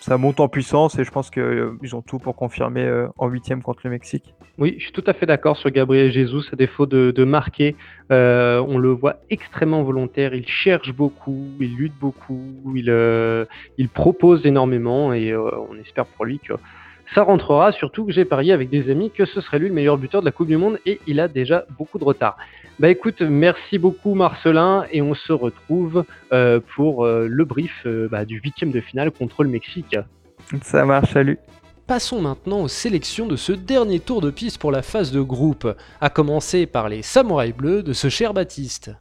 ça 0.00 0.18
monte 0.18 0.40
en 0.40 0.48
puissance 0.48 0.98
et 0.98 1.04
je 1.04 1.10
pense 1.12 1.30
qu'ils 1.30 1.94
ont 1.94 2.02
tout 2.02 2.18
pour 2.18 2.34
confirmer 2.34 3.06
en 3.16 3.28
huitième 3.28 3.62
contre 3.62 3.82
le 3.84 3.90
Mexique. 3.90 4.34
Oui, 4.58 4.74
je 4.78 4.84
suis 4.84 4.92
tout 4.92 5.04
à 5.06 5.12
fait 5.12 5.26
d'accord 5.26 5.56
sur 5.56 5.70
Gabriel 5.70 6.10
Jesus. 6.10 6.42
À 6.52 6.56
défaut 6.56 6.86
de, 6.86 7.12
de 7.12 7.24
marquer, 7.24 7.76
on 8.10 8.78
le 8.78 8.90
voit 8.90 9.18
extrêmement 9.30 9.84
volontaire. 9.84 10.34
Il 10.34 10.48
cherche 10.48 10.92
beaucoup, 10.92 11.50
il 11.60 11.76
lutte 11.76 11.96
beaucoup, 12.00 12.72
il, 12.74 13.46
il 13.78 13.88
propose 13.88 14.44
énormément 14.44 15.12
et 15.12 15.36
on 15.36 15.76
espère 15.76 16.06
pour 16.06 16.24
lui 16.24 16.40
que 16.40 16.54
ça 17.14 17.22
rentrera, 17.22 17.72
surtout 17.72 18.04
que 18.04 18.12
j'ai 18.12 18.24
parié 18.24 18.52
avec 18.52 18.70
des 18.70 18.90
amis 18.90 19.10
que 19.10 19.24
ce 19.24 19.40
serait 19.40 19.58
lui 19.58 19.68
le 19.68 19.74
meilleur 19.74 19.98
buteur 19.98 20.20
de 20.20 20.26
la 20.26 20.32
Coupe 20.32 20.46
du 20.46 20.56
Monde 20.56 20.78
et 20.86 21.00
il 21.06 21.20
a 21.20 21.28
déjà 21.28 21.64
beaucoup 21.76 21.98
de 21.98 22.04
retard. 22.04 22.36
Bah 22.78 22.88
écoute, 22.88 23.20
merci 23.20 23.78
beaucoup 23.78 24.14
Marcelin 24.14 24.84
et 24.90 25.02
on 25.02 25.14
se 25.14 25.32
retrouve 25.32 26.04
euh, 26.32 26.60
pour 26.74 27.04
euh, 27.04 27.26
le 27.28 27.44
brief 27.44 27.82
euh, 27.84 28.08
bah, 28.08 28.24
du 28.24 28.40
huitième 28.40 28.70
de 28.70 28.80
finale 28.80 29.10
contre 29.10 29.42
le 29.42 29.50
Mexique. 29.50 29.96
Ça 30.62 30.84
marche, 30.84 31.12
salut. 31.12 31.38
Passons 31.86 32.22
maintenant 32.22 32.60
aux 32.60 32.68
sélections 32.68 33.26
de 33.26 33.36
ce 33.36 33.52
dernier 33.52 33.98
tour 33.98 34.20
de 34.20 34.30
piste 34.30 34.58
pour 34.58 34.70
la 34.70 34.82
phase 34.82 35.10
de 35.10 35.20
groupe, 35.20 35.66
à 36.00 36.08
commencer 36.08 36.66
par 36.66 36.88
les 36.88 37.02
Samouraïs 37.02 37.54
Bleus 37.54 37.82
de 37.82 37.92
ce 37.92 38.08
cher 38.08 38.32
Baptiste. 38.32 38.92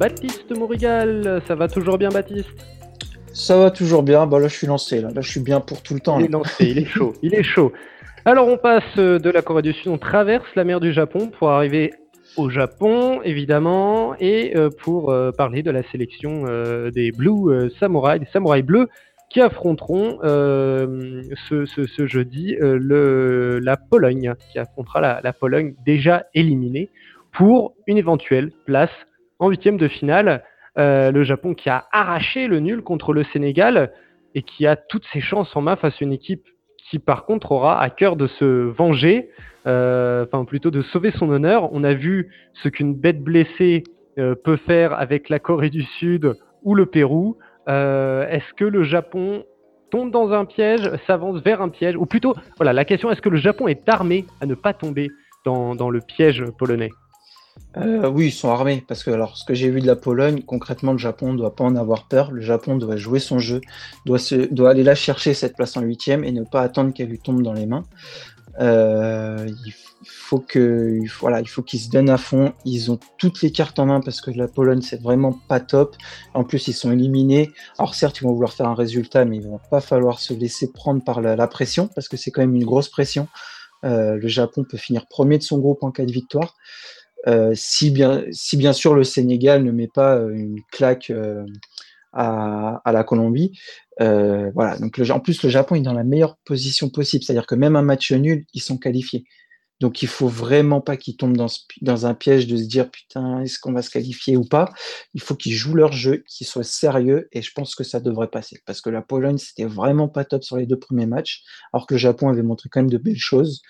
Baptiste 0.00 0.56
Maurigal. 0.56 1.42
Ça 1.46 1.54
va 1.54 1.68
toujours 1.68 1.98
bien, 1.98 2.08
Baptiste? 2.08 2.48
Ça 3.34 3.58
va 3.58 3.70
toujours 3.70 4.02
bien. 4.02 4.26
Bah 4.26 4.38
là, 4.38 4.48
je 4.48 4.56
suis 4.56 4.66
lancé. 4.66 5.02
Là, 5.02 5.10
là 5.14 5.20
je 5.20 5.30
suis 5.30 5.40
bien 5.40 5.60
pour 5.60 5.82
tout 5.82 5.92
le 5.92 6.00
temps. 6.00 6.18
Il 6.18 6.24
est 6.24 6.28
lancé, 6.28 6.70
il 6.70 6.78
est 6.78 6.84
chaud. 6.86 7.12
Il 7.20 7.34
est 7.34 7.42
chaud. 7.42 7.70
Alors, 8.24 8.48
on 8.48 8.56
passe 8.56 8.96
de 8.96 9.30
la 9.30 9.42
Corée 9.42 9.60
du 9.60 9.74
Sud, 9.74 9.88
on 9.88 9.98
traverse 9.98 10.46
la 10.56 10.64
mer 10.64 10.80
du 10.80 10.94
Japon 10.94 11.30
pour 11.38 11.50
arriver 11.50 11.92
au 12.38 12.48
Japon, 12.48 13.20
évidemment, 13.24 14.14
et 14.18 14.56
euh, 14.56 14.70
pour 14.70 15.10
euh, 15.10 15.32
parler 15.32 15.62
de 15.62 15.70
la 15.70 15.82
sélection 15.90 16.44
euh, 16.46 16.90
des 16.90 17.12
Blue 17.12 17.70
Samurai, 17.78 18.20
des 18.20 18.28
Samouraïs 18.32 18.64
bleus, 18.64 18.88
qui 19.28 19.42
affronteront 19.42 20.18
ce, 20.22 22.06
jeudi 22.06 22.56
le, 22.58 23.58
la 23.62 23.76
Pologne, 23.76 24.32
qui 24.50 24.58
affrontera 24.58 25.02
la, 25.02 25.20
la, 25.22 25.32
Pologne 25.34 25.74
déjà 25.84 26.24
éliminée 26.34 26.88
pour 27.32 27.74
une 27.86 27.98
éventuelle 27.98 28.50
place 28.64 28.90
en 29.40 29.48
huitième 29.48 29.76
de 29.76 29.88
finale. 29.88 30.44
le 30.76 31.22
Japon 31.24 31.54
qui 31.54 31.68
a 31.68 31.86
arraché 31.92 32.46
le 32.46 32.60
nul 32.60 32.82
contre 32.82 33.12
le 33.12 33.24
Sénégal 33.24 33.92
et 34.34 34.42
qui 34.42 34.66
a 34.66 34.76
toutes 34.76 35.04
ses 35.12 35.20
chances 35.20 35.54
en 35.56 35.62
main 35.62 35.76
face 35.76 35.94
à 36.00 36.04
une 36.04 36.12
équipe 36.12 36.46
qui 36.90 36.98
par 36.98 37.24
contre 37.24 37.52
aura 37.52 37.80
à 37.80 37.90
cœur 37.90 38.16
de 38.16 38.26
se 38.26 38.44
venger, 38.44 39.30
euh, 39.66 40.24
enfin 40.26 40.44
plutôt 40.44 40.70
de 40.70 40.82
sauver 40.82 41.12
son 41.12 41.30
honneur. 41.30 41.72
On 41.72 41.84
a 41.84 41.94
vu 41.94 42.32
ce 42.62 42.68
qu'une 42.68 42.94
bête 42.94 43.22
blessée 43.22 43.84
euh, 44.18 44.34
peut 44.34 44.56
faire 44.56 44.92
avec 44.98 45.28
la 45.28 45.38
Corée 45.38 45.70
du 45.70 45.82
Sud 45.82 46.34
ou 46.62 46.74
le 46.74 46.86
Pérou. 46.86 47.36
Euh, 47.68 48.26
est-ce 48.28 48.52
que 48.54 48.64
le 48.64 48.82
Japon 48.82 49.44
tombe 49.90 50.10
dans 50.10 50.32
un 50.32 50.44
piège, 50.44 50.90
s'avance 51.06 51.42
vers 51.42 51.62
un 51.62 51.68
piège, 51.68 51.96
ou 51.96 52.06
plutôt, 52.06 52.34
voilà, 52.56 52.72
la 52.72 52.84
question 52.84 53.10
est-ce 53.10 53.22
que 53.22 53.28
le 53.28 53.38
Japon 53.38 53.66
est 53.66 53.88
armé 53.88 54.24
à 54.40 54.46
ne 54.46 54.54
pas 54.54 54.72
tomber 54.72 55.10
dans 55.44 55.90
le 55.90 56.00
piège 56.00 56.44
polonais? 56.58 56.90
Euh, 57.76 58.08
oui, 58.08 58.26
ils 58.26 58.32
sont 58.32 58.50
armés. 58.50 58.84
Parce 58.86 59.04
que, 59.04 59.10
alors, 59.10 59.36
ce 59.36 59.44
que 59.44 59.54
j'ai 59.54 59.70
vu 59.70 59.80
de 59.80 59.86
la 59.86 59.96
Pologne, 59.96 60.42
concrètement, 60.42 60.92
le 60.92 60.98
Japon 60.98 61.32
ne 61.32 61.38
doit 61.38 61.54
pas 61.54 61.64
en 61.64 61.76
avoir 61.76 62.08
peur. 62.08 62.32
Le 62.32 62.40
Japon 62.40 62.76
doit 62.76 62.96
jouer 62.96 63.20
son 63.20 63.38
jeu, 63.38 63.60
doit, 64.06 64.18
aller 64.68 64.82
là 64.82 64.94
chercher 64.94 65.34
cette 65.34 65.56
place 65.56 65.76
en 65.76 65.82
huitième 65.82 66.24
et 66.24 66.32
ne 66.32 66.42
pas 66.42 66.62
attendre 66.62 66.92
qu'elle 66.92 67.08
lui 67.08 67.18
tombe 67.18 67.42
dans 67.42 67.52
les 67.52 67.66
mains. 67.66 67.84
Euh, 68.58 69.48
il 69.66 69.72
faut 70.04 70.40
que, 70.40 70.98
voilà, 71.20 71.40
il 71.40 71.48
faut 71.48 71.62
qu'ils 71.62 71.80
se 71.80 71.90
donnent 71.90 72.10
à 72.10 72.18
fond. 72.18 72.52
Ils 72.64 72.90
ont 72.90 72.98
toutes 73.18 73.40
les 73.42 73.52
cartes 73.52 73.78
en 73.78 73.86
main 73.86 74.00
parce 74.00 74.20
que 74.20 74.32
la 74.32 74.48
Pologne, 74.48 74.82
c'est 74.82 75.00
vraiment 75.00 75.38
pas 75.48 75.60
top. 75.60 75.96
En 76.34 76.42
plus, 76.42 76.66
ils 76.66 76.72
sont 76.72 76.90
éliminés. 76.90 77.52
Alors, 77.78 77.94
certes, 77.94 78.18
ils 78.20 78.24
vont 78.24 78.32
vouloir 78.32 78.52
faire 78.52 78.66
un 78.66 78.74
résultat, 78.74 79.24
mais 79.24 79.36
il 79.36 79.48
va 79.48 79.58
pas 79.70 79.80
falloir 79.80 80.18
se 80.18 80.34
laisser 80.34 80.72
prendre 80.72 81.04
par 81.04 81.20
la, 81.20 81.46
pression 81.46 81.88
parce 81.94 82.08
que 82.08 82.16
c'est 82.16 82.32
quand 82.32 82.40
même 82.40 82.56
une 82.56 82.64
grosse 82.64 82.88
pression. 82.88 83.28
Euh, 83.84 84.16
le 84.16 84.28
Japon 84.28 84.64
peut 84.68 84.76
finir 84.76 85.06
premier 85.06 85.38
de 85.38 85.42
son 85.42 85.58
groupe 85.58 85.82
en 85.82 85.90
cas 85.90 86.04
de 86.04 86.12
victoire. 86.12 86.56
Euh, 87.26 87.52
si, 87.54 87.90
bien, 87.90 88.24
si 88.30 88.56
bien 88.56 88.72
sûr 88.72 88.94
le 88.94 89.04
Sénégal 89.04 89.62
ne 89.62 89.70
met 89.70 89.88
pas 89.88 90.16
euh, 90.16 90.30
une 90.34 90.60
claque 90.72 91.10
euh, 91.10 91.44
à, 92.12 92.80
la 92.86 93.04
Colombie. 93.04 93.58
voilà. 93.98 94.78
Donc 94.78 95.00
en 95.10 95.20
plus, 95.20 95.42
le 95.42 95.48
Japon 95.48 95.76
est 95.76 95.82
dans 95.82 95.92
la 95.92 96.04
meilleure 96.04 96.36
position 96.44 96.88
possible, 96.88 97.22
c'est-à-dire 97.24 97.46
que 97.46 97.54
même 97.54 97.76
un 97.76 97.82
match 97.82 98.12
nul, 98.12 98.46
ils 98.54 98.62
sont 98.62 98.78
qualifiés. 98.78 99.24
Donc 99.80 100.02
il 100.02 100.08
faut 100.08 100.28
vraiment 100.28 100.82
pas 100.82 100.98
qu'ils 100.98 101.16
tombent 101.16 101.36
dans, 101.36 101.46
dans, 101.80 102.04
un 102.04 102.14
piège 102.14 102.46
de 102.46 102.56
se 102.58 102.64
dire 102.64 102.90
putain, 102.90 103.40
est-ce 103.40 103.58
qu'on 103.58 103.72
va 103.72 103.80
se 103.80 103.88
qualifier 103.88 104.36
ou 104.36 104.44
pas? 104.44 104.70
Il 105.14 105.22
faut 105.22 105.34
qu'ils 105.34 105.54
jouent 105.54 105.74
leur 105.74 105.92
jeu, 105.92 106.22
qu'ils 106.28 106.46
soient 106.46 106.64
sérieux, 106.64 107.28
et 107.32 107.40
je 107.40 107.50
pense 107.54 107.74
que 107.74 107.84
ça 107.84 108.00
devrait 108.00 108.28
passer. 108.28 108.60
Parce 108.66 108.82
que 108.82 108.90
la 108.90 109.00
Pologne, 109.02 109.38
c'était 109.38 109.64
vraiment 109.64 110.08
pas 110.08 110.24
top 110.24 110.44
sur 110.44 110.56
les 110.58 110.66
deux 110.66 110.78
premiers 110.78 111.06
matchs, 111.06 111.44
alors 111.72 111.86
que 111.86 111.94
le 111.94 111.98
Japon 111.98 112.28
avait 112.28 112.42
montré 112.42 112.68
quand 112.70 112.80
même 112.80 112.90
de 112.90 112.98
belles 112.98 113.16
choses. 113.16 113.62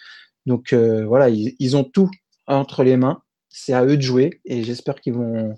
Donc 0.47 0.73
voilà, 0.73 1.29
ils, 1.29 1.77
ont 1.77 1.85
tout 1.85 2.11
entre 2.47 2.83
les 2.83 2.97
mains 2.97 3.23
c'est 3.51 3.75
à 3.75 3.85
eux 3.85 3.97
de 3.97 4.03
jouer 4.03 4.41
et 4.47 4.63
j'espère 4.63 5.01
qu'ils 5.01 5.13
vont, 5.13 5.55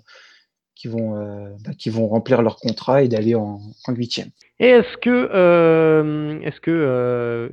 vont, 0.87 1.15
euh, 1.15 1.49
bah, 1.63 1.71
vont 1.87 2.07
remplir 2.07 2.41
leur 2.41 2.57
contrat 2.57 3.03
et 3.03 3.07
d'aller 3.07 3.35
en, 3.35 3.59
huitième. 3.89 4.29
Et 4.59 4.67
est-ce 4.67 4.97
que, 4.97 5.29
euh, 5.33 6.39
est-ce 6.41 6.59
que, 6.59 6.71
euh, 6.71 7.49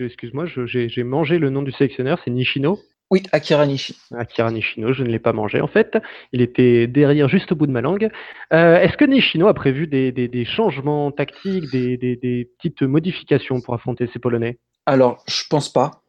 excuse-moi, 0.00 0.46
j'ai 0.46 1.04
mangé 1.04 1.38
le 1.38 1.50
nom 1.50 1.62
du 1.62 1.72
sélectionneur, 1.72 2.18
c'est 2.24 2.30
Nishino? 2.30 2.78
Oui, 3.10 3.22
Akira 3.32 3.66
Nishino. 3.66 3.98
Akira 4.16 4.50
Nishino, 4.50 4.94
je 4.94 5.02
ne 5.02 5.08
l'ai 5.08 5.18
pas 5.18 5.34
mangé 5.34 5.60
en 5.60 5.66
fait. 5.66 5.98
Il 6.32 6.40
était 6.40 6.86
derrière, 6.86 7.28
juste 7.28 7.52
au 7.52 7.56
bout 7.56 7.66
de 7.66 7.72
ma 7.72 7.82
langue. 7.82 8.08
est-ce 8.50 8.96
que 8.96 9.04
Nishino 9.04 9.48
a 9.48 9.54
prévu 9.54 9.86
des, 9.86 10.44
changements 10.46 11.10
tactiques, 11.10 11.70
des, 11.70 11.96
des, 11.98 12.50
petites 12.58 12.82
modifications 12.82 13.60
pour 13.60 13.74
affronter 13.74 14.08
ces 14.12 14.18
Polonais? 14.18 14.58
Alors, 14.86 15.22
je 15.28 15.44
pense 15.48 15.70
pas 15.72 16.01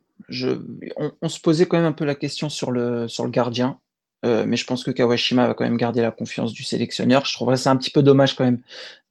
on, 1.22 1.30
se 1.30 1.40
posait 1.40 1.66
quand 1.66 1.78
même 1.78 1.86
un 1.86 1.94
peu 1.94 2.06
la 2.06 2.16
question 2.16 2.50
sur 2.50 2.72
le, 2.72 3.08
gardien, 3.28 3.80
euh, 4.26 4.46
mais 4.48 4.56
je 4.56 4.66
pense 4.66 4.84
que 4.84 4.92
Kawashima 4.92 5.48
va 5.48 5.54
quand 5.54 5.66
même 5.66 5.78
garder 5.78 6.02
la 6.02 6.12
confiance 6.12 6.54
du 6.54 6.64
sélectionneur. 6.64 7.26
Je 7.26 7.34
trouverais 7.34 7.58
ça 7.58 7.72
un 7.72 7.78
petit 7.78 7.90
peu 7.90 8.04
dommage 8.04 8.36
quand 8.36 8.46
même, 8.46 8.62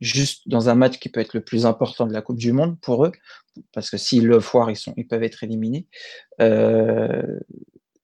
juste 0.00 0.48
dans 0.48 0.68
un 0.68 0.74
match 0.74 0.98
qui 0.98 1.08
peut 1.08 1.20
être 1.20 1.34
le 1.34 1.42
plus 1.42 1.66
important 1.66 2.06
de 2.06 2.12
la 2.12 2.22
Coupe 2.22 2.38
du 2.38 2.52
Monde 2.52 2.78
pour 2.80 3.04
eux, 3.04 3.12
parce 3.72 3.90
que 3.90 3.96
s'ils 3.96 4.26
le 4.26 4.40
foirent, 4.40 4.70
ils, 4.70 4.76
sont, 4.76 4.94
ils 4.96 5.06
peuvent 5.06 5.22
être 5.22 5.44
éliminés. 5.44 5.86
Euh, 6.40 7.38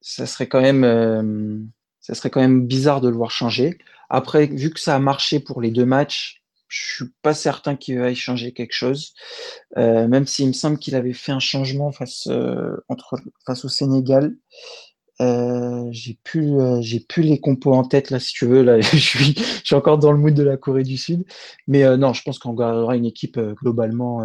ça 0.01 0.27
serait 0.27 0.49
quand 0.49 0.63
euh, 0.63 1.59
ça 2.01 2.15
serait 2.15 2.31
quand 2.31 2.41
même 2.41 2.67
bizarre 2.67 3.01
de 3.01 3.09
le 3.09 3.17
voir 3.17 3.31
changer. 3.31 3.79
Après, 4.11 4.47
vu 4.47 4.71
que 4.71 4.81
ça 4.81 4.95
a 4.95 4.99
marché 4.99 5.41
pour 5.41 5.61
les 5.61 5.71
deux 5.71 5.85
matchs, 5.85 6.43
je 6.69 6.95
suis 6.95 7.05
pas 7.23 7.35
certain 7.35 7.77
qu'il 7.77 7.99
va 7.99 8.11
y 8.11 8.17
changer 8.17 8.53
quelque 8.53 8.75
chose, 8.75 9.15
euh, 9.77 10.07
même 10.07 10.27
s'il 10.27 10.49
me 10.49 10.53
semble 10.53 10.79
qu'il 10.79 10.95
avait 10.95 11.15
fait 11.15 11.33
un 11.33 11.39
changement 11.39 11.93
face, 11.93 12.29
euh, 12.29 12.77
entre, 12.89 13.17
face 13.47 13.65
au 13.65 13.69
Sénégal. 13.69 14.37
Euh, 15.21 15.89
j'ai 15.91 16.17
plus, 16.23 16.55
j'ai 16.81 17.01
plus 17.01 17.23
les 17.25 17.41
compos 17.41 17.73
en 17.73 17.83
tête 17.83 18.11
là, 18.11 18.21
si 18.21 18.33
tu 18.33 18.47
veux. 18.47 18.63
Là, 18.63 18.81
je 18.81 18.97
suis, 18.97 19.35
encore 19.73 19.99
dans 19.99 20.13
le 20.13 20.19
mood 20.19 20.35
de 20.35 20.43
la 20.45 20.57
Corée 20.57 20.85
du 20.85 20.97
Sud, 20.97 21.25
mais 21.67 21.97
non, 21.97 22.13
je 22.13 22.23
pense 22.23 22.39
qu'on 22.39 22.55
gardera 22.55 22.97
une 22.97 23.07
équipe 23.07 23.39
globalement, 23.39 24.25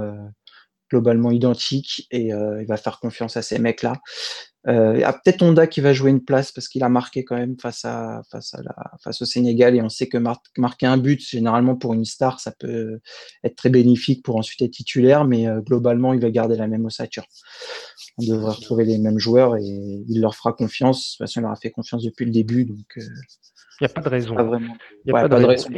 globalement 0.91 1.31
identique 1.31 2.07
et 2.11 2.27
il 2.27 2.65
va 2.67 2.77
faire 2.77 2.99
confiance 2.99 3.37
à 3.37 3.41
ces 3.41 3.57
mecs-là. 3.57 3.93
Euh, 3.93 4.52
il 4.65 4.99
y 4.99 5.03
a 5.03 5.11
peut-être 5.11 5.41
Honda 5.41 5.67
qui 5.67 5.81
va 5.81 5.93
jouer 5.93 6.09
une 6.09 6.23
place 6.23 6.51
parce 6.51 6.67
qu'il 6.67 6.83
a 6.83 6.89
marqué 6.89 7.25
quand 7.25 7.35
même 7.35 7.55
face, 7.59 7.83
à, 7.83 8.21
face, 8.31 8.53
à 8.53 8.61
la, 8.61 8.75
face 9.03 9.21
au 9.21 9.25
Sénégal 9.25 9.75
et 9.75 9.81
on 9.81 9.89
sait 9.89 10.07
que 10.07 10.17
marquer 10.17 10.85
un 10.85 10.97
but, 10.97 11.19
généralement 11.19 11.75
pour 11.75 11.93
une 11.93 12.05
star, 12.05 12.39
ça 12.39 12.51
peut 12.57 12.99
être 13.43 13.55
très 13.55 13.69
bénéfique 13.69 14.23
pour 14.23 14.37
ensuite 14.37 14.61
être 14.61 14.71
titulaire, 14.71 15.25
mais 15.25 15.47
euh, 15.47 15.61
globalement, 15.61 16.13
il 16.13 16.21
va 16.21 16.29
garder 16.29 16.55
la 16.55 16.67
même 16.67 16.85
ossature. 16.85 17.25
On 18.17 18.25
devrait 18.25 18.53
retrouver 18.53 18.85
les 18.85 18.97
mêmes 18.97 19.19
joueurs 19.19 19.57
et 19.57 19.63
il 19.63 20.21
leur 20.21 20.35
fera 20.35 20.53
confiance. 20.53 20.99
De 20.99 21.11
toute 21.11 21.17
façon, 21.17 21.39
il 21.39 21.43
leur 21.43 21.51
a 21.51 21.55
fait 21.55 21.71
confiance 21.71 22.03
depuis 22.03 22.25
le 22.25 22.31
début, 22.31 22.65
donc 22.65 22.97
euh, 22.97 23.01
il 23.81 23.85
n'y 23.85 23.87
a 23.87 23.89
pas 23.89 24.01
de 24.01 24.09
raison. 24.09 24.35
Il 25.05 25.11
n'y 25.11 25.17
a, 25.17 25.27
pas 25.27 25.27
de 25.27 25.45
raison. 25.45 25.69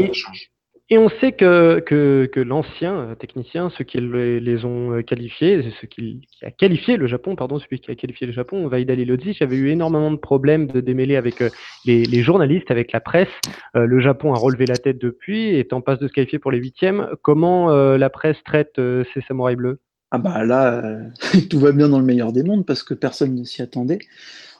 Et 0.91 0.99
on 0.99 1.09
sait 1.09 1.31
que, 1.31 1.79
que, 1.79 2.29
que 2.31 2.39
l'ancien 2.39 2.95
euh, 2.95 3.15
technicien, 3.15 3.71
ceux 3.75 3.83
qui 3.83 3.99
les, 3.99 4.65
ont 4.65 4.93
euh, 4.93 5.01
qualifiés, 5.01 5.63
ceux 5.81 5.87
qui, 5.87 6.21
qui, 6.31 6.45
a 6.45 6.51
qualifié 6.51 6.95
le 6.95 7.07
Japon, 7.07 7.35
pardon, 7.35 7.57
celui 7.57 7.79
qui 7.79 7.89
a 7.89 7.95
qualifié 7.95 8.27
le 8.27 8.33
Japon, 8.33 8.67
Vaida 8.67 8.93
Lodzic, 8.93 9.41
avait 9.41 9.55
eu 9.55 9.69
énormément 9.69 10.11
de 10.11 10.17
problèmes 10.17 10.67
de 10.67 10.81
démêler 10.81 11.15
avec 11.15 11.41
euh, 11.41 11.49
les, 11.85 12.03
les 12.05 12.21
journalistes, 12.21 12.69
avec 12.69 12.91
la 12.91 12.99
presse. 12.99 13.29
le 13.73 13.99
Japon 13.99 14.33
a 14.33 14.37
relevé 14.37 14.67
la 14.67 14.77
tête 14.77 14.99
depuis 14.99 15.55
est 15.55 15.73
en 15.73 15.81
passe 15.81 15.99
de 15.99 16.07
se 16.07 16.13
qualifier 16.13 16.37
pour 16.37 16.51
les 16.51 16.59
huitièmes. 16.59 17.07
Comment 17.21 17.69
la 17.69 18.09
presse 18.09 18.37
traite 18.43 18.73
ces 19.13 19.21
samouraïs 19.27 19.57
bleus? 19.57 19.79
Ah 20.11 20.17
bah 20.17 20.43
là, 20.45 20.99
tout 21.49 21.59
va 21.59 21.71
bien 21.71 21.89
dans 21.89 21.99
le 21.99 22.05
meilleur 22.05 22.31
des 22.31 22.43
mondes 22.43 22.65
parce 22.65 22.83
que 22.83 22.93
personne 22.93 23.35
ne 23.35 23.43
s'y 23.43 23.61
attendait. 23.61 23.99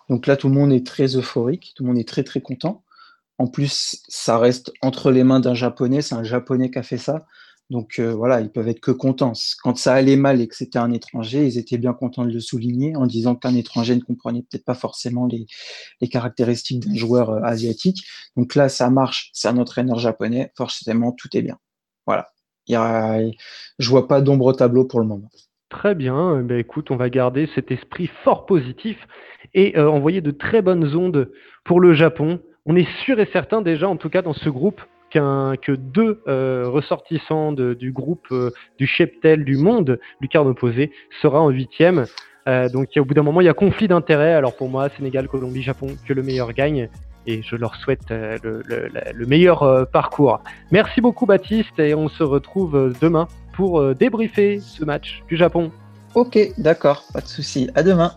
Donc 0.10 0.28
là, 0.28 0.38
tout 0.38 0.48
le 0.48 0.54
monde 0.54 0.72
est 0.74 0.86
très 0.86 1.16
euphorique, 1.16 1.74
tout 1.76 1.84
le 1.84 1.90
monde 1.90 2.00
est 2.00 2.08
très 2.08 2.24
très 2.24 2.42
content. 2.42 2.84
En 3.38 3.48
plus, 3.48 4.02
ça 4.08 4.38
reste 4.38 4.72
entre 4.82 5.12
les 5.12 5.24
mains 5.24 5.40
d'un 5.40 5.54
japonais, 5.54 6.02
c'est 6.02 6.16
un 6.16 6.24
japonais 6.24 6.72
qui 6.72 6.80
a 6.80 6.84
fait 6.84 6.98
ça. 6.98 7.26
Donc 7.72 7.98
euh, 7.98 8.14
voilà, 8.14 8.42
ils 8.42 8.52
peuvent 8.52 8.68
être 8.68 8.80
que 8.80 8.92
contents. 8.92 9.34
Quand 9.64 9.76
ça 9.76 9.94
allait 9.96 10.18
mal 10.18 10.40
et 10.40 10.48
que 10.48 10.56
c'était 10.56 10.78
un 10.78 10.92
étranger, 10.92 11.46
ils 11.46 11.58
étaient 11.58 11.80
bien 11.80 11.94
contents 11.94 12.24
de 12.24 12.32
le 12.32 12.40
souligner 12.40 12.96
en 12.96 13.08
disant 13.08 13.36
qu'un 13.36 13.56
étranger 13.56 13.96
ne 13.96 14.02
comprenait 14.02 14.42
peut-être 14.42 14.66
pas 14.66 14.76
forcément 14.76 15.28
les, 15.28 15.48
caractéristiques 16.08 16.86
d'un 16.86 16.96
joueur 16.96 17.32
euh, 17.32 17.42
asiatique. 17.42 18.06
Donc 18.38 18.54
là, 18.56 18.70
ça 18.70 18.90
marche, 18.90 19.32
c'est 19.34 19.48
un 19.48 19.58
entraîneur 19.58 19.98
japonais, 19.98 20.52
forcément, 20.56 21.12
tout 21.12 21.30
est 21.36 21.42
bien. 21.42 21.58
Voilà. 22.06 22.28
Je 22.68 23.90
vois 23.90 24.08
pas 24.08 24.22
d'ombre 24.22 24.46
au 24.46 24.54
tableau 24.54 24.86
pour 24.86 25.00
le 25.00 25.08
moment. 25.08 25.30
Très 25.70 25.96
bien, 25.96 26.42
ben 26.44 26.60
écoute, 26.60 26.92
on 26.92 26.96
va 26.96 27.10
garder 27.10 27.50
cet 27.56 27.72
esprit 27.72 28.10
fort 28.24 28.46
positif 28.46 28.98
et 29.54 29.78
euh, 29.78 29.90
envoyer 29.90 30.22
de 30.22 30.32
très 30.32 30.62
bonnes 30.62 30.96
ondes 30.96 31.32
pour 31.64 31.80
le 31.80 31.94
Japon 31.94 32.40
on 32.66 32.76
est 32.76 32.88
sûr 33.04 33.20
et 33.20 33.28
certain 33.32 33.62
déjà, 33.62 33.88
en 33.88 33.98
tout 33.98 34.10
cas 34.10 34.22
dans 34.22 34.34
ce 34.34 34.50
groupe, 34.50 34.82
que 35.12 35.72
deux 35.72 36.22
euh, 36.28 36.66
ressortissants 36.68 37.54
du 37.54 37.92
groupe 37.92 38.28
euh, 38.32 38.52
du 38.78 38.88
cheptel 38.88 39.46
du 39.46 39.58
monde, 39.58 40.00
quart 40.30 40.46
opposé, 40.46 40.92
sera 41.22 41.42
en 41.42 41.50
huitième. 41.50 42.06
Euh, 42.48 42.70
donc 42.70 42.90
au 42.98 43.06
bout 43.06 43.14
d'un 43.14 43.24
moment, 43.24 43.42
il 43.42 43.46
y 43.46 43.50
a 43.50 43.54
conflit 43.54 43.88
d'intérêts. 43.88 44.34
Alors 44.34 44.56
pour 44.56 44.70
moi, 44.70 44.90
Sénégal, 44.90 45.28
Colombie, 45.28 45.62
Japon, 45.62 45.88
que 46.08 46.14
le 46.14 46.24
meilleur 46.24 46.54
gagne. 46.54 46.90
Et 47.28 47.42
je 47.42 47.56
leur 47.56 47.76
souhaite 47.76 48.12
le, 48.12 48.62
le, 48.68 49.26
meilleur 49.26 49.90
parcours. 49.90 50.42
Merci 50.70 51.02
beaucoup 51.02 51.26
Baptiste 51.26 51.80
et 51.80 51.96
on 51.96 52.08
se 52.08 52.22
retrouve 52.22 52.94
demain 53.02 53.28
pour 53.54 53.96
débriefer 53.96 54.60
ce 54.60 54.86
match 54.86 55.24
du 55.28 55.36
Japon. 55.36 55.72
Ok, 56.14 56.38
d'accord, 56.60 57.04
pas 57.14 57.22
de 57.22 57.28
souci. 57.28 57.68
À 57.74 57.82
demain. 57.82 58.12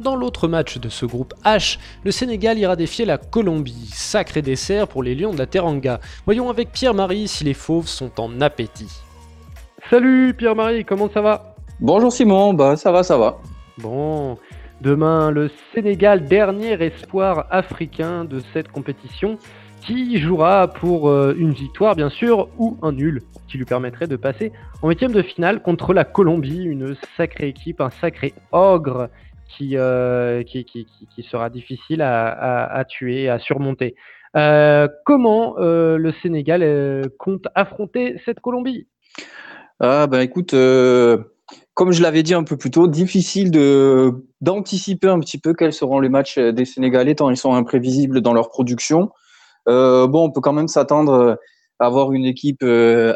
Dans 0.00 0.16
l'autre 0.16 0.48
match 0.48 0.78
de 0.78 0.88
ce 0.88 1.06
groupe 1.06 1.34
H, 1.44 1.78
le 2.04 2.10
Sénégal 2.10 2.58
ira 2.58 2.74
défier 2.74 3.04
la 3.04 3.16
Colombie. 3.16 3.90
Sacré 3.92 4.42
dessert 4.42 4.88
pour 4.88 5.04
les 5.04 5.14
Lions 5.14 5.32
de 5.32 5.38
la 5.38 5.46
Teranga. 5.46 6.00
Voyons 6.24 6.50
avec 6.50 6.72
Pierre-Marie 6.72 7.28
si 7.28 7.44
les 7.44 7.54
fauves 7.54 7.86
sont 7.86 8.20
en 8.20 8.40
appétit. 8.40 8.90
Salut 9.90 10.34
Pierre-Marie, 10.36 10.84
comment 10.84 11.08
ça 11.08 11.20
va? 11.20 11.54
Bonjour 11.78 12.12
Simon, 12.12 12.54
bah 12.54 12.74
ça 12.76 12.90
va, 12.90 13.04
ça 13.04 13.16
va. 13.16 13.38
Bon, 13.78 14.36
demain 14.80 15.30
le 15.30 15.48
Sénégal, 15.72 16.26
dernier 16.26 16.72
espoir 16.72 17.46
africain 17.50 18.24
de 18.24 18.42
cette 18.52 18.72
compétition, 18.72 19.38
qui 19.80 20.18
jouera 20.18 20.66
pour 20.66 21.08
euh, 21.08 21.36
une 21.38 21.52
victoire 21.52 21.94
bien 21.94 22.10
sûr 22.10 22.48
ou 22.58 22.78
un 22.82 22.90
nul 22.90 23.22
qui 23.46 23.58
lui 23.58 23.64
permettrait 23.64 24.08
de 24.08 24.16
passer 24.16 24.50
en 24.82 24.88
huitième 24.88 25.12
de 25.12 25.22
finale 25.22 25.62
contre 25.62 25.92
la 25.92 26.04
Colombie, 26.04 26.64
une 26.64 26.96
sacrée 27.16 27.48
équipe, 27.48 27.80
un 27.80 27.90
sacré 27.90 28.34
ogre 28.50 29.08
qui, 29.48 29.76
euh, 29.76 30.42
qui, 30.42 30.86
sera 31.30 31.50
difficile 31.50 32.02
à, 32.02 32.28
à, 32.28 32.78
à 32.78 32.84
tuer, 32.84 33.28
à 33.28 33.38
surmonter. 33.38 33.94
Euh, 34.36 34.88
comment 35.04 35.56
euh, 35.58 35.96
le 35.96 36.12
Sénégal 36.22 37.08
compte 37.18 37.46
affronter 37.54 38.20
cette 38.24 38.40
Colombie? 38.40 38.88
Ah 39.80 40.06
ben 40.06 40.20
écoute, 40.20 40.52
comme 41.74 41.92
je 41.92 42.02
l'avais 42.02 42.22
dit 42.22 42.34
un 42.34 42.44
peu 42.44 42.56
plus 42.56 42.70
tôt, 42.70 42.88
difficile 42.88 43.50
d'anticiper 44.40 45.08
un 45.08 45.20
petit 45.20 45.38
peu 45.38 45.52
quels 45.52 45.72
seront 45.72 46.00
les 46.00 46.08
matchs 46.08 46.38
des 46.38 46.64
Sénégalais 46.64 47.16
tant 47.16 47.30
ils 47.30 47.36
sont 47.36 47.54
imprévisibles 47.54 48.20
dans 48.20 48.32
leur 48.32 48.50
production. 48.50 49.10
bon, 49.66 50.24
on 50.24 50.30
peut 50.30 50.40
quand 50.40 50.52
même 50.52 50.68
s'attendre 50.68 51.38
à 51.80 51.86
avoir 51.86 52.12
une 52.12 52.24
équipe 52.24 52.64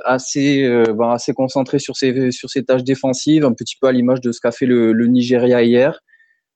assez 0.05 0.69
ben, 0.95 1.11
assez 1.11 1.33
concentrée 1.33 1.79
sur 1.79 1.97
ses 1.97 2.33
sur 2.33 2.51
ses 2.51 2.65
tâches 2.65 2.85
défensives, 2.85 3.45
un 3.45 3.55
petit 3.55 3.77
peu 3.81 3.87
à 3.87 3.93
l'image 3.93 4.21
de 4.21 4.33
ce 4.33 4.41
qu'a 4.41 4.53
fait 4.53 4.67
le 4.67 5.07
Nigeria 5.07 5.63
hier. 5.63 6.01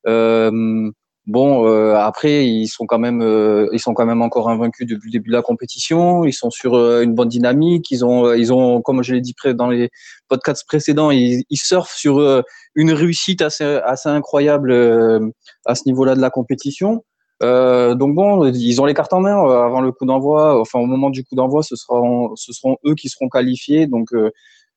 Euh, 0.06 0.90
bon, 1.26 1.66
euh, 1.66 1.94
après, 1.94 2.46
ils 2.46 2.68
sont 2.68 2.86
quand 2.86 2.98
même, 2.98 3.22
euh, 3.22 3.68
ils 3.72 3.80
sont 3.80 3.94
quand 3.94 4.06
même 4.06 4.22
encore 4.22 4.48
invaincus 4.48 4.86
depuis 4.86 5.08
le 5.08 5.12
début 5.12 5.30
de 5.30 5.36
la 5.36 5.42
compétition. 5.42 6.24
Ils 6.24 6.32
sont 6.32 6.50
sur 6.50 6.74
une 7.00 7.14
bonne 7.14 7.28
dynamique. 7.28 7.90
Ils 7.90 8.04
ont, 8.04 8.32
ils 8.34 8.52
ont, 8.52 8.82
comme 8.82 9.02
je 9.02 9.14
l'ai 9.14 9.20
dit 9.20 9.34
dans 9.54 9.68
les 9.68 9.90
podcasts 10.28 10.66
précédents, 10.66 11.10
ils, 11.10 11.44
surfent 11.52 11.94
sur 11.94 12.42
une 12.74 12.92
réussite 12.92 13.42
assez, 13.42 13.64
assez 13.64 14.08
incroyable 14.08 14.72
à 15.66 15.74
ce 15.74 15.82
niveau-là 15.86 16.14
de 16.14 16.20
la 16.20 16.30
compétition. 16.30 17.02
Euh, 17.42 17.94
donc 17.94 18.14
bon, 18.14 18.46
ils 18.46 18.80
ont 18.80 18.84
les 18.84 18.94
cartes 18.94 19.12
en 19.12 19.20
main 19.20 19.36
avant 19.36 19.80
le 19.80 19.92
coup 19.92 20.06
d'envoi. 20.06 20.60
Enfin, 20.60 20.78
au 20.78 20.86
moment 20.86 21.10
du 21.10 21.24
coup 21.24 21.34
d'envoi, 21.34 21.62
ce 21.62 21.76
seront, 21.76 22.34
ce 22.36 22.52
seront 22.52 22.76
eux 22.86 22.94
qui 22.94 23.08
seront 23.08 23.28
qualifiés. 23.28 23.86
Donc 23.86 24.12
euh, 24.12 24.30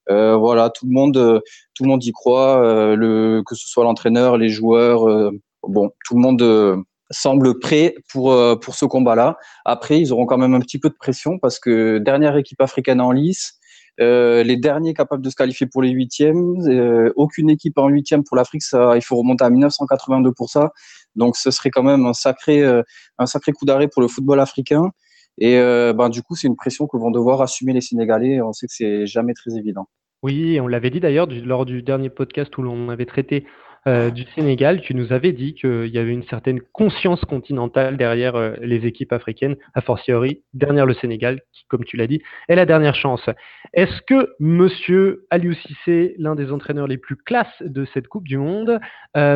voilà, 0.09 0.69
tout 0.69 0.85
le 0.85 0.93
monde, 0.93 1.17
euh, 1.17 1.39
tout 1.73 1.83
le 1.83 1.89
monde 1.89 2.03
y 2.03 2.11
croit, 2.11 2.63
euh, 2.63 2.95
le, 2.95 3.43
que 3.45 3.55
ce 3.55 3.67
soit 3.67 3.83
l'entraîneur, 3.83 4.37
les 4.37 4.49
joueurs, 4.49 5.31
bon, 5.63 5.91
tout 6.05 6.15
le 6.15 6.21
monde 6.21 6.83
semble 7.11 7.59
prêt 7.59 7.95
pour, 8.11 8.35
pour 8.59 8.75
ce 8.75 8.85
combat-là. 8.85 9.37
Après, 9.63 9.99
ils 9.99 10.11
auront 10.11 10.25
quand 10.25 10.37
même 10.37 10.53
un 10.53 10.59
petit 10.59 10.79
peu 10.79 10.89
de 10.89 10.95
pression 10.95 11.37
parce 11.39 11.59
que 11.59 11.99
dernière 11.99 12.35
équipe 12.37 12.61
africaine 12.61 13.01
en 13.01 13.11
lice, 13.11 13.59
euh, 14.01 14.43
les 14.43 14.57
derniers 14.57 14.93
capables 14.93 15.23
de 15.23 15.29
se 15.29 15.35
qualifier 15.35 15.67
pour 15.67 15.81
les 15.81 15.89
huitièmes, 15.89 16.59
euh, 16.67 17.13
aucune 17.15 17.49
équipe 17.49 17.77
en 17.77 17.87
huitième 17.87 18.23
pour 18.23 18.35
l'Afrique, 18.35 18.63
ça, 18.63 18.95
il 18.95 19.01
faut 19.01 19.15
remonter 19.15 19.45
à 19.45 19.49
1982 19.49 20.33
pour 20.33 20.49
ça. 20.49 20.71
Donc, 21.15 21.37
ce 21.37 21.49
serait 21.49 21.69
quand 21.69 21.83
même 21.83 22.05
un 22.05 22.13
sacré, 22.13 22.61
euh, 22.61 22.83
un 23.19 23.25
sacré 23.25 23.53
coup 23.53 23.65
d'arrêt 23.65 23.87
pour 23.87 24.01
le 24.01 24.07
football 24.09 24.39
africain. 24.39 24.91
Et 25.37 25.57
euh, 25.57 25.93
ben, 25.93 26.09
du 26.09 26.21
coup, 26.21 26.35
c'est 26.35 26.47
une 26.47 26.55
pression 26.55 26.87
que 26.87 26.97
vont 26.97 27.11
devoir 27.11 27.41
assumer 27.41 27.73
les 27.73 27.81
Sénégalais. 27.81 28.41
On 28.41 28.53
sait 28.53 28.67
que 28.67 28.73
c'est 28.73 29.05
jamais 29.05 29.33
très 29.33 29.55
évident. 29.57 29.87
Oui, 30.23 30.59
on 30.59 30.67
l'avait 30.67 30.89
dit 30.89 30.99
d'ailleurs 30.99 31.27
lors 31.29 31.65
du 31.65 31.83
dernier 31.83 32.09
podcast 32.09 32.57
où 32.57 32.63
l'on 32.63 32.89
avait 32.89 33.05
traité 33.05 33.45
euh, 33.87 34.09
du 34.09 34.23
Sénégal, 34.33 34.81
tu 34.81 34.95
nous 34.95 35.13
avais 35.13 35.31
dit 35.31 35.53
qu'il 35.53 35.89
y 35.89 35.99
avait 35.99 36.11
une 36.11 36.23
certaine 36.23 36.59
conscience 36.59 37.23
continentale 37.25 37.97
derrière 37.97 38.35
euh, 38.35 38.55
les 38.59 38.87
équipes 38.87 39.13
africaines, 39.13 39.57
a 39.75 39.81
fortiori 39.81 40.41
derrière 40.55 40.87
le 40.87 40.95
Sénégal, 40.95 41.41
qui, 41.53 41.65
comme 41.67 41.83
tu 41.83 41.95
l'as 41.95 42.07
dit, 42.07 42.23
est 42.47 42.55
la 42.55 42.65
dernière 42.65 42.95
chance. 42.95 43.29
Est-ce 43.73 44.01
que 44.07 44.33
Monsieur 44.39 45.27
Aliou 45.29 45.53
Cissé, 45.53 46.15
l'un 46.17 46.33
des 46.33 46.51
entraîneurs 46.51 46.87
les 46.87 46.97
plus 46.97 47.15
classes 47.15 47.61
de 47.61 47.85
cette 47.93 48.07
Coupe 48.07 48.27
du 48.27 48.39
Monde, 48.39 48.79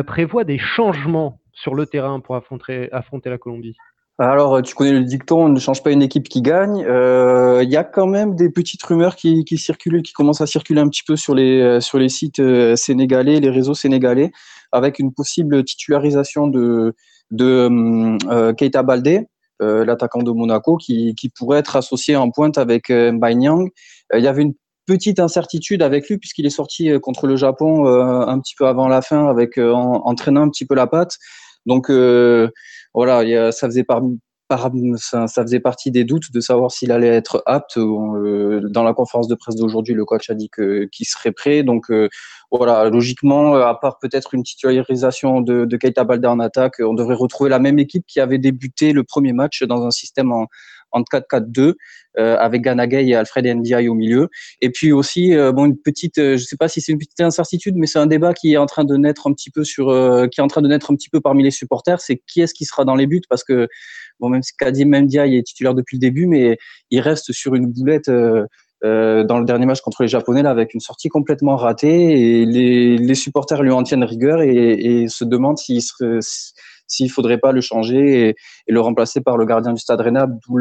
prévoit 0.06 0.42
des 0.42 0.58
changements 0.58 1.40
sur 1.52 1.76
le 1.76 1.86
terrain 1.86 2.18
pour 2.18 2.34
affronter 2.34 2.90
la 2.90 3.38
Colombie? 3.38 3.76
Alors, 4.28 4.60
tu 4.62 4.74
connais 4.74 4.92
le 4.92 5.04
dicton, 5.04 5.46
on 5.46 5.48
ne 5.48 5.58
change 5.58 5.82
pas 5.82 5.92
une 5.92 6.02
équipe 6.02 6.28
qui 6.28 6.42
gagne. 6.42 6.84
Euh, 6.86 7.60
il 7.62 7.70
y 7.70 7.76
a 7.76 7.84
quand 7.84 8.06
même 8.06 8.36
des 8.36 8.50
petites 8.50 8.82
rumeurs 8.82 9.16
qui, 9.16 9.44
circulent, 9.56 10.02
qui 10.02 10.12
commencent 10.12 10.42
à 10.42 10.46
circuler 10.46 10.80
un 10.80 10.88
petit 10.88 11.02
peu 11.06 11.16
sur 11.16 11.34
les, 11.34 11.60
euh, 11.60 11.80
sur 11.80 11.98
les 11.98 12.08
sites 12.08 12.38
euh, 12.38 12.76
sénégalais, 12.76 13.40
les 13.40 13.50
réseaux 13.50 13.74
sénégalais, 13.74 14.30
avec 14.72 14.98
une 14.98 15.12
possible 15.12 15.64
titularisation 15.64 16.48
de, 16.48 16.94
de 17.30 17.68
euh, 18.28 18.52
Keita 18.52 18.82
Baldé, 18.82 19.26
euh, 19.62 19.84
l'attaquant 19.84 20.22
de 20.22 20.30
Monaco, 20.30 20.76
qui, 20.76 21.14
qui, 21.14 21.28
pourrait 21.28 21.58
être 21.58 21.76
associé 21.76 22.16
en 22.16 22.30
pointe 22.30 22.58
avec 22.58 22.90
euh, 22.90 23.12
Nyang. 23.12 23.70
Il 24.14 24.22
y 24.22 24.28
avait 24.28 24.42
une 24.42 24.54
petite 24.86 25.20
incertitude 25.20 25.82
avec 25.82 26.08
lui 26.08 26.18
puisqu'il 26.18 26.46
est 26.46 26.50
sorti 26.50 26.90
contre 27.00 27.28
le 27.28 27.36
Japon 27.36 27.86
un 27.86 28.40
petit 28.40 28.54
peu 28.58 28.66
avant 28.66 28.88
la 28.88 29.02
fin, 29.02 29.28
avec 29.28 29.56
en, 29.56 30.02
entraînant 30.04 30.42
un 30.42 30.48
petit 30.48 30.64
peu 30.64 30.74
la 30.74 30.88
patte. 30.88 31.16
Donc 31.66 31.90
voilà, 32.94 33.52
ça 33.52 33.66
faisait 33.68 33.84
ça, 34.96 35.28
faisait 35.42 35.60
partie 35.60 35.90
des 35.90 36.04
doutes 36.04 36.32
de 36.32 36.40
savoir 36.40 36.70
s'il 36.70 36.92
allait 36.92 37.08
être 37.08 37.42
apte. 37.46 37.76
Euh, 37.76 38.60
dans 38.68 38.82
la 38.82 38.92
conférence 38.94 39.28
de 39.28 39.34
presse 39.34 39.56
d'aujourd'hui, 39.56 39.94
le 39.94 40.04
coach 40.04 40.28
a 40.30 40.34
dit 40.34 40.48
que 40.50 40.84
qu'il 40.86 41.06
serait 41.06 41.32
prêt. 41.32 41.62
Donc 41.62 41.90
euh, 41.90 42.08
voilà, 42.50 42.88
logiquement, 42.90 43.54
à 43.54 43.74
part 43.74 43.98
peut-être 44.00 44.34
une 44.34 44.42
titularisation 44.42 45.40
de, 45.40 45.76
Keita 45.76 46.04
Balde 46.04 46.26
en 46.26 46.40
attaque, 46.40 46.74
on 46.80 46.94
devrait 46.94 47.14
retrouver 47.14 47.50
la 47.50 47.58
même 47.58 47.78
équipe 47.78 48.04
qui 48.06 48.20
avait 48.20 48.38
débuté 48.38 48.92
le 48.92 49.04
premier 49.04 49.32
match 49.32 49.62
dans 49.62 49.86
un 49.86 49.90
système 49.90 50.32
en, 50.32 50.46
en 50.92 51.02
4-4-2 51.02 51.74
euh, 52.18 52.36
avec 52.38 52.62
Ganagay 52.62 53.06
et 53.06 53.14
Alfred 53.14 53.46
Ndiaye 53.46 53.88
au 53.88 53.94
milieu. 53.94 54.28
Et 54.60 54.70
puis 54.70 54.92
aussi, 54.92 55.34
euh, 55.34 55.52
bon, 55.52 55.66
une 55.66 55.78
petite, 55.78 56.18
euh, 56.18 56.36
je 56.36 56.44
sais 56.44 56.56
pas 56.56 56.68
si 56.68 56.80
c'est 56.80 56.92
une 56.92 56.98
petite 56.98 57.20
incertitude, 57.20 57.76
mais 57.76 57.86
c'est 57.86 57.98
un 57.98 58.06
débat 58.06 58.34
qui 58.34 58.54
est 58.54 58.56
en 58.56 58.66
train 58.66 58.84
de 58.84 58.96
naître 58.96 59.26
un 59.26 59.32
petit 59.32 59.50
peu 59.50 59.64
sur, 59.64 59.86
qui 60.30 60.40
est 60.40 60.42
en 60.42 60.48
train 60.48 60.62
de 60.62 60.68
naître 60.68 60.90
un 60.90 60.96
petit 60.96 61.08
peu 61.08 61.20
parmi 61.20 61.42
les 61.42 61.50
supporters, 61.50 62.00
c'est 62.00 62.20
qui 62.26 62.40
est-ce 62.40 62.54
qui 62.54 62.64
sera 62.64 62.84
dans 62.84 62.96
les 62.96 63.06
buts? 63.06 63.22
Parce 63.28 63.44
que 63.44 63.68
bon, 64.18 64.28
même 64.28 64.42
si 64.42 64.52
Kadim 64.56 64.90
Ndiaye 64.90 65.36
est 65.36 65.42
titulaire 65.42 65.74
depuis 65.74 65.96
le 65.96 66.00
début, 66.00 66.26
mais 66.26 66.58
il 66.90 67.00
reste 67.00 67.32
sur 67.32 67.54
une 67.54 67.66
boulette. 67.66 68.10
Euh, 68.82 69.24
dans 69.24 69.38
le 69.38 69.44
dernier 69.44 69.66
match 69.66 69.82
contre 69.82 70.00
les 70.02 70.08
Japonais 70.08 70.42
là, 70.42 70.48
avec 70.48 70.72
une 70.72 70.80
sortie 70.80 71.10
complètement 71.10 71.54
ratée 71.54 72.40
et 72.40 72.46
les, 72.46 73.14
supporters 73.14 73.62
lui 73.62 73.72
en 73.72 73.82
tiennent 73.82 74.04
rigueur 74.04 74.40
et, 74.40 75.02
et 75.02 75.08
se 75.08 75.24
demandent 75.24 75.58
s'il 75.58 75.82
s'il 76.90 77.10
faudrait 77.10 77.38
pas 77.38 77.52
le 77.52 77.60
changer 77.60 78.28
et, 78.28 78.36
et, 78.66 78.72
le 78.72 78.80
remplacer 78.80 79.20
par 79.20 79.36
le 79.36 79.46
gardien 79.46 79.72
du 79.72 79.80
Stade 79.80 80.00
Rennais, 80.00 80.20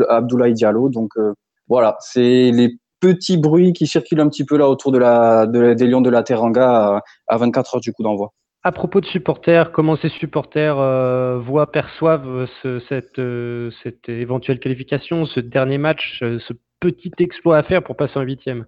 Abdoulaye 0.09 0.53
Diallo. 0.53 0.89
Donc 0.89 1.11
euh, 1.17 1.33
voilà, 1.67 1.97
c'est 1.99 2.51
les 2.51 2.77
petits 2.99 3.37
bruits 3.37 3.73
qui 3.73 3.87
circulent 3.87 4.21
un 4.21 4.29
petit 4.29 4.45
peu 4.45 4.57
là 4.57 4.69
autour 4.69 4.91
de 4.91 4.97
la, 4.97 5.45
de, 5.45 5.73
des 5.73 5.87
Lions 5.87 6.01
de 6.01 6.09
la 6.09 6.23
Teranga 6.23 6.97
à, 6.97 7.01
à 7.27 7.37
24 7.37 7.75
heures 7.75 7.81
du 7.81 7.93
coup 7.93 8.03
d'envoi. 8.03 8.33
À 8.61 8.73
propos 8.73 8.99
de 8.99 9.05
supporters, 9.05 9.71
comment 9.71 9.95
ces 9.95 10.09
supporters 10.09 10.77
euh, 10.77 11.39
voient, 11.39 11.71
perçoivent 11.71 12.45
ce, 12.61 12.81
cette, 12.89 13.17
euh, 13.17 13.71
cette 13.83 14.09
éventuelle 14.09 14.59
qualification, 14.59 15.25
ce 15.25 15.39
dernier 15.39 15.77
match, 15.77 16.19
euh, 16.23 16.39
ce 16.45 16.53
petit 16.81 17.11
exploit 17.19 17.57
à 17.57 17.63
faire 17.63 17.81
pour 17.81 17.95
passer 17.95 18.19
en 18.19 18.21
huitième? 18.23 18.65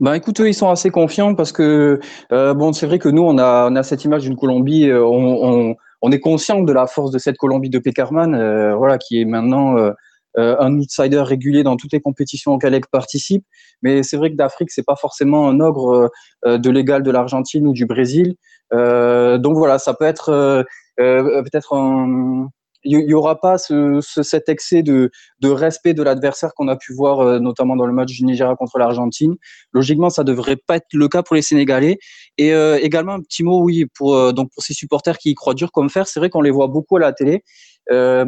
Ben 0.00 0.12
écoute, 0.12 0.38
eux, 0.40 0.48
ils 0.48 0.54
sont 0.54 0.68
assez 0.68 0.90
confiants 0.90 1.34
parce 1.34 1.52
que 1.52 2.00
euh, 2.32 2.52
bon, 2.52 2.74
c'est 2.74 2.86
vrai 2.86 2.98
que 2.98 3.08
nous, 3.08 3.22
on 3.22 3.38
a, 3.38 3.70
on 3.70 3.76
a 3.76 3.82
cette 3.82 4.04
image 4.04 4.24
d'une 4.24 4.36
Colombie, 4.36 4.92
on, 4.92 5.70
on, 5.70 5.76
on 6.06 6.12
est 6.12 6.20
conscient 6.20 6.62
de 6.62 6.72
la 6.72 6.86
force 6.86 7.10
de 7.10 7.18
cette 7.18 7.36
Colombie 7.36 7.68
de 7.68 7.80
Peckerman, 7.80 8.32
euh, 8.32 8.76
voilà, 8.76 8.96
qui 8.96 9.20
est 9.20 9.24
maintenant 9.24 9.76
euh, 9.76 9.90
euh, 10.38 10.54
un 10.60 10.78
outsider 10.78 11.20
régulier 11.20 11.64
dans 11.64 11.76
toutes 11.76 11.92
les 11.92 12.00
compétitions 12.00 12.52
auxquelles 12.52 12.74
elle 12.74 12.86
participe. 12.92 13.44
Mais 13.82 14.04
c'est 14.04 14.16
vrai 14.16 14.30
que 14.30 14.36
d'Afrique, 14.36 14.70
c'est 14.70 14.84
pas 14.84 14.94
forcément 14.94 15.48
un 15.48 15.58
ogre 15.58 16.08
de 16.44 16.70
l'égal 16.70 17.02
de 17.02 17.10
l'Argentine 17.10 17.66
ou 17.66 17.72
du 17.72 17.86
Brésil. 17.86 18.36
donc 18.70 19.56
voilà, 19.56 19.80
ça 19.80 19.94
peut 19.94 20.04
être 20.04 20.64
peut-être 20.96 21.74
un, 21.74 22.50
il 22.84 23.06
n'y 23.06 23.14
aura 23.14 23.40
pas 23.40 23.58
ce, 23.58 24.00
ce, 24.00 24.22
cet 24.22 24.48
excès 24.48 24.82
de, 24.82 25.10
respect 25.44 25.94
de 25.94 26.02
l'adversaire 26.02 26.54
qu'on 26.54 26.68
a 26.68 26.76
pu 26.76 26.92
voir 26.94 27.20
euh, 27.20 27.38
notamment 27.38 27.76
dans 27.76 27.86
le 27.86 27.92
match 27.92 28.12
du 28.12 28.24
Nigeria 28.24 28.54
contre 28.56 28.78
l'Argentine. 28.78 29.36
Logiquement, 29.72 30.10
ça 30.10 30.24
devrait 30.24 30.56
pas 30.56 30.76
être 30.76 30.86
le 30.92 31.08
cas 31.08 31.22
pour 31.22 31.36
les 31.36 31.42
Sénégalais. 31.42 31.98
Et 32.38 32.52
euh, 32.52 32.78
également 32.82 33.12
un 33.12 33.20
petit 33.20 33.42
mot, 33.42 33.62
oui, 33.62 33.86
pour 33.94 34.14
euh, 34.14 34.32
donc 34.32 34.50
pour 34.52 34.62
ces 34.62 34.74
supporters 34.74 35.18
qui 35.18 35.30
y 35.30 35.34
croient 35.34 35.54
dur 35.54 35.72
comme 35.72 35.90
fer. 35.90 36.06
C'est 36.06 36.20
vrai 36.20 36.30
qu'on 36.30 36.42
les 36.42 36.50
voit 36.50 36.68
beaucoup 36.68 36.96
à 36.96 37.00
la 37.00 37.12
télé. 37.12 37.42
Ils 37.88 38.24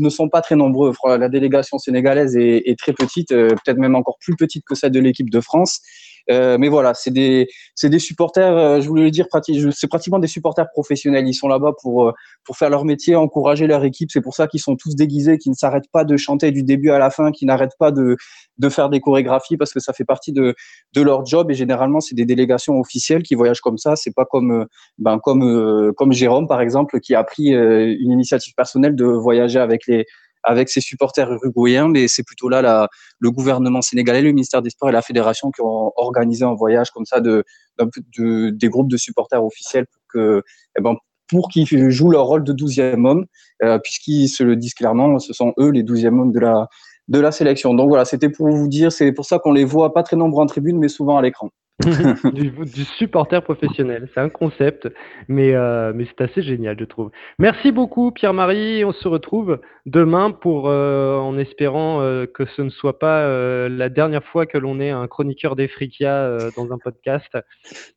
ne 0.00 0.08
sont 0.10 0.28
pas 0.28 0.40
très 0.40 0.56
nombreux. 0.56 0.92
La 1.04 1.28
délégation 1.28 1.78
sénégalaise 1.78 2.36
est 2.36 2.76
très 2.76 2.92
petite, 2.92 3.28
peut-être 3.28 3.78
même 3.78 3.94
encore 3.94 4.18
plus 4.20 4.34
petite 4.34 4.64
que 4.64 4.74
celle 4.74 4.90
de 4.90 4.98
l'équipe 4.98 5.30
de 5.30 5.40
France. 5.40 5.80
Mais 6.28 6.68
voilà, 6.68 6.94
c'est 6.94 7.10
des, 7.10 7.48
c'est 7.74 7.88
des 7.88 7.98
supporters. 7.98 8.80
je 8.80 8.88
voulais 8.88 9.04
le 9.04 9.10
dire, 9.10 9.26
c'est 9.72 9.86
pratiquement 9.88 10.18
des 10.18 10.26
supporters 10.26 10.68
professionnels. 10.70 11.26
Ils 11.26 11.34
sont 11.34 11.48
là-bas 11.48 11.72
pour 11.80 12.12
pour 12.44 12.56
faire 12.56 12.70
leur 12.70 12.84
métier, 12.84 13.16
encourager 13.16 13.66
leur 13.66 13.84
équipe. 13.84 14.10
C'est 14.10 14.20
pour 14.20 14.34
ça 14.34 14.46
qu'ils 14.46 14.60
sont 14.60 14.76
tous 14.76 14.94
déguisés, 14.96 15.38
qu'ils 15.38 15.50
ne 15.50 15.56
s'arrêtent 15.56 15.90
pas 15.92 16.04
de 16.04 16.16
chanter 16.16 16.50
du 16.52 16.62
début 16.62 16.90
à 16.90 16.98
la 16.98 17.10
fin, 17.10 17.32
qu'ils 17.32 17.48
n'arrêtent 17.48 17.76
pas 17.78 17.90
de 17.90 18.16
de 18.58 18.68
faire 18.68 18.88
des 18.88 19.00
chorégraphies 19.00 19.56
parce 19.56 19.72
que 19.72 19.80
ça 19.80 19.92
fait 19.92 20.04
partie 20.04 20.32
de 20.32 20.54
de 20.94 21.02
leur 21.02 21.24
job. 21.26 21.50
Et 21.50 21.54
généralement, 21.54 22.00
c'est 22.00 22.14
des 22.14 22.26
délégations 22.26 22.78
officielles 22.78 23.22
qui 23.22 23.34
voyagent 23.34 23.60
comme 23.60 23.78
ça. 23.78 23.96
C'est 23.96 24.14
pas 24.14 24.24
comme 24.24 24.66
ben 24.98 25.18
comme 25.18 25.92
comme 25.96 26.12
Jérôme 26.12 26.46
par 26.48 26.60
exemple 26.60 27.00
qui 27.00 27.14
a 27.14 27.24
pris 27.24 27.48
une 27.48 28.12
initiative 28.12 28.54
personnelle 28.54 28.94
de 28.96 29.04
voyager 29.04 29.58
avec 29.58 29.86
les 29.86 30.06
avec 30.46 30.70
ses 30.70 30.80
supporters 30.80 31.30
uruguayens, 31.30 31.88
mais 31.88 32.08
c'est 32.08 32.22
plutôt 32.22 32.48
là 32.48 32.88
le 33.18 33.30
gouvernement 33.30 33.82
sénégalais, 33.82 34.22
le 34.22 34.30
ministère 34.30 34.62
des 34.62 34.70
Sports 34.70 34.88
et 34.88 34.92
la 34.92 35.02
fédération 35.02 35.50
qui 35.50 35.60
ont 35.60 35.92
organisé 35.96 36.44
un 36.44 36.54
voyage 36.54 36.90
comme 36.92 37.04
ça 37.04 37.20
de, 37.20 37.44
de 37.78 38.50
des 38.50 38.68
groupes 38.68 38.90
de 38.90 38.96
supporters 38.96 39.44
officiels 39.44 39.86
eh 40.14 40.80
ben, 40.80 40.94
pour 41.28 41.48
qu'ils 41.48 41.90
jouent 41.90 42.10
leur 42.10 42.24
rôle 42.24 42.44
de 42.44 42.52
douzième 42.52 43.04
homme, 43.04 43.26
euh, 43.64 43.78
puisqu'ils 43.78 44.28
se 44.28 44.44
le 44.44 44.56
disent 44.56 44.74
clairement, 44.74 45.18
ce 45.18 45.32
sont 45.32 45.52
eux 45.58 45.70
les 45.70 45.82
douzièmes 45.82 46.20
hommes 46.20 46.32
de 46.32 46.40
la 46.40 46.68
de 47.08 47.20
la 47.20 47.32
sélection. 47.32 47.74
Donc 47.74 47.88
voilà, 47.88 48.04
c'était 48.04 48.30
pour 48.30 48.48
vous 48.48 48.68
dire, 48.68 48.90
c'est 48.92 49.12
pour 49.12 49.26
ça 49.26 49.38
qu'on 49.38 49.52
les 49.52 49.64
voit 49.64 49.92
pas 49.92 50.02
très 50.02 50.16
nombreux 50.16 50.42
en 50.42 50.46
tribune, 50.46 50.78
mais 50.78 50.88
souvent 50.88 51.16
à 51.18 51.22
l'écran. 51.22 51.50
du, 52.32 52.84
supporter 52.96 53.42
professionnel. 53.42 54.08
C'est 54.14 54.20
un 54.20 54.30
concept, 54.30 54.88
mais, 55.28 55.54
euh, 55.54 55.92
mais 55.94 56.06
c'est 56.06 56.24
assez 56.24 56.42
génial, 56.42 56.76
je 56.78 56.84
trouve. 56.84 57.10
Merci 57.38 57.70
beaucoup, 57.70 58.12
Pierre-Marie. 58.12 58.84
On 58.84 58.92
se 58.92 59.06
retrouve 59.06 59.60
demain 59.84 60.30
pour, 60.30 60.68
euh, 60.68 61.18
en 61.18 61.36
espérant 61.36 62.00
euh, 62.00 62.24
que 62.26 62.46
ce 62.46 62.62
ne 62.62 62.70
soit 62.70 62.98
pas 62.98 63.26
la 63.68 63.88
dernière 63.90 64.24
fois 64.24 64.46
que 64.46 64.56
l'on 64.56 64.80
ait 64.80 64.90
un 64.90 65.06
chroniqueur 65.06 65.54
d'Efrikia 65.54 66.38
dans 66.56 66.72
un 66.72 66.78
podcast, 66.78 67.36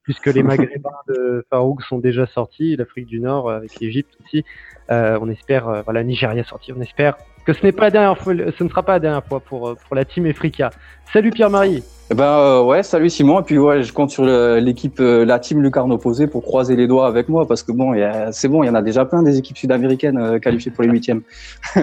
puisque 0.03 0.27
les 0.27 0.43
Maghrébins 0.43 0.89
de 1.07 1.45
Farouk 1.49 1.81
sont 1.83 1.99
déjà 1.99 2.25
sortis, 2.27 2.75
l'Afrique 2.75 3.05
du 3.05 3.19
Nord 3.19 3.49
avec 3.49 3.79
l'Égypte 3.79 4.17
aussi. 4.23 4.43
on 4.89 5.29
espère, 5.29 5.83
voilà, 5.83 6.03
Nigeria 6.03 6.43
sorti. 6.43 6.73
On 6.73 6.81
espère 6.81 7.17
que 7.49 7.59
ce 7.59 7.65
n'est 7.65 7.71
pas 7.71 7.85
la 7.85 7.91
dernière 7.91 8.17
fois, 8.17 8.33
ce 8.35 8.63
ne 8.63 8.69
sera 8.69 8.83
pas 8.83 8.93
la 8.93 8.99
dernière 8.99 9.25
fois 9.25 9.39
pour, 9.39 9.75
pour 9.75 9.95
la 9.95 10.05
team 10.05 10.27
Efrikia. 10.27 10.69
Salut 11.11 11.31
Pierre-Marie. 11.31 11.83
Eh 12.11 12.13
ben 12.13 12.23
euh, 12.23 12.61
ouais, 12.63 12.83
salut 12.83 13.09
Simon. 13.09 13.39
Et 13.39 13.43
puis 13.43 13.57
ouais, 13.57 13.81
je 13.81 13.91
compte 13.91 14.11
sur 14.11 14.23
l'équipe, 14.23 14.99
euh, 14.99 15.25
la 15.25 15.39
team 15.39 15.63
Lucarne 15.63 15.91
opposée 15.91 16.27
pour 16.27 16.43
croiser 16.43 16.75
les 16.75 16.85
doigts 16.85 17.07
avec 17.07 17.27
moi 17.27 17.47
parce 17.47 17.63
que 17.63 17.71
bon, 17.71 17.95
c'est 18.31 18.47
bon, 18.47 18.61
il 18.63 18.67
y 18.67 18.69
en 18.69 18.75
a 18.75 18.83
déjà 18.83 19.03
plein 19.05 19.23
des 19.23 19.39
équipes 19.39 19.57
sud-américaines 19.57 20.19
euh, 20.19 20.37
qualifiées 20.37 20.71
pour 20.71 20.83
les 20.83 20.91
huitièmes. 20.91 21.23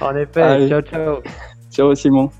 en 0.00 0.16
effet. 0.16 0.68
Ciao 0.68 0.80
ciao. 0.80 1.16
Ciao 1.70 1.94
Simon. 1.94 2.30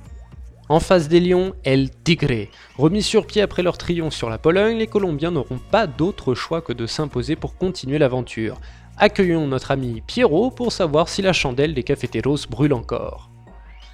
En 0.71 0.81
face 0.81 1.09
des 1.09 1.21
Lions, 1.21 1.53
El 1.65 1.91
Tigre. 1.91 2.47
Remis 2.79 3.03
sur 3.03 3.27
pied 3.27 3.43
après 3.43 3.63
leur 3.63 3.77
triomphe 3.77 4.15
sur 4.15 4.31
la 4.31 4.39
Pologne, 4.39 4.79
les 4.79 4.87
Colombiens 4.87 5.33
n'auront 5.33 5.59
pas 5.71 5.87
d'autre 5.87 6.35
choix 6.35 6.63
que 6.63 6.73
de 6.73 6.87
s'imposer 6.87 7.37
pour 7.37 7.57
continuer 7.57 7.99
l'aventure. 7.99 8.57
Accueillons 9.03 9.47
notre 9.47 9.71
ami 9.71 10.03
Pierrot 10.07 10.51
pour 10.51 10.73
savoir 10.73 11.09
si 11.09 11.23
la 11.23 11.33
chandelle 11.33 11.73
des 11.73 11.83
cafeteros 11.83 12.47
brûle 12.51 12.75
encore. 12.75 13.31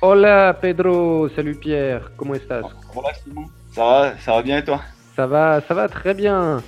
Hola 0.02 0.52
Pedro, 0.60 1.28
salut 1.28 1.54
Pierre, 1.54 2.10
comment 2.16 2.34
estás? 2.34 2.64
Hola 2.92 3.14
Simon, 3.14 3.44
ça 3.70 3.84
va, 3.84 4.18
ça 4.18 4.32
va 4.32 4.42
bien 4.42 4.58
et 4.58 4.64
toi? 4.64 4.80
Ça 5.14 5.28
va, 5.28 5.60
ça 5.68 5.74
va 5.74 5.88
très 5.88 6.12
bien. 6.12 6.60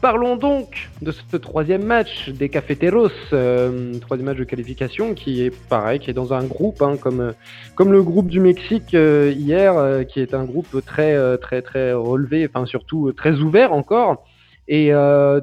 Parlons 0.00 0.36
donc 0.36 0.90
de 1.00 1.10
ce 1.10 1.36
troisième 1.36 1.82
match 1.82 2.28
des 2.28 2.48
Cafeteros, 2.48 3.10
euh, 3.32 3.98
troisième 3.98 4.26
match 4.26 4.38
de 4.38 4.44
qualification 4.44 5.14
qui 5.14 5.42
est 5.42 5.50
pareil, 5.68 5.98
qui 5.98 6.08
est 6.08 6.14
dans 6.14 6.32
un 6.32 6.44
groupe, 6.44 6.82
hein, 6.82 6.96
comme, 6.96 7.34
comme 7.74 7.90
le 7.90 8.04
groupe 8.04 8.28
du 8.28 8.38
Mexique 8.38 8.94
euh, 8.94 9.34
hier, 9.36 9.76
euh, 9.76 10.04
qui 10.04 10.20
est 10.20 10.34
un 10.34 10.44
groupe 10.44 10.84
très 10.86 11.16
très 11.38 11.62
très 11.62 11.92
relevé, 11.92 12.48
enfin 12.48 12.64
surtout 12.64 13.12
très 13.12 13.40
ouvert 13.40 13.72
encore. 13.72 14.24
Et 14.68 14.92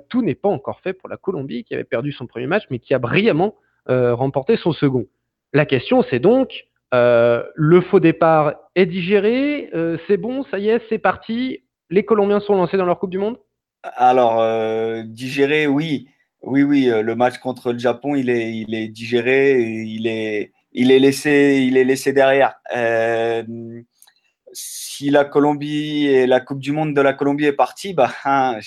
tout 0.09 0.22
n'est 0.22 0.36
pas 0.36 0.49
encore 0.49 0.80
fait 0.80 0.93
pour 0.93 1.09
la 1.09 1.17
Colombie 1.17 1.63
qui 1.63 1.74
avait 1.74 1.84
perdu 1.84 2.11
son 2.11 2.26
premier 2.26 2.47
match, 2.47 2.63
mais 2.70 2.80
qui 2.80 2.93
a 2.93 2.99
brillamment 2.99 3.55
remporté 3.88 4.57
son 4.57 4.72
second. 4.72 5.05
La 5.53 5.65
question 5.65 6.03
c'est 6.09 6.20
donc 6.20 6.70
euh, 6.93 7.43
le 7.55 7.82
faux 7.82 7.99
départ 7.99 8.55
est 8.76 8.88
digéré, 8.88 9.70
euh, 9.76 9.97
c'est 10.07 10.17
bon, 10.17 10.43
ça 10.49 10.57
y 10.57 10.70
est, 10.70 10.82
c'est 10.89 10.97
parti. 10.97 11.63
Les 11.89 12.03
Colombiens 12.03 12.39
sont 12.39 12.55
lancés 12.55 12.78
dans 12.78 12.86
leur 12.86 12.99
Coupe 12.99 13.11
du 13.11 13.20
Monde? 13.20 13.38
Alors, 13.84 14.39
euh, 14.41 15.03
digéré, 15.05 15.67
oui. 15.67 16.07
Oui, 16.41 16.63
oui, 16.63 16.89
le 16.89 17.15
match 17.15 17.38
contre 17.39 17.74
le 17.74 17.80
Japon, 17.80 18.15
il 18.15 18.30
est, 18.30 18.53
il 18.53 18.74
est 18.74 18.88
digéré, 18.88 19.59
il 19.61 20.07
est, 20.07 20.53
il 20.72 20.89
est, 20.89 20.99
laissé, 20.99 21.65
il 21.67 21.76
est 21.76 21.84
laissé 21.84 22.13
derrière. 22.13 22.55
si 24.53 25.09
la 25.09 25.26
Colombie 25.26 26.07
et 26.07 26.28
la 26.28 26.39
Coupe 26.39 26.59
du 26.59 26.72
Monde 26.72 26.95
de 26.95 27.01
la 27.01 27.11
Colombie 27.11 27.45
est 27.45 27.53
partie, 27.53 27.93
bah, 27.93 28.09
hein, 28.24 28.57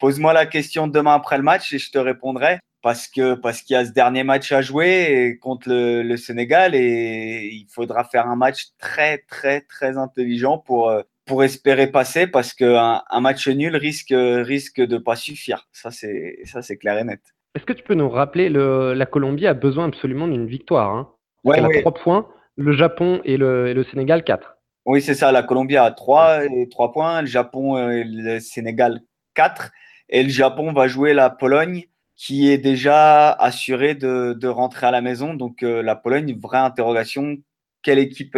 pose-moi 0.00 0.32
la 0.32 0.46
question 0.46 0.86
demain 0.88 1.14
après 1.14 1.36
le 1.36 1.42
match 1.42 1.72
et 1.72 1.78
je 1.78 1.90
te 1.90 1.98
répondrai 1.98 2.58
parce 2.82 3.06
que 3.06 3.34
parce 3.34 3.62
qu'il 3.62 3.74
y 3.74 3.76
a 3.76 3.84
ce 3.84 3.92
dernier 3.92 4.24
match 4.24 4.52
à 4.52 4.60
jouer 4.60 5.38
contre 5.40 5.68
le, 5.70 6.16
Sénégal 6.16 6.74
et 6.74 7.48
il 7.52 7.66
faudra 7.70 8.04
faire 8.04 8.26
un 8.26 8.36
match 8.36 8.66
très 8.78 9.18
très 9.18 9.60
très 9.62 9.96
intelligent 9.96 10.58
pour 10.58 10.90
euh, 10.90 11.02
pour 11.24 11.44
espérer 11.44 11.86
passer 11.86 12.26
parce 12.26 12.52
qu'un 12.52 13.02
un 13.08 13.20
match 13.20 13.48
nul 13.48 13.76
risque 13.76 14.12
risque 14.14 14.80
de 14.80 14.98
pas 14.98 15.16
suffire. 15.16 15.68
Ça 15.72 15.90
c'est 15.90 16.38
ça 16.44 16.60
c'est 16.60 16.76
clair 16.76 16.98
et 16.98 17.04
net. 17.04 17.20
Est-ce 17.54 17.64
que 17.64 17.72
tu 17.72 17.82
peux 17.82 17.94
nous 17.94 18.10
rappeler 18.10 18.48
le, 18.48 18.94
la 18.94 19.06
Colombie 19.06 19.46
a 19.46 19.54
besoin 19.54 19.86
absolument 19.86 20.26
d'une 20.26 20.46
victoire 20.46 20.90
hein? 20.90 21.08
Ouais, 21.44 21.58
Elle 21.58 21.66
a 21.66 21.80
trois 21.80 21.94
points, 21.94 22.28
le 22.56 22.72
Japon 22.72 23.20
et 23.24 23.36
le, 23.36 23.68
et 23.68 23.74
le 23.74 23.84
Sénégal 23.84 24.24
quatre. 24.24 24.56
Oui, 24.86 25.02
c'est 25.02 25.14
ça. 25.14 25.32
La 25.32 25.42
Colombie 25.42 25.76
a 25.76 25.90
trois 25.90 26.44
et 26.44 26.68
trois 26.68 26.92
points, 26.92 27.20
le 27.20 27.26
Japon 27.26 27.76
et 27.90 28.04
le 28.04 28.40
Sénégal 28.40 29.02
quatre 29.34 29.72
et 30.08 30.22
le 30.22 30.28
Japon 30.28 30.72
va 30.72 30.88
jouer 30.88 31.14
la 31.14 31.30
Pologne 31.30 31.84
qui 32.16 32.50
est 32.50 32.58
déjà 32.58 33.32
assuré 33.32 33.94
de, 33.94 34.46
rentrer 34.46 34.86
à 34.86 34.90
la 34.90 35.00
maison. 35.00 35.34
Donc 35.34 35.62
euh, 35.62 35.82
la 35.82 35.96
Pologne, 35.96 36.38
vraie 36.38 36.58
interrogation, 36.58 37.38
quelle 37.82 37.98
équipe, 37.98 38.36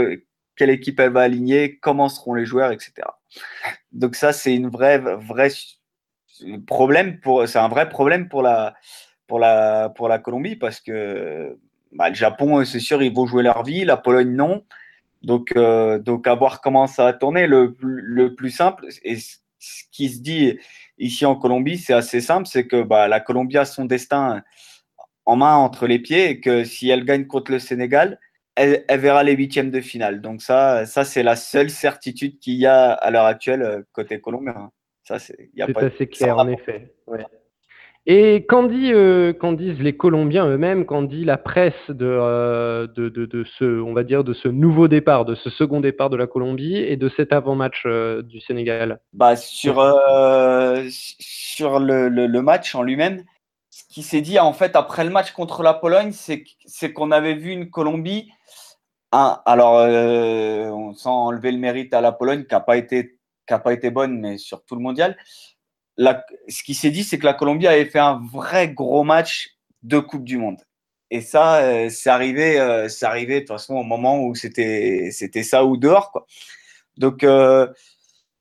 quelle 0.57 0.71
équipe 0.71 1.01
elle 1.01 1.13
va 1.13 1.23
aligner, 1.23 1.77
comment 1.79 2.09
seront 2.09 2.35
les 2.35 2.47
joueurs, 2.47 2.73
etc. 2.73 2.95
Donc 3.93 4.15
ça, 4.15 4.33
c'est 4.33 4.55
une 4.55 4.69
vraie, 4.69 4.99
vraie 4.99 5.51
problème 6.67 7.21
pour, 7.21 7.47
c'est 7.49 7.59
un 7.59 7.69
vrai 7.69 7.89
problème 7.89 8.29
pour 8.29 8.43
la, 8.43 8.75
pour 9.27 9.39
la, 9.39 9.91
pour 9.91 10.09
la 10.09 10.19
Colombie 10.19 10.57
parce 10.57 10.81
que 10.81 11.59
bah, 11.93 12.09
le 12.09 12.15
Japon, 12.15 12.65
c'est 12.65 12.81
sûr, 12.81 13.03
ils 13.03 13.15
vont 13.15 13.27
jouer 13.27 13.43
leur 13.43 13.65
vie, 13.65 13.85
la 13.85 13.97
Pologne 13.97 14.35
non. 14.35 14.65
Donc, 15.23 15.53
euh, 15.57 15.99
donc 15.99 16.27
à 16.27 16.35
voir 16.35 16.61
comment 16.61 16.87
ça 16.87 17.05
va 17.05 17.13
tourner. 17.13 17.47
Le, 17.47 17.77
le 17.81 18.35
plus 18.35 18.51
simple, 18.51 18.87
et 19.03 19.17
ce 19.17 19.83
qui 19.91 20.11
se 20.11 20.21
dit 20.21 20.59
ici 20.99 21.27
en 21.27 21.37
Colombie, 21.37 21.79
c'est 21.79 21.93
assez 21.93 22.21
simple, 22.21 22.47
c'est 22.47 22.67
que 22.67 22.83
bah, 22.83 23.09
la 23.09 23.21
Colombie 23.21 23.59
a 23.59 23.65
son 23.65 23.85
destin 23.85 24.43
en 25.27 25.37
main 25.37 25.57
entre 25.57 25.87
les 25.87 25.99
pieds 25.99 26.29
et 26.29 26.41
que 26.41 26.65
si 26.65 26.91
elle 26.91 27.05
gagne 27.05 27.27
contre 27.27 27.53
le 27.53 27.59
Sénégal, 27.59 28.19
elle, 28.57 28.85
verra 28.89 29.23
les 29.23 29.33
huitièmes 29.33 29.71
de 29.71 29.81
finale. 29.81 30.21
Donc 30.21 30.43
ça, 30.43 30.87
ça 30.87 31.05
c'est 31.05 31.23
la 31.23 31.37
seule 31.37 31.71
certitude 31.71 32.39
qu'il 32.39 32.55
y 32.55 32.67
a 32.67 32.93
à 32.93 33.11
l'heure 33.11 33.25
actuelle 33.25 33.63
euh, 33.63 33.83
côté 33.93 34.21
colombien. 34.21 34.71
Ça, 35.03 35.19
c'est 35.19 35.51
assez 35.77 36.07
clair, 36.07 36.39
en 36.39 36.49
effet. 36.49 36.95
Et 38.07 38.45
qu'en 38.45 38.69
euh, 38.71 39.33
disent 39.57 39.81
les 39.81 39.97
Colombiens 39.97 40.47
eux-mêmes, 40.47 40.85
qu'en 40.85 41.03
dit 41.03 41.25
la 41.25 41.39
presse 41.39 41.73
euh, 41.91 42.87
de, 42.87 43.45
ce, 43.59 43.81
on 43.81 43.95
va 43.95 44.03
dire, 44.05 44.25
de 44.25 44.35
ce 44.35 44.49
nouveau 44.49 44.89
départ, 44.89 45.25
de 45.25 45.35
ce 45.35 45.49
second 45.49 45.81
départ 45.81 46.11
de 46.11 46.17
la 46.19 46.27
Colombie 46.27 46.77
et 46.77 46.99
de 46.99 47.11
cet 47.17 47.33
avant-match 47.33 47.85
euh, 47.87 48.21
du 48.21 48.41
Sénégal? 48.41 49.01
Bah, 49.15 49.37
Sur, 49.37 49.77
sur 50.91 51.79
le, 51.79 52.41
match 52.43 52.75
en 52.75 52.83
lui-même, 52.83 53.25
ce 53.71 53.85
qui 53.89 54.03
s'est 54.03 54.21
dit 54.21 54.39
en 54.39 54.53
fait 54.53 54.77
après 54.77 55.05
le 55.05 55.11
match 55.11 55.33
contre 55.33 55.63
la 55.63 55.73
Pologne, 55.73 56.13
c'est 56.13 56.93
qu'on 56.93 57.11
avait 57.11 57.35
vu 57.35 57.53
une 57.53 57.71
Colombie, 57.71 58.31
alors 59.13 59.79
sans 60.95 61.29
enlever 61.29 61.53
le 61.53 61.59
mérite 61.59 61.95
à 61.95 62.03
la 62.03 62.13
Pologne, 62.13 62.45
qui 62.45 62.53
n'a 62.53 62.61
pas, 62.61 62.75
pas 63.61 63.73
été 63.73 63.91
bonne, 63.91 64.21
mais 64.21 64.37
sur 64.37 64.63
tout 64.63 64.75
le 64.75 64.83
mondial, 64.83 65.17
ce 65.99 66.63
qui 66.63 66.75
s'est 66.75 66.91
dit, 66.91 67.05
c'est 67.05 67.19
que 67.19 67.25
la 67.25 67.35
Colombie 67.35 67.67
avait 67.67 67.87
fait 67.87 67.99
un 67.99 68.21
vrai 68.33 68.69
gros 68.69 69.05
match 69.05 69.51
de 69.83 69.99
Coupe 69.99 70.25
du 70.25 70.39
Monde. 70.39 70.59
Et 71.11 71.21
ça, 71.21 71.59
euh, 71.59 71.91
c'est 71.91 72.11
arrivé, 72.11 72.59
euh, 72.59 72.89
arrivé 73.03 73.35
de 73.35 73.41
toute 73.41 73.49
façon 73.49 73.75
au 73.75 73.85
moment 73.85 74.21
où 74.21 74.35
c'était, 74.35 75.11
c'était 75.13 75.43
ça 75.43 75.65
ou 75.65 75.77
dehors, 75.77 76.11
quoi. 76.11 76.27
Donc, 76.97 77.25
euh, 77.25 77.69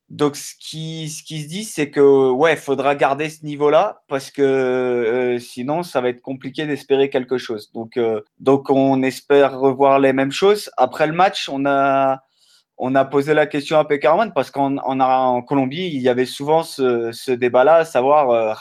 donc 0.10 0.36
ce 0.36 0.54
qui, 0.60 1.10
ce 1.10 1.24
qui 1.24 1.44
se 1.44 1.48
dit, 1.48 1.64
c'est 1.66 1.90
que 1.90 2.32
ouais, 2.32 2.56
faudra 2.56 2.96
garder 2.96 3.30
ce 3.30 3.46
niveau-là 3.46 4.04
parce 4.08 4.32
que 4.32 5.38
sinon, 5.40 5.84
ça 5.84 6.02
va 6.02 6.10
être 6.10 6.22
compliqué 6.22 6.66
d'espérer 6.66 7.10
quelque 7.10 7.38
chose. 7.38 7.72
Donc, 7.74 8.00
donc 8.40 8.70
on 8.70 9.02
espère 9.04 9.60
revoir 9.60 10.00
les 10.00 10.14
mêmes 10.14 10.32
choses. 10.32 10.70
Après 10.78 11.08
le 11.08 11.14
match, 11.14 11.50
on 11.50 11.66
a 11.66 12.24
on 12.78 12.96
a 12.96 13.06
posé 13.06 13.34
la 13.34 13.46
question 13.46 13.78
à 13.78 13.86
Peckerman 13.86 14.34
parce 14.34 14.52
qu'en 14.52 14.78
en, 14.78 15.42
Colombie, 15.42 15.88
il 15.88 16.02
y 16.02 16.10
avait 16.10 16.26
souvent 16.26 16.64
ce, 16.64 17.32
débat-là, 17.32 17.78
à 17.78 17.86
savoir 17.86 18.30
euh, 18.32 18.54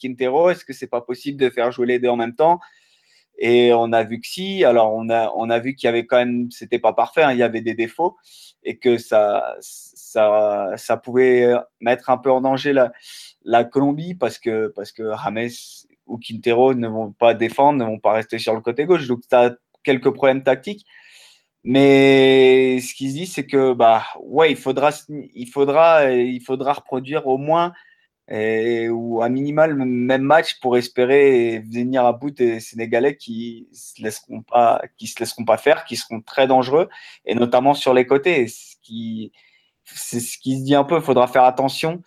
Quintero, 0.00 0.50
est-ce 0.50 0.64
que 0.64 0.72
c'est 0.72 0.88
pas 0.88 1.00
possible 1.00 1.38
de 1.40 1.50
faire 1.50 1.70
jouer 1.72 1.86
les 1.86 1.98
deux 1.98 2.08
en 2.08 2.16
même 2.16 2.34
temps? 2.34 2.60
Et 3.38 3.72
on 3.72 3.92
a 3.92 4.02
vu 4.02 4.20
que 4.20 4.26
si, 4.26 4.64
alors 4.64 4.92
on 4.92 5.08
a, 5.08 5.32
on 5.34 5.48
a 5.48 5.58
vu 5.60 5.74
qu'il 5.74 5.86
y 5.86 5.88
avait 5.88 6.04
quand 6.04 6.18
même, 6.18 6.50
c'était 6.50 6.78
pas 6.78 6.92
parfait, 6.92 7.22
hein, 7.22 7.32
il 7.32 7.38
y 7.38 7.42
avait 7.42 7.62
des 7.62 7.74
défauts 7.74 8.16
et 8.62 8.76
que 8.76 8.98
ça, 8.98 9.56
ça, 9.60 10.72
ça 10.76 10.96
pouvait 10.98 11.54
mettre 11.80 12.10
un 12.10 12.18
peu 12.18 12.30
en 12.30 12.42
danger 12.42 12.74
la, 12.74 12.92
la 13.44 13.64
Colombie 13.64 14.14
parce 14.14 14.38
que, 14.38 14.68
parce 14.68 14.92
que 14.92 15.02
ou 16.10 16.18
Quintero 16.18 16.74
ne 16.74 16.88
vont 16.88 17.12
pas 17.12 17.34
défendre, 17.34 17.78
ne 17.78 17.84
vont 17.84 17.98
pas 17.98 18.12
rester 18.12 18.38
sur 18.38 18.54
le 18.54 18.60
côté 18.60 18.84
gauche. 18.84 19.06
Donc, 19.06 19.20
tu 19.28 19.34
as 19.34 19.54
quelques 19.82 20.10
problèmes 20.10 20.42
tactiques. 20.42 20.84
Mais 21.64 22.80
ce 22.80 22.94
qui 22.94 23.10
se 23.10 23.14
dit, 23.16 23.26
c'est 23.26 23.46
que, 23.46 23.74
bah, 23.74 24.04
ouais, 24.20 24.50
il 24.50 24.56
faudra, 24.56 24.90
il 25.34 25.46
faudra, 25.48 26.10
il 26.10 26.42
faudra 26.42 26.72
reproduire 26.74 27.26
au 27.26 27.36
moins 27.38 27.72
et, 28.30 28.88
ou 28.88 29.22
un 29.22 29.28
minimal 29.28 29.74
même 29.74 30.22
match 30.22 30.60
pour 30.60 30.76
espérer 30.76 31.58
venir 31.70 32.04
à 32.04 32.12
bout 32.12 32.30
des 32.30 32.60
Sénégalais 32.60 33.16
qui 33.16 33.68
se 33.72 34.02
laisseront 34.02 34.42
pas, 34.42 34.80
qui 34.96 35.06
se 35.08 35.18
laisseront 35.20 35.44
pas 35.44 35.58
faire, 35.58 35.84
qui 35.84 35.96
seront 35.96 36.20
très 36.20 36.46
dangereux 36.46 36.88
et 37.24 37.34
notamment 37.34 37.74
sur 37.74 37.92
les 37.92 38.06
côtés. 38.06 38.48
Ce 38.48 38.76
qui, 38.82 39.32
c'est 39.84 40.20
ce 40.20 40.38
qui 40.38 40.58
se 40.58 40.64
dit 40.64 40.74
un 40.74 40.84
peu. 40.84 40.96
Il 40.96 41.02
faudra 41.02 41.26
faire 41.26 41.44
attention 41.44 42.02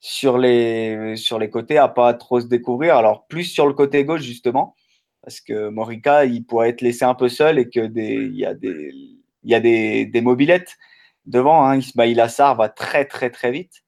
sur 0.00 0.38
les 0.38 1.16
sur 1.16 1.38
les 1.38 1.50
côtés 1.50 1.78
à 1.78 1.88
pas 1.88 2.14
trop 2.14 2.40
se 2.40 2.46
découvrir. 2.46 2.96
Alors 2.96 3.26
plus 3.26 3.44
sur 3.44 3.66
le 3.66 3.74
côté 3.74 4.04
gauche 4.04 4.22
justement 4.22 4.74
parce 5.22 5.40
que 5.40 5.68
Morica 5.68 6.24
il 6.24 6.44
pourrait 6.44 6.70
être 6.70 6.80
laissé 6.80 7.04
un 7.04 7.14
peu 7.14 7.28
seul 7.28 7.58
et 7.58 7.68
que 7.68 7.80
des 7.80 8.14
il 8.14 8.36
y 8.36 8.46
a 8.46 8.54
des 8.54 8.92
il 9.44 9.50
y 9.50 9.54
a 9.54 9.60
des, 9.60 10.06
des 10.06 10.20
mobilettes 10.20 10.78
devant. 11.26 11.64
Hein. 11.64 11.76
Ismail 11.76 12.20
Assar 12.20 12.56
va 12.56 12.68
très 12.68 13.04
très 13.04 13.30
très 13.30 13.50
vite. 13.50 13.82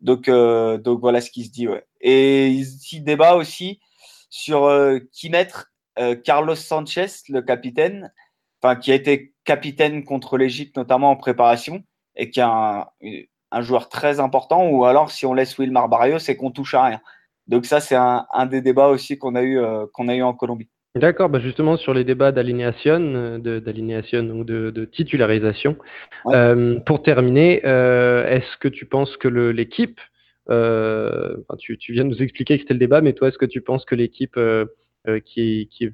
Donc, 0.00 0.28
euh, 0.28 0.78
donc 0.78 1.00
voilà 1.00 1.20
ce 1.20 1.30
qui 1.30 1.44
se 1.44 1.50
dit. 1.50 1.68
Ouais. 1.68 1.84
Et 2.00 2.48
il 2.48 3.04
débat 3.04 3.36
aussi 3.36 3.80
sur 4.30 4.64
euh, 4.64 4.98
qui 5.12 5.30
mettre 5.30 5.72
euh, 5.98 6.14
Carlos 6.16 6.54
Sanchez, 6.56 7.06
le 7.28 7.40
capitaine, 7.40 8.12
enfin 8.62 8.76
qui 8.76 8.92
a 8.92 8.94
été 8.94 9.34
capitaine 9.44 10.04
contre 10.04 10.36
l'Égypte 10.38 10.76
notamment 10.76 11.10
en 11.10 11.16
préparation 11.16 11.82
et 12.16 12.30
qui 12.30 12.40
est 12.40 12.42
un, 12.42 12.86
un, 13.50 13.62
joueur 13.62 13.88
très 13.88 14.20
important, 14.20 14.68
ou 14.68 14.84
alors 14.84 15.10
si 15.10 15.26
on 15.26 15.34
laisse 15.34 15.58
Wilmar 15.58 15.88
Barrio, 15.88 16.18
c'est 16.18 16.36
qu'on 16.36 16.50
touche 16.50 16.74
à 16.74 16.84
rien. 16.84 17.00
Donc 17.46 17.66
ça, 17.66 17.80
c'est 17.80 17.96
un, 17.96 18.26
un, 18.32 18.46
des 18.46 18.62
débats 18.62 18.88
aussi 18.88 19.18
qu'on 19.18 19.34
a 19.34 19.42
eu 19.42 19.60
qu'on 19.92 20.08
a 20.08 20.14
eu 20.14 20.22
en 20.22 20.34
Colombie. 20.34 20.70
D'accord, 20.96 21.28
bah 21.28 21.40
justement 21.40 21.76
sur 21.76 21.92
les 21.92 22.04
débats 22.04 22.30
d'alinéation, 22.30 23.40
d'alinéation 23.40 24.30
ou 24.30 24.44
de, 24.44 24.70
de, 24.70 24.84
titularisation. 24.84 25.76
Ouais. 26.24 26.36
Euh, 26.36 26.78
pour 26.78 27.02
terminer, 27.02 27.62
euh, 27.64 28.28
est-ce 28.28 28.56
que 28.58 28.68
tu 28.68 28.86
penses 28.86 29.16
que 29.16 29.26
l'équipe, 29.26 30.00
euh, 30.50 31.36
tu, 31.58 31.78
tu, 31.78 31.92
viens 31.92 32.04
de 32.04 32.10
nous 32.10 32.22
expliquer 32.22 32.56
que 32.56 32.62
c'était 32.62 32.74
le 32.74 32.78
débat, 32.78 33.00
mais 33.00 33.12
toi, 33.12 33.26
est-ce 33.26 33.38
que 33.38 33.44
tu 33.44 33.60
penses 33.60 33.84
que 33.84 33.96
l'équipe 33.96 34.36
euh, 34.36 34.66
euh, 35.08 35.18
qui, 35.18 35.68
qui, 35.72 35.90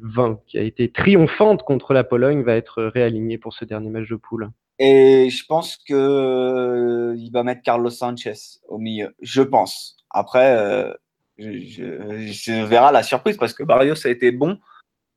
qui, 0.46 0.59
a 0.59 0.62
été 0.62 0.92
triomphante 0.92 1.62
contre 1.62 1.94
la 1.94 2.05
Pologne 2.05 2.42
va 2.42 2.57
être 2.57 2.82
réalignée 2.82 3.38
pour 3.38 3.55
ce 3.55 3.64
dernier 3.64 3.88
match 3.88 4.09
de 4.11 4.16
poule? 4.16 4.51
Et 4.78 5.30
je 5.30 5.46
pense 5.46 5.78
que 5.78 7.14
il 7.16 7.30
va 7.30 7.42
mettre 7.42 7.62
Carlos 7.62 7.88
Sanchez 7.88 8.34
au 8.68 8.76
milieu. 8.76 9.14
Je 9.22 9.40
pense. 9.40 9.96
Après, 10.11 10.94
je, 11.38 11.53
je, 11.53 12.32
je 12.32 12.64
verra 12.66 12.92
la 12.92 13.03
surprise 13.03 13.38
parce 13.38 13.55
que 13.55 13.62
Barrios 13.62 14.07
a 14.07 14.11
été 14.11 14.30
bon 14.30 14.59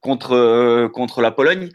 contre, 0.03 0.33
euh, 0.33 0.89
contre 0.89 1.21
la 1.21 1.31
Pologne. 1.31 1.69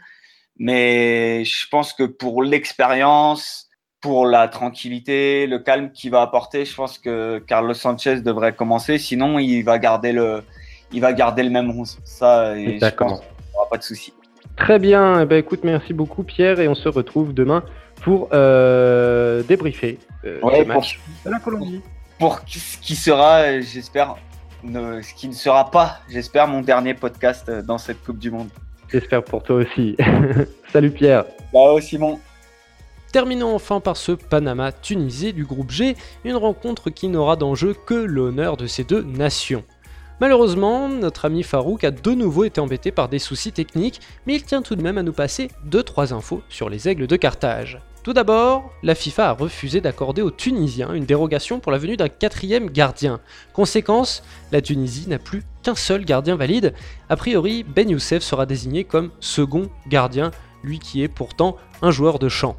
Mais 0.57 1.43
je 1.45 1.67
pense 1.69 1.93
que 1.93 2.03
pour 2.03 2.43
l'expérience, 2.43 3.69
pour 4.01 4.25
la 4.25 4.47
tranquillité, 4.47 5.47
le 5.47 5.59
calme 5.59 5.91
qu'il 5.91 6.11
va 6.11 6.21
apporter, 6.21 6.65
je 6.65 6.75
pense 6.75 6.97
que 6.97 7.39
Carlos 7.39 7.73
Sanchez 7.73 8.21
devrait 8.21 8.53
commencer. 8.53 8.97
Sinon, 8.97 9.39
il 9.39 9.63
va 9.63 9.79
garder 9.79 10.11
le, 10.13 10.43
il 10.91 11.01
va 11.01 11.13
garder 11.13 11.43
le 11.43 11.49
même 11.49 11.69
11. 11.69 11.99
Ça, 12.03 12.57
et 12.57 12.79
je 12.79 12.85
pense 12.95 13.19
qu'il 13.19 13.29
aura 13.55 13.69
pas 13.69 13.77
de 13.77 13.83
souci. 13.83 14.13
Très 14.55 14.79
bien. 14.79 15.21
Eh 15.21 15.25
ben, 15.25 15.37
écoute, 15.37 15.61
merci 15.63 15.93
beaucoup, 15.93 16.23
Pierre. 16.23 16.59
Et 16.59 16.67
on 16.67 16.75
se 16.75 16.89
retrouve 16.89 17.33
demain 17.33 17.63
pour 18.01 18.29
euh, 18.33 19.43
débriefer 19.43 19.99
euh, 20.25 20.39
ouais, 20.41 20.65
match 20.65 20.99
pour, 20.99 21.31
de 21.31 21.31
la 21.31 21.39
Colombie. 21.39 21.81
Pour 22.17 22.41
ce 22.47 22.77
qui 22.77 22.95
sera, 22.95 23.59
j'espère, 23.61 24.15
ne, 24.63 25.01
ce 25.01 25.13
qui 25.13 25.27
ne 25.27 25.33
sera 25.33 25.71
pas, 25.71 25.99
j'espère, 26.09 26.47
mon 26.47 26.61
dernier 26.61 26.93
podcast 26.93 27.49
dans 27.49 27.77
cette 27.77 28.03
Coupe 28.03 28.19
du 28.19 28.31
Monde. 28.31 28.49
J'espère 28.91 29.23
pour 29.23 29.43
toi 29.43 29.57
aussi. 29.57 29.95
Salut 30.73 30.91
Pierre. 30.91 31.25
Ciao 31.51 31.79
Simon. 31.79 32.19
Terminons 33.11 33.55
enfin 33.55 33.79
par 33.79 33.97
ce 33.97 34.11
Panama-Tunisie 34.11 35.33
du 35.33 35.43
groupe 35.43 35.71
G, 35.71 35.95
une 36.23 36.35
rencontre 36.35 36.89
qui 36.89 37.07
n'aura 37.07 37.35
d'enjeu 37.35 37.73
que 37.73 37.95
l'honneur 37.95 38.55
de 38.55 38.67
ces 38.67 38.83
deux 38.83 39.01
nations. 39.01 39.63
Malheureusement, 40.19 40.89
notre 40.89 41.25
ami 41.25 41.43
Farouk 41.43 41.83
a 41.83 41.91
de 41.91 42.11
nouveau 42.11 42.43
été 42.43 42.59
embêté 42.59 42.91
par 42.91 43.09
des 43.09 43.19
soucis 43.19 43.51
techniques, 43.51 44.01
mais 44.27 44.35
il 44.35 44.43
tient 44.43 44.61
tout 44.61 44.75
de 44.75 44.83
même 44.83 44.97
à 44.97 45.03
nous 45.03 45.13
passer 45.13 45.49
2-3 45.69 46.13
infos 46.13 46.43
sur 46.49 46.69
les 46.69 46.87
aigles 46.87 47.07
de 47.07 47.15
Carthage. 47.15 47.81
Tout 48.01 48.13
d'abord, 48.13 48.71
la 48.81 48.95
FIFA 48.95 49.29
a 49.29 49.33
refusé 49.33 49.81
d'accorder 49.81 50.21
aux 50.21 50.31
Tunisiens 50.31 50.93
une 50.93 51.05
dérogation 51.05 51.59
pour 51.59 51.73
la 51.73 51.77
venue 51.77 51.97
d'un 51.97 52.07
quatrième 52.07 52.69
gardien. 52.69 53.19
Conséquence, 53.51 54.23
la 54.53 54.61
Tunisie 54.61 55.09
n'a 55.09 55.19
plus 55.19 55.43
qu'un 55.63 55.75
seul 55.75 56.05
gardien 56.05 56.37
valide. 56.37 56.73
A 57.09 57.17
priori, 57.17 57.63
Ben 57.63 57.89
Youssef 57.89 58.23
sera 58.23 58.45
désigné 58.45 58.85
comme 58.85 59.11
second 59.19 59.69
gardien, 59.89 60.31
lui 60.63 60.79
qui 60.79 61.03
est 61.03 61.09
pourtant 61.09 61.57
un 61.81 61.91
joueur 61.91 62.19
de 62.19 62.29
champ. 62.29 62.55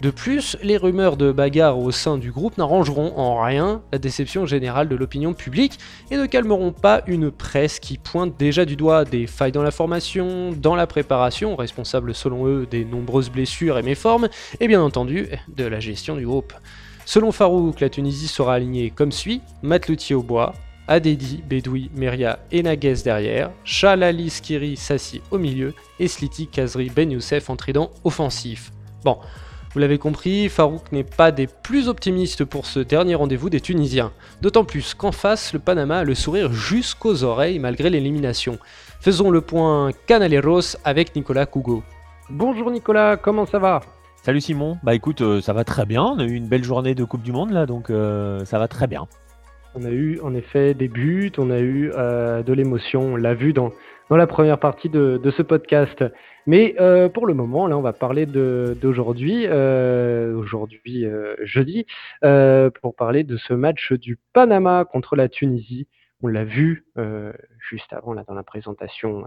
De 0.00 0.08
plus, 0.08 0.56
les 0.62 0.78
rumeurs 0.78 1.18
de 1.18 1.30
bagarre 1.30 1.78
au 1.78 1.90
sein 1.90 2.16
du 2.16 2.32
groupe 2.32 2.56
n'arrangeront 2.56 3.12
en 3.18 3.42
rien 3.42 3.82
la 3.92 3.98
déception 3.98 4.46
générale 4.46 4.88
de 4.88 4.96
l'opinion 4.96 5.34
publique 5.34 5.78
et 6.10 6.16
ne 6.16 6.24
calmeront 6.24 6.72
pas 6.72 7.02
une 7.06 7.30
presse 7.30 7.78
qui 7.80 7.98
pointe 7.98 8.34
déjà 8.38 8.64
du 8.64 8.76
doigt 8.76 9.04
des 9.04 9.26
failles 9.26 9.52
dans 9.52 9.62
la 9.62 9.70
formation, 9.70 10.52
dans 10.52 10.74
la 10.74 10.86
préparation, 10.86 11.54
responsable 11.54 12.14
selon 12.14 12.46
eux 12.46 12.66
des 12.70 12.86
nombreuses 12.86 13.28
blessures 13.28 13.76
et 13.76 13.82
méformes, 13.82 14.30
et 14.58 14.68
bien 14.68 14.80
entendu 14.80 15.28
de 15.54 15.64
la 15.64 15.80
gestion 15.80 16.16
du 16.16 16.24
groupe. 16.24 16.54
Selon 17.04 17.30
Farouk, 17.30 17.80
la 17.80 17.90
Tunisie 17.90 18.28
sera 18.28 18.54
alignée 18.54 18.88
comme 18.88 19.12
suit 19.12 19.42
Matloutier 19.62 20.16
au 20.16 20.22
bois, 20.22 20.54
Adedi, 20.88 21.42
Bedoui, 21.46 21.90
Meria 21.94 22.38
et 22.50 22.62
Naguez 22.62 23.02
derrière, 23.04 23.50
Chalali, 23.64 24.30
Skiri, 24.30 24.78
Sassi 24.78 25.20
au 25.30 25.36
milieu 25.36 25.74
et 25.98 26.08
Sliti, 26.08 26.46
Kazri, 26.46 26.88
Ben 26.88 27.10
Youssef 27.10 27.50
en 27.50 27.56
trident 27.56 27.90
offensif. 28.02 28.72
Bon, 29.04 29.18
vous 29.72 29.78
l'avez 29.78 29.98
compris, 29.98 30.48
Farouk 30.48 30.90
n'est 30.90 31.04
pas 31.04 31.30
des 31.30 31.46
plus 31.46 31.88
optimistes 31.88 32.44
pour 32.44 32.66
ce 32.66 32.80
dernier 32.80 33.14
rendez-vous 33.14 33.50
des 33.50 33.60
Tunisiens. 33.60 34.10
D'autant 34.42 34.64
plus 34.64 34.94
qu'en 34.94 35.12
face, 35.12 35.52
le 35.52 35.60
Panama 35.60 35.98
a 35.98 36.04
le 36.04 36.16
sourire 36.16 36.52
jusqu'aux 36.52 37.22
oreilles 37.22 37.60
malgré 37.60 37.88
l'élimination. 37.88 38.58
Faisons 39.00 39.30
le 39.30 39.40
point 39.40 39.90
Canaleros 40.08 40.76
avec 40.84 41.14
Nicolas 41.14 41.46
Cougo. 41.46 41.84
Bonjour 42.30 42.72
Nicolas, 42.72 43.16
comment 43.16 43.46
ça 43.46 43.60
va? 43.60 43.80
Salut 44.22 44.40
Simon, 44.40 44.76
bah 44.82 44.94
écoute, 44.94 45.20
euh, 45.20 45.40
ça 45.40 45.52
va 45.52 45.62
très 45.62 45.86
bien, 45.86 46.02
on 46.02 46.18
a 46.18 46.24
eu 46.24 46.32
une 46.32 46.48
belle 46.48 46.64
journée 46.64 46.94
de 46.96 47.04
Coupe 47.04 47.22
du 47.22 47.32
Monde 47.32 47.52
là, 47.52 47.64
donc 47.64 47.90
euh, 47.90 48.44
ça 48.44 48.58
va 48.58 48.66
très 48.66 48.88
bien. 48.88 49.06
On 49.76 49.84
a 49.84 49.90
eu 49.90 50.20
en 50.22 50.34
effet 50.34 50.74
des 50.74 50.88
buts, 50.88 51.32
on 51.38 51.48
a 51.50 51.60
eu 51.60 51.92
euh, 51.96 52.42
de 52.42 52.52
l'émotion, 52.52 53.12
on 53.12 53.16
l'a 53.16 53.34
vu 53.34 53.52
dans, 53.52 53.70
dans 54.10 54.16
la 54.16 54.26
première 54.26 54.58
partie 54.58 54.88
de, 54.88 55.20
de 55.22 55.30
ce 55.30 55.42
podcast. 55.42 56.04
Mais 56.50 56.74
euh, 56.80 57.08
pour 57.08 57.28
le 57.28 57.34
moment, 57.34 57.68
là, 57.68 57.78
on 57.78 57.80
va 57.80 57.92
parler 57.92 58.26
d'aujourd'hui, 58.26 59.44
euh, 59.46 60.34
aujourd'hui 60.34 61.04
euh, 61.04 61.36
jeudi, 61.44 61.86
euh, 62.24 62.70
pour 62.82 62.96
parler 62.96 63.22
de 63.22 63.36
ce 63.36 63.54
match 63.54 63.92
du 63.92 64.18
Panama 64.32 64.84
contre 64.84 65.14
la 65.14 65.28
Tunisie. 65.28 65.86
On 66.24 66.26
l'a 66.26 66.42
vu 66.42 66.86
euh, 66.98 67.32
juste 67.60 67.92
avant, 67.92 68.14
là, 68.14 68.24
dans 68.26 68.34
la 68.34 68.42
présentation 68.42 69.20
de, 69.20 69.26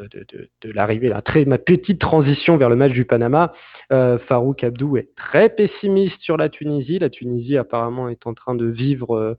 de, 0.00 0.26
de, 0.32 0.48
de 0.62 0.72
l'arrivée, 0.72 1.08
la 1.08 1.22
très 1.22 1.44
ma 1.44 1.58
petite 1.58 2.00
transition 2.00 2.56
vers 2.56 2.68
le 2.68 2.76
match 2.76 2.92
du 2.92 3.04
Panama. 3.04 3.52
Euh, 3.92 4.18
Farouk 4.18 4.64
Abdou 4.64 4.96
est 4.96 5.14
très 5.16 5.48
pessimiste 5.48 6.20
sur 6.20 6.36
la 6.36 6.48
Tunisie. 6.48 6.98
La 6.98 7.10
Tunisie 7.10 7.56
apparemment 7.56 8.08
est 8.08 8.26
en 8.26 8.34
train 8.34 8.54
de 8.54 8.66
vivre 8.66 9.36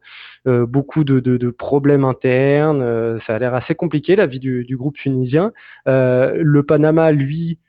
euh, 0.47 0.65
beaucoup 0.65 1.03
de, 1.03 1.19
de, 1.19 1.49
problèmes 1.49 2.05
internes. 2.05 2.81
Euh, 2.81 3.19
ça 3.27 3.35
a 3.35 3.39
l'air 3.39 3.53
assez 3.53 3.75
compliqué 3.75 4.15
la 4.15 4.25
vie 4.25 4.39
du, 4.39 4.63
du 4.63 4.77
groupe 4.77 4.97
tunisien. 4.97 5.51
le 5.85 6.61
Panama, 6.61 7.11
lui, 7.11 7.59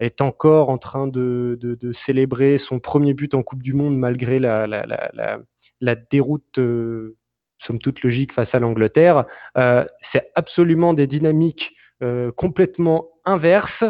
est 0.00 0.20
encore 0.20 0.68
en 0.68 0.78
train 0.78 1.06
de, 1.06 1.58
célébrer 2.04 2.60
son 2.68 2.80
premier 2.80 3.14
but 3.14 3.34
en 3.34 3.42
Coupe 3.42 3.62
du 3.62 3.72
Monde 3.72 3.96
malgré 3.96 4.38
la, 4.38 4.66
la, 4.66 4.84
la, 4.86 5.40
la, 5.80 5.94
déroute 5.94 6.58
euh, 6.58 7.16
somme 7.66 7.78
toute 7.78 8.02
logique 8.02 8.32
face 8.32 8.54
à 8.54 8.58
l'Angleterre. 8.58 9.24
Euh, 9.56 9.84
c'est 10.12 10.30
absolument 10.34 10.94
des 10.94 11.06
dynamiques 11.06 11.72
euh, 12.02 12.32
complètement 12.32 13.08
inverses. 13.24 13.84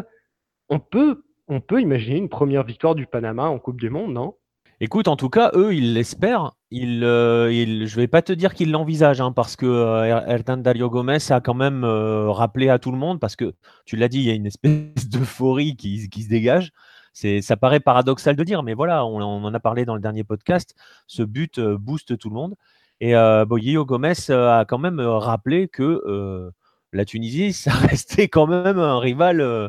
On 0.68 0.78
peut, 0.78 1.24
on 1.48 1.60
peut 1.60 1.80
imaginer 1.80 2.18
une 2.18 2.28
première 2.28 2.64
victoire 2.64 2.94
du 2.94 3.06
Panama 3.06 3.48
en 3.48 3.58
Coupe 3.58 3.80
du 3.80 3.90
Monde, 3.90 4.12
non? 4.12 4.34
Écoute, 4.78 5.08
en 5.08 5.16
tout 5.16 5.30
cas, 5.30 5.52
eux, 5.54 5.74
ils 5.74 5.94
l'espèrent. 5.94 6.52
Euh, 6.74 7.50
je 7.50 7.96
ne 7.96 8.00
vais 8.00 8.08
pas 8.08 8.20
te 8.20 8.32
dire 8.34 8.52
qu'ils 8.52 8.70
l'envisagent, 8.70 9.22
hein, 9.22 9.32
parce 9.32 9.56
que 9.56 9.64
euh, 9.64 10.56
Dario 10.58 10.90
Gomez 10.90 11.18
a 11.30 11.40
quand 11.40 11.54
même 11.54 11.82
euh, 11.82 12.30
rappelé 12.30 12.68
à 12.68 12.78
tout 12.78 12.92
le 12.92 12.98
monde, 12.98 13.18
parce 13.18 13.36
que 13.36 13.54
tu 13.86 13.96
l'as 13.96 14.08
dit, 14.08 14.18
il 14.18 14.24
y 14.24 14.30
a 14.30 14.34
une 14.34 14.44
espèce 14.44 15.08
d'euphorie 15.08 15.76
qui, 15.76 16.06
se 16.10 16.28
dégage. 16.28 16.72
Ça 17.14 17.56
paraît 17.56 17.80
paradoxal 17.80 18.36
de 18.36 18.44
dire, 18.44 18.62
mais 18.62 18.74
voilà, 18.74 19.06
on, 19.06 19.22
on, 19.22 19.44
en 19.44 19.54
a 19.54 19.60
parlé 19.60 19.86
dans 19.86 19.94
le 19.94 20.02
dernier 20.02 20.24
podcast. 20.24 20.74
Ce 21.06 21.22
but 21.22 21.58
booste 21.58 22.18
tout 22.18 22.28
le 22.28 22.34
monde. 22.34 22.54
Et 23.00 23.14
bon, 23.14 23.84
Gomez 23.84 24.30
a 24.30 24.66
quand 24.68 24.78
même 24.78 25.00
rappelé 25.00 25.68
que 25.68 26.52
la 26.96 27.04
Tunisie, 27.04 27.52
ça 27.52 27.70
restait 27.72 28.28
quand 28.28 28.46
même 28.46 28.78
un 28.78 28.98
rival 28.98 29.40
euh, 29.40 29.68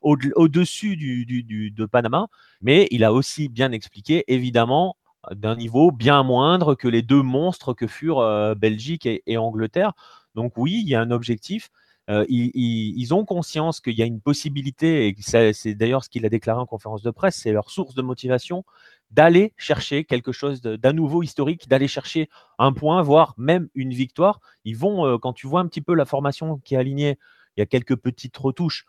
au-dessus 0.00 0.96
du, 0.96 1.70
de 1.70 1.86
Panama, 1.86 2.28
mais 2.62 2.88
il 2.90 3.04
a 3.04 3.12
aussi 3.12 3.48
bien 3.48 3.72
expliqué, 3.72 4.24
évidemment, 4.28 4.96
d'un 5.32 5.56
niveau 5.56 5.90
bien 5.90 6.22
moindre 6.22 6.74
que 6.74 6.88
les 6.88 7.02
deux 7.02 7.22
monstres 7.22 7.74
que 7.74 7.86
furent 7.86 8.20
euh, 8.20 8.54
Belgique 8.54 9.06
et, 9.06 9.36
Angleterre. 9.36 9.92
Donc 10.34 10.54
oui, 10.56 10.80
il 10.82 10.88
y 10.88 10.94
a 10.94 11.00
un 11.02 11.10
objectif. 11.10 11.68
Euh, 12.08 12.24
ils, 12.28 13.14
ont 13.14 13.24
conscience 13.24 13.80
qu'il 13.80 13.92
y 13.92 14.02
a 14.02 14.06
une 14.06 14.20
possibilité, 14.20 15.08
et 15.08 15.52
c'est 15.52 15.74
d'ailleurs 15.74 16.02
ce 16.02 16.08
qu'il 16.08 16.24
a 16.24 16.28
déclaré 16.28 16.58
en 16.58 16.66
conférence 16.66 17.02
de 17.02 17.10
presse, 17.10 17.36
c'est 17.36 17.52
leur 17.52 17.70
source 17.70 17.94
de 17.94 18.02
motivation 18.02 18.64
d'aller 19.10 19.52
chercher 19.56 20.04
quelque 20.04 20.32
chose 20.32 20.60
d'un 20.60 20.92
nouveau 20.92 21.22
historique, 21.22 21.68
d'aller 21.68 21.88
chercher 21.88 22.28
un 22.58 22.72
point, 22.72 23.02
voire 23.02 23.34
même 23.36 23.68
une 23.74 23.92
victoire. 23.92 24.40
Ils 24.64 24.76
vont, 24.76 25.06
euh, 25.06 25.18
quand 25.18 25.32
tu 25.32 25.46
vois 25.46 25.60
un 25.60 25.66
petit 25.66 25.80
peu 25.80 25.94
la 25.94 26.04
formation 26.04 26.58
qui 26.58 26.74
est 26.74 26.78
alignée, 26.78 27.18
il 27.56 27.60
y 27.60 27.62
a 27.62 27.66
quelques 27.66 27.96
petites 27.96 28.36
retouches 28.36 28.86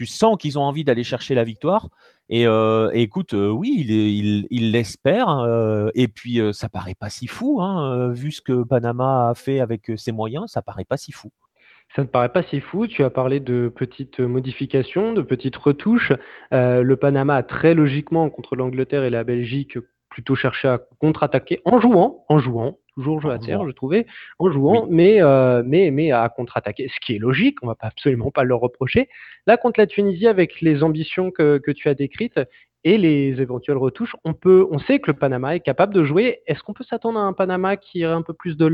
tu 0.00 0.06
sens 0.06 0.38
qu'ils 0.38 0.58
ont 0.58 0.62
envie 0.62 0.82
d'aller 0.82 1.04
chercher 1.04 1.34
la 1.34 1.44
victoire. 1.44 1.90
Et, 2.30 2.46
euh, 2.46 2.90
écoute, 2.94 3.34
euh, 3.34 3.50
oui, 3.50 3.84
il 4.50 4.70
l'espère. 4.72 5.28
Euh, 5.28 5.90
et 5.94 6.08
puis, 6.08 6.40
ça 6.54 6.70
paraît 6.70 6.94
pas 6.94 7.10
si 7.10 7.26
fou, 7.26 7.60
hein, 7.60 8.08
vu 8.08 8.32
ce 8.32 8.40
que 8.40 8.62
Panama 8.62 9.28
a 9.28 9.34
fait 9.34 9.60
avec 9.60 9.92
ses 9.96 10.12
moyens, 10.12 10.46
ça 10.50 10.62
paraît 10.62 10.86
pas 10.86 10.96
si 10.96 11.12
fou. 11.12 11.30
Ça 11.96 12.02
ne 12.02 12.06
paraît 12.06 12.32
pas 12.32 12.42
si 12.44 12.60
fou. 12.60 12.86
Tu 12.86 13.02
as 13.02 13.10
parlé 13.10 13.40
de 13.40 13.72
petites 13.74 14.20
modifications, 14.20 15.12
de 15.12 15.22
petites 15.22 15.56
retouches. 15.56 16.12
le 16.52 16.94
Panama 16.94 17.36
a 17.36 17.42
très 17.42 17.74
logiquement, 17.74 18.30
contre 18.30 18.54
l'Angleterre 18.54 19.04
et 19.04 19.10
la 19.10 19.24
Belgique, 19.24 19.76
plutôt 20.10 20.34
cherché 20.34 20.68
à 20.68 20.80
contre-attaquer 20.98 21.60
en 21.64 21.80
jouant, 21.80 22.24
en 22.28 22.38
jouant, 22.38 22.78
toujours 22.94 23.20
jouer 23.20 23.32
à 23.32 23.38
terre, 23.38 23.64
je 23.66 23.70
trouvais, 23.70 24.06
en 24.38 24.50
jouant, 24.50 24.86
mais, 24.90 25.22
euh, 25.22 25.62
mais, 25.64 25.90
mais 25.90 26.10
à 26.10 26.28
contre-attaquer, 26.28 26.90
ce 26.92 27.00
qui 27.00 27.14
est 27.14 27.18
logique, 27.18 27.58
on 27.62 27.68
va 27.68 27.76
pas 27.76 27.86
absolument 27.86 28.30
pas 28.30 28.44
leur 28.44 28.60
reprocher. 28.60 29.08
Là, 29.46 29.56
contre 29.56 29.80
la 29.80 29.86
Tunisie, 29.86 30.26
avec 30.26 30.60
les 30.60 30.82
ambitions 30.82 31.30
que, 31.30 31.58
que 31.58 31.70
tu 31.70 31.88
as 31.88 31.94
décrites 31.94 32.40
et 32.82 32.98
les 32.98 33.40
éventuelles 33.40 33.76
retouches, 33.76 34.16
on, 34.24 34.34
peut, 34.34 34.66
on 34.70 34.78
sait 34.80 34.98
que 34.98 35.10
le 35.10 35.16
Panama 35.16 35.54
est 35.54 35.60
capable 35.60 35.94
de 35.94 36.04
jouer. 36.04 36.40
Est-ce 36.46 36.62
qu'on 36.62 36.74
peut 36.74 36.84
s'attendre 36.84 37.18
à 37.18 37.22
un 37.22 37.32
Panama 37.32 37.76
qui 37.76 38.00
irait 38.00 38.12
un 38.12 38.22
peu 38.22 38.34
plus 38.34 38.56
de 38.56 38.66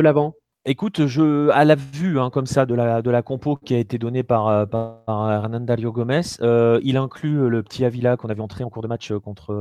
l'avant? 0.00 0.34
Écoute, 0.70 1.06
je, 1.06 1.48
à 1.50 1.64
la 1.64 1.74
vue 1.74 2.20
hein, 2.20 2.30
comme 2.30 2.46
ça 2.46 2.66
de 2.66 2.74
la, 2.74 3.02
de 3.02 3.10
la 3.10 3.22
compo 3.22 3.56
qui 3.56 3.74
a 3.74 3.78
été 3.78 3.98
donnée 3.98 4.22
par, 4.22 4.48
euh, 4.48 4.66
par 4.66 5.48
Dario 5.48 5.92
Gomez, 5.92 6.20
euh, 6.42 6.78
il 6.82 6.96
inclut 6.96 7.48
le 7.48 7.62
petit 7.62 7.84
Avila 7.84 8.16
qu'on 8.16 8.28
avait 8.28 8.42
entré 8.42 8.64
en 8.64 8.70
cours 8.70 8.82
de 8.82 8.88
match 8.88 9.12
contre 9.12 9.54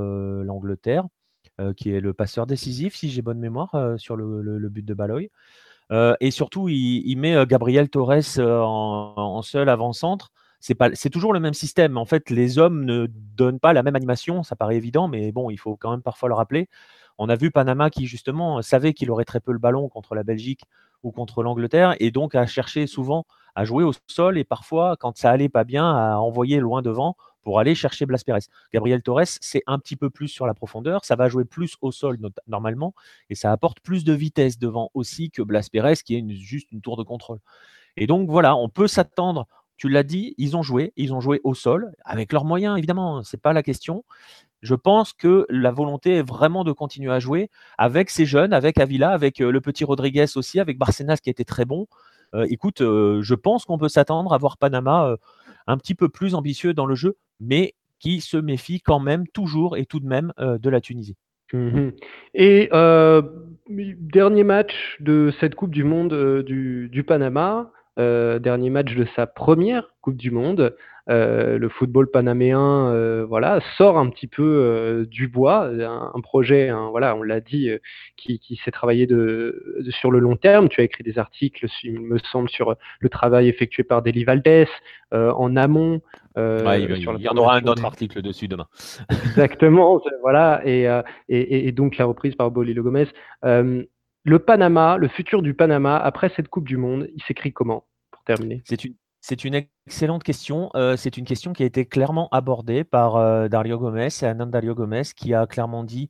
l'Angleterre. 0.46 1.06
Euh, 1.60 1.74
qui 1.74 1.90
est 1.92 2.02
le 2.02 2.14
passeur 2.14 2.46
décisif, 2.46 2.96
si 2.96 3.10
j'ai 3.10 3.24
bonne 3.24 3.40
mémoire, 3.40 3.74
euh, 3.74 3.98
sur 3.98 4.16
le, 4.16 4.70
but 4.70 4.86
de 4.86 4.94
Baloy. 4.94 5.32
Euh, 5.92 6.16
et 6.20 6.30
surtout, 6.30 6.70
il, 6.70 7.16
met 7.16 7.48
Gabriel 7.48 7.90
Torres 7.90 8.38
en, 8.40 9.42
seul 9.42 9.68
avant-centre. 9.68 10.32
C'est 10.60 11.10
toujours 11.10 11.34
le 11.34 11.40
même 11.40 11.56
système. 11.56 11.98
En 11.98 12.06
fait, 12.06 12.30
les 12.30 12.60
hommes 12.60 12.86
ne 12.86 13.08
donnent 13.08 13.60
pas 13.60 13.74
la 13.74 13.82
même 13.82 13.96
animation. 13.96 14.44
Ça 14.44 14.56
paraît 14.56 14.76
évident, 14.76 15.08
mais 15.08 15.32
bon, 15.32 15.50
il 15.50 15.58
faut 15.58 15.76
quand 15.78 15.90
même 15.90 16.04
parfois 16.04 16.30
le 16.30 16.36
rappeler. 16.36 16.70
On 17.18 17.30
a 17.30 17.36
vu 17.36 17.52
Panama 17.52 17.90
qui 17.90 18.06
justement 18.06 18.62
savait 18.62 18.94
qu'il 18.94 19.12
aurait 19.12 19.26
très 19.26 19.40
peu 19.40 19.52
le 19.52 19.60
ballon 19.60 19.90
contre 19.90 20.16
la 20.16 20.24
Belgique 20.24 20.62
ou 21.04 21.12
contre 21.12 21.44
l'Angleterre 21.44 21.96
et 22.00 22.12
donc 22.12 22.36
a 22.36 22.46
cherché 22.46 22.88
souvent 22.88 23.26
à 23.56 23.66
jouer 23.66 23.84
au 23.84 23.92
sol 24.06 24.38
et 24.38 24.44
parfois, 24.44 24.98
quand 25.00 25.18
ça 25.18 25.32
allait 25.32 25.50
pas 25.50 25.64
bien, 25.64 25.90
à 25.90 26.18
envoyer 26.18 26.60
loin 26.60 26.84
devant 26.84 27.16
pour 27.42 27.60
aller 27.60 27.76
chercher 27.76 28.06
Blas 28.06 28.22
Pérez. 28.24 28.42
Gabriel 28.74 29.02
Torres, 29.02 29.40
c'est 29.42 29.64
un 29.68 29.80
petit 29.80 29.96
peu 29.96 30.10
plus 30.10 30.28
sur 30.28 30.46
la 30.46 30.54
profondeur, 30.54 31.06
ça 31.06 31.16
va 31.16 31.30
jouer 31.30 31.46
plus 31.46 31.76
au 31.82 31.92
sol 31.92 32.20
normalement, 32.46 32.94
et 33.30 33.36
ça 33.36 33.52
apporte 33.52 33.80
plus 33.80 34.04
de 34.04 34.14
vitesse 34.14 34.60
devant 34.60 34.92
aussi 34.94 35.32
que 35.32 35.42
Blas 35.42 35.70
Pérez, 35.72 35.96
qui 36.06 36.18
est 36.18 36.30
juste 36.36 36.72
une 36.72 36.82
tour 36.82 36.98
de 36.98 37.04
contrôle. 37.04 37.40
Et 37.96 38.06
donc 38.06 38.30
voilà, 38.30 38.56
on 38.56 38.70
peut 38.70 38.88
s'attendre, 38.88 39.48
tu 39.78 39.90
l'as 39.90 40.04
dit, 40.04 40.36
ils 40.38 40.58
ont 40.58 40.62
joué, 40.62 40.94
ils 40.98 41.14
ont 41.14 41.22
joué 41.22 41.40
au 41.44 41.56
sol, 41.56 41.96
avec 42.04 42.34
leurs 42.34 42.46
moyens 42.46 42.78
évidemment, 42.78 43.24
c'est 43.24 43.42
pas 43.42 43.54
la 43.54 43.64
question. 43.64 44.04
Je 44.62 44.76
pense 44.76 45.14
que 45.14 45.46
la 45.50 45.72
volonté 45.72 46.16
est 46.16 46.28
vraiment 46.28 46.64
de 46.64 46.72
continuer 46.72 47.12
à 47.12 47.20
jouer 47.20 47.50
avec 47.78 48.10
ces 48.10 48.26
jeunes, 48.26 48.54
avec 48.54 48.80
Avila, 48.80 49.12
avec 49.12 49.42
euh, 49.42 49.52
le 49.52 49.62
petit 49.62 49.84
Rodriguez 49.84 50.26
aussi, 50.36 50.60
avec 50.60 50.78
Barcenas 50.78 51.18
qui 51.18 51.30
été 51.30 51.46
très 51.46 51.66
bon. 51.66 51.88
Euh, 52.34 52.46
écoute, 52.50 52.82
euh, 52.82 53.22
je 53.22 53.36
pense 53.36 53.66
qu'on 53.66 53.78
peut 53.78 53.90
s'attendre 53.90 54.34
à 54.34 54.38
voir 54.38 54.58
Panama 54.58 55.16
un 55.68 55.78
petit 55.78 55.96
peu 55.96 56.10
plus 56.10 56.34
ambitieux 56.34 56.74
dans 56.74 56.86
le 56.86 56.96
jeu, 56.96 57.18
mais 57.40 57.76
qui 58.00 58.22
se 58.22 58.38
méfie 58.38 58.82
quand 58.82 59.00
même 59.00 59.28
toujours 59.28 59.78
et 59.78 59.86
tout 59.86 60.00
de 60.00 60.08
même 60.08 60.34
de 60.38 60.70
la 60.70 60.82
Tunisie. 60.82 61.16
Mmh 61.54 61.92
et 62.34 62.70
dernier 63.70 64.44
match 64.44 64.98
de 65.00 65.34
cette 65.40 65.56
Coupe 65.56 65.72
du 65.72 65.84
Monde 65.84 66.44
du, 66.44 67.04
Panama, 67.06 67.72
dernier 67.98 68.70
match 68.70 68.96
de 68.96 69.06
sa 69.16 69.28
première 69.28 69.90
Coupe 70.02 70.18
du 70.18 70.32
Monde. 70.32 70.76
Euh, 71.10 71.58
le 71.58 71.70
football 71.70 72.12
panaméen 72.12 72.90
euh, 72.90 73.26
voilà, 73.26 73.62
sort 73.78 73.98
un 73.98 74.10
petit 74.10 74.28
peu 74.28 74.44
euh, 74.44 75.06
du 75.06 75.30
bois, 75.30 75.70
un, 75.70 76.20
projet, 76.22 76.70
voilà, 76.92 77.16
on 77.16 77.24
l'a 77.24 77.40
dit, 77.40 77.70
qui, 78.18 78.60
s'est 78.64 78.72
travaillé 78.72 79.08
de, 79.08 79.86
sur 79.90 80.12
le 80.12 80.20
long 80.20 80.36
terme. 80.36 80.68
Tu 80.68 80.82
as 80.82 80.84
écrit 80.84 81.04
des 81.04 81.18
articles, 81.18 81.66
il 81.84 82.02
me 82.02 82.18
semble, 82.18 82.50
sur 82.50 82.76
le 83.00 83.10
travail 83.10 83.48
effectué 83.48 83.84
par 83.84 84.02
Deli 84.02 84.24
Valdés 84.26 84.68
en 85.12 85.56
amont. 85.56 86.02
il, 86.36 87.20
y 87.20 87.30
en 87.30 87.38
aura 87.38 87.58
un 87.58 87.64
autre 87.64 87.86
article 87.86 88.22
dessus 88.22 88.48
demain. 88.48 88.68
Exactement, 89.10 90.02
voilà, 90.22 90.62
et, 90.66 90.88
et, 91.30 91.72
donc 91.72 91.98
la 91.98 92.06
reprise 92.06 92.36
par 92.36 92.52
Bolilo 92.52 92.84
Gomez. 92.84 93.08
le 93.44 94.40
Panama, 94.40 94.98
le 94.98 95.08
futur 95.08 95.42
du 95.42 95.54
Panama 95.54 95.98
après 95.98 96.32
cette 96.36 96.50
Coupe 96.50 96.68
du 96.68 96.78
Monde, 96.78 97.08
il 97.16 97.24
s'écrit 97.24 97.54
comment? 97.54 97.86
Pour 98.12 98.24
terminer 98.24 98.62
C'est 98.66 98.84
une 98.84 98.96
c'est 99.28 99.44
une 99.44 99.56
excellente 99.56 100.24
question. 100.24 100.70
Euh, 100.76 100.96
c'est 100.96 101.18
une 101.18 101.26
question 101.26 101.52
qui 101.52 101.64
a 101.64 101.66
été 101.66 101.86
clairement 101.86 102.30
abordée 102.32 102.86
par 102.86 103.18
euh, 103.18 103.50
Dario 103.50 103.78
Gomez, 103.78 104.08
et 104.22 104.26
Anand 104.26 104.46
Dario 104.46 104.74
Gomez, 104.74 105.02
qui 105.18 105.34
a 105.34 105.46
clairement 105.46 105.84
dit 105.84 106.10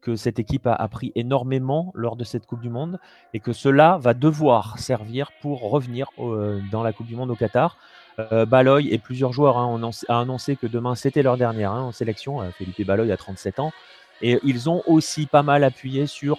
que 0.00 0.16
cette 0.16 0.38
équipe 0.38 0.66
a 0.66 0.72
appris 0.72 1.12
énormément 1.14 1.92
lors 1.94 2.16
de 2.16 2.24
cette 2.24 2.46
Coupe 2.46 2.62
du 2.62 2.70
Monde 2.70 2.98
et 3.34 3.40
que 3.40 3.52
cela 3.52 3.98
va 4.00 4.14
devoir 4.14 4.78
servir 4.78 5.30
pour 5.42 5.70
revenir 5.70 6.08
euh, 6.18 6.58
dans 6.72 6.82
la 6.82 6.94
Coupe 6.94 7.06
du 7.06 7.16
Monde 7.16 7.30
au 7.30 7.36
Qatar. 7.36 7.76
Baloy 8.46 8.92
et 8.92 8.98
plusieurs 8.98 9.32
joueurs 9.32 9.58
hein, 9.58 9.66
ont 9.66 9.90
annoncé 10.08 10.54
que 10.54 10.68
demain 10.68 10.94
c'était 10.94 11.24
leur 11.24 11.36
dernière 11.36 11.72
hein, 11.72 11.82
en 11.82 11.90
sélection. 11.90 12.48
Felipe 12.52 12.86
Baloy 12.86 13.10
a 13.10 13.16
37 13.16 13.58
ans. 13.58 13.72
Et 14.22 14.38
ils 14.44 14.70
ont 14.70 14.84
aussi 14.86 15.26
pas 15.26 15.42
mal 15.42 15.64
appuyé 15.64 16.06
sur 16.06 16.38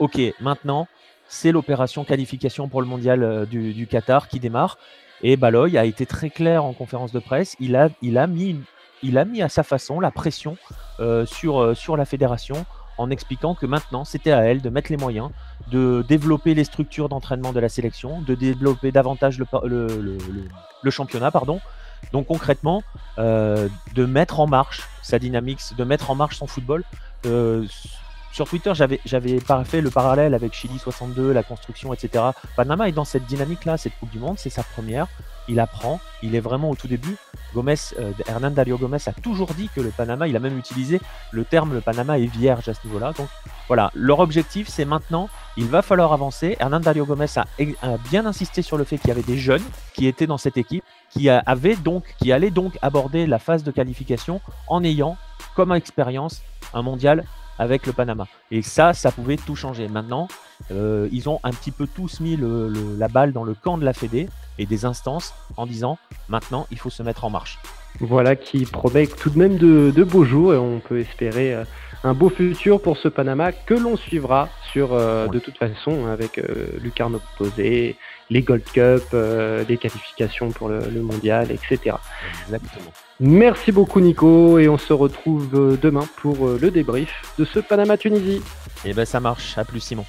OK, 0.00 0.20
maintenant 0.40 0.88
c'est 1.34 1.52
l'opération 1.52 2.04
qualification 2.04 2.68
pour 2.68 2.80
le 2.80 2.86
mondial 2.86 3.46
du 3.50 3.86
Qatar 3.86 4.28
qui 4.28 4.40
démarre. 4.40 4.78
Et 5.22 5.36
Baloy 5.36 5.78
a 5.78 5.84
été 5.84 6.06
très 6.06 6.30
clair 6.30 6.64
en 6.64 6.72
conférence 6.72 7.10
de 7.10 7.18
presse. 7.18 7.56
Il 7.58 7.76
a, 7.76 7.88
il 8.02 8.18
a, 8.18 8.26
mis, 8.26 8.62
à 9.42 9.48
sa 9.48 9.62
façon 9.62 9.98
la 9.98 10.10
pression 10.10 10.56
euh, 11.00 11.24
sur, 11.26 11.60
euh, 11.60 11.74
sur 11.74 11.96
la 11.96 12.04
fédération 12.04 12.66
en 12.98 13.10
expliquant 13.10 13.54
que 13.54 13.66
maintenant 13.66 14.04
c'était 14.04 14.30
à 14.30 14.42
elle 14.42 14.62
de 14.62 14.70
mettre 14.70 14.92
les 14.92 14.96
moyens, 14.96 15.30
de 15.72 16.04
développer 16.06 16.54
les 16.54 16.62
structures 16.62 17.08
d'entraînement 17.08 17.52
de 17.52 17.58
la 17.58 17.68
sélection, 17.68 18.22
de 18.22 18.34
développer 18.36 18.92
davantage 18.92 19.38
le, 19.38 19.46
le, 20.82 20.90
championnat. 20.90 21.32
Donc 22.12 22.26
concrètement, 22.26 22.84
euh, 23.18 23.68
de 23.94 24.04
mettre 24.04 24.38
en 24.38 24.46
marche 24.46 24.82
sa 25.02 25.18
dynamique, 25.18 25.60
de 25.76 25.84
mettre 25.84 26.10
en 26.10 26.14
marche 26.14 26.36
son 26.36 26.46
football 26.46 26.84
sur 28.34 28.48
Twitter, 28.48 28.72
j'avais, 28.74 28.98
fait 29.64 29.80
le 29.80 29.90
parallèle 29.90 30.34
avec 30.34 30.54
Chili 30.54 30.76
62, 30.76 31.32
la 31.32 31.44
construction, 31.44 31.94
etc. 31.94 32.24
Panama 32.56 32.88
est 32.88 32.92
dans 32.92 33.04
cette 33.04 33.26
dynamique-là, 33.26 33.76
cette 33.76 33.96
Coupe 34.00 34.10
du 34.10 34.18
Monde, 34.18 34.38
c'est 34.38 34.50
sa 34.50 34.64
première. 34.64 35.06
Il 35.46 35.60
apprend, 35.60 36.00
il 36.20 36.34
est 36.34 36.40
vraiment 36.40 36.70
au 36.70 36.74
tout 36.74 36.88
début. 36.88 37.16
Gomez, 37.54 37.76
euh, 38.00 38.10
Hernan 38.26 38.50
Dario 38.50 38.76
Gomez 38.76 38.98
a 39.06 39.12
toujours 39.12 39.54
dit 39.54 39.70
que 39.72 39.80
le 39.80 39.90
Panama, 39.90 40.26
il 40.26 40.34
a 40.34 40.40
même 40.40 40.58
utilisé 40.58 41.00
le 41.30 41.44
terme 41.44 41.74
le 41.74 41.80
Panama 41.80 42.18
est 42.18 42.26
vierge 42.26 42.68
à 42.68 42.74
ce 42.74 42.84
niveau-là. 42.86 43.12
Donc 43.12 43.28
voilà, 43.68 43.92
leur 43.94 44.18
objectif, 44.18 44.66
c'est 44.66 44.84
maintenant, 44.84 45.28
il 45.56 45.66
va 45.66 45.82
falloir 45.82 46.12
avancer. 46.12 46.56
Hernan 46.58 46.80
Dario 46.80 47.06
Gomez 47.06 47.26
a, 47.36 47.46
bien 48.10 48.26
insisté 48.26 48.62
sur 48.62 48.76
le 48.76 48.82
fait 48.82 48.98
qu'il 48.98 49.08
y 49.08 49.12
avait 49.12 49.22
des 49.22 49.38
jeunes 49.38 49.62
qui 49.92 50.08
étaient 50.08 50.26
dans 50.26 50.38
cette 50.38 50.56
équipe, 50.56 50.82
qui 51.10 51.30
avaient 51.30 51.76
donc, 51.76 52.16
qui 52.18 52.32
allaient 52.32 52.50
donc 52.50 52.76
aborder 52.82 53.28
la 53.28 53.38
phase 53.38 53.62
de 53.62 53.70
qualification 53.70 54.40
en 54.66 54.82
ayant 54.82 55.16
comme 55.54 55.70
expérience 55.70 56.42
un 56.72 56.82
mondial 56.82 57.24
avec 57.58 57.86
le 57.86 57.92
Panama. 57.92 58.26
Et 58.50 58.62
ça, 58.62 58.92
ça 58.92 59.10
pouvait 59.10 59.36
tout 59.36 59.56
changer. 59.56 59.88
Maintenant, 59.88 60.28
euh, 60.70 61.08
ils 61.12 61.28
ont 61.28 61.40
un 61.44 61.50
petit 61.50 61.70
peu 61.70 61.86
tous 61.86 62.20
mis 62.20 62.38
la 62.98 63.08
balle 63.08 63.32
dans 63.32 63.44
le 63.44 63.54
camp 63.54 63.78
de 63.78 63.84
la 63.84 63.92
Fédé 63.92 64.28
et 64.58 64.66
des 64.66 64.84
instances 64.84 65.34
en 65.56 65.66
disant 65.66 65.98
maintenant, 66.28 66.66
il 66.70 66.78
faut 66.78 66.90
se 66.90 67.02
mettre 67.02 67.24
en 67.24 67.30
marche. 67.30 67.58
Voilà 68.00 68.34
qui 68.34 68.64
promet 68.66 69.06
tout 69.06 69.30
de 69.30 69.38
même 69.38 69.56
de, 69.56 70.04
beaux 70.04 70.24
jours 70.24 70.54
et 70.54 70.56
on 70.56 70.80
peut 70.80 70.98
espérer 70.98 71.54
euh, 71.54 71.64
un 72.02 72.12
beau 72.12 72.28
futur 72.28 72.80
pour 72.82 72.96
ce 72.96 73.08
Panama 73.08 73.52
que 73.52 73.74
l'on 73.74 73.96
suivra 73.96 74.48
sur 74.72 74.92
euh, 74.92 75.28
de 75.28 75.38
toute 75.38 75.56
façon 75.56 76.06
avec 76.06 76.40
Lucarno 76.82 77.20
Posé, 77.38 77.96
les 78.30 78.42
Gold 78.42 78.64
Cup, 78.64 79.04
les 79.68 79.78
qualifications 79.78 80.50
pour 80.50 80.68
le, 80.68 80.80
le 80.92 81.02
mondial, 81.02 81.50
etc. 81.50 81.96
Exactement. 82.46 82.92
Merci 83.20 83.70
beaucoup 83.70 84.00
Nico 84.00 84.58
et 84.58 84.68
on 84.68 84.76
se 84.76 84.92
retrouve 84.92 85.48
euh, 85.54 85.78
demain 85.80 86.04
pour 86.16 86.48
euh, 86.48 86.58
le 86.60 86.72
débrief 86.72 87.34
de 87.38 87.44
ce 87.44 87.60
Panama-Tunisie. 87.60 88.42
Et 88.84 88.90
eh 88.90 88.92
ben 88.92 89.04
ça 89.04 89.20
marche, 89.20 89.56
à 89.56 89.64
plus 89.64 89.78
Simon. 89.78 90.04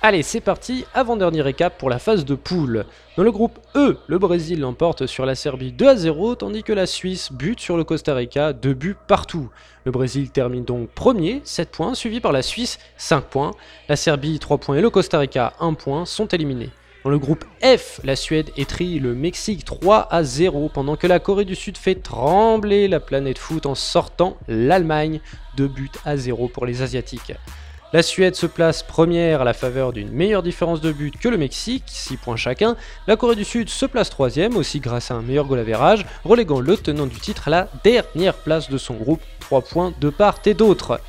Allez, 0.00 0.22
c'est 0.22 0.40
parti, 0.40 0.84
avant-dernier 0.94 1.42
récap 1.42 1.76
pour 1.76 1.90
la 1.90 1.98
phase 1.98 2.24
de 2.24 2.36
poule. 2.36 2.84
Dans 3.16 3.24
le 3.24 3.32
groupe 3.32 3.58
E, 3.74 3.98
le 4.06 4.18
Brésil 4.18 4.60
l'emporte 4.60 5.06
sur 5.06 5.26
la 5.26 5.34
Serbie 5.34 5.72
2 5.72 5.88
à 5.88 5.96
0, 5.96 6.36
tandis 6.36 6.62
que 6.62 6.72
la 6.72 6.86
Suisse 6.86 7.32
bute 7.32 7.58
sur 7.58 7.76
le 7.76 7.82
Costa 7.82 8.14
Rica 8.14 8.52
2 8.52 8.74
buts 8.74 8.96
partout. 9.08 9.50
Le 9.84 9.90
Brésil 9.90 10.30
termine 10.30 10.64
donc 10.64 10.88
premier, 10.90 11.40
7 11.42 11.72
points, 11.72 11.94
suivi 11.94 12.20
par 12.20 12.30
la 12.30 12.42
Suisse, 12.42 12.78
5 12.96 13.24
points. 13.24 13.50
La 13.88 13.96
Serbie, 13.96 14.38
3 14.38 14.58
points 14.58 14.76
et 14.76 14.82
le 14.82 14.90
Costa 14.90 15.18
Rica, 15.18 15.54
1 15.58 15.74
point, 15.74 16.06
sont 16.06 16.28
éliminés. 16.28 16.70
Dans 17.06 17.12
le 17.12 17.20
groupe 17.20 17.44
F, 17.62 18.00
la 18.02 18.16
Suède 18.16 18.50
étrie 18.56 18.98
le 18.98 19.14
Mexique 19.14 19.64
3 19.64 20.08
à 20.10 20.24
0, 20.24 20.70
pendant 20.74 20.96
que 20.96 21.06
la 21.06 21.20
Corée 21.20 21.44
du 21.44 21.54
Sud 21.54 21.78
fait 21.78 21.94
trembler 21.94 22.88
la 22.88 22.98
planète 22.98 23.38
foot 23.38 23.64
en 23.66 23.76
sortant 23.76 24.36
l'Allemagne, 24.48 25.20
2 25.56 25.68
buts 25.68 25.88
à 26.04 26.16
0 26.16 26.48
pour 26.48 26.66
les 26.66 26.82
Asiatiques. 26.82 27.32
La 27.92 28.02
Suède 28.02 28.34
se 28.34 28.46
place 28.46 28.82
première 28.82 29.42
à 29.42 29.44
la 29.44 29.52
faveur 29.52 29.92
d'une 29.92 30.10
meilleure 30.10 30.42
différence 30.42 30.80
de 30.80 30.90
but 30.90 31.16
que 31.16 31.28
le 31.28 31.38
Mexique, 31.38 31.84
6 31.86 32.16
points 32.16 32.34
chacun. 32.34 32.74
La 33.06 33.14
Corée 33.14 33.36
du 33.36 33.44
Sud 33.44 33.68
se 33.68 33.86
place 33.86 34.10
troisième 34.10 34.56
aussi 34.56 34.80
grâce 34.80 35.12
à 35.12 35.14
un 35.14 35.22
meilleur 35.22 35.44
goal 35.44 35.60
average, 35.60 36.04
reléguant 36.24 36.58
le 36.58 36.76
tenant 36.76 37.06
du 37.06 37.20
titre 37.20 37.46
à 37.46 37.50
la 37.52 37.68
dernière 37.84 38.34
place 38.34 38.68
de 38.68 38.78
son 38.78 38.94
groupe, 38.94 39.22
3 39.38 39.62
points 39.62 39.94
de 40.00 40.10
part 40.10 40.40
et 40.44 40.54
d'autre. 40.54 41.00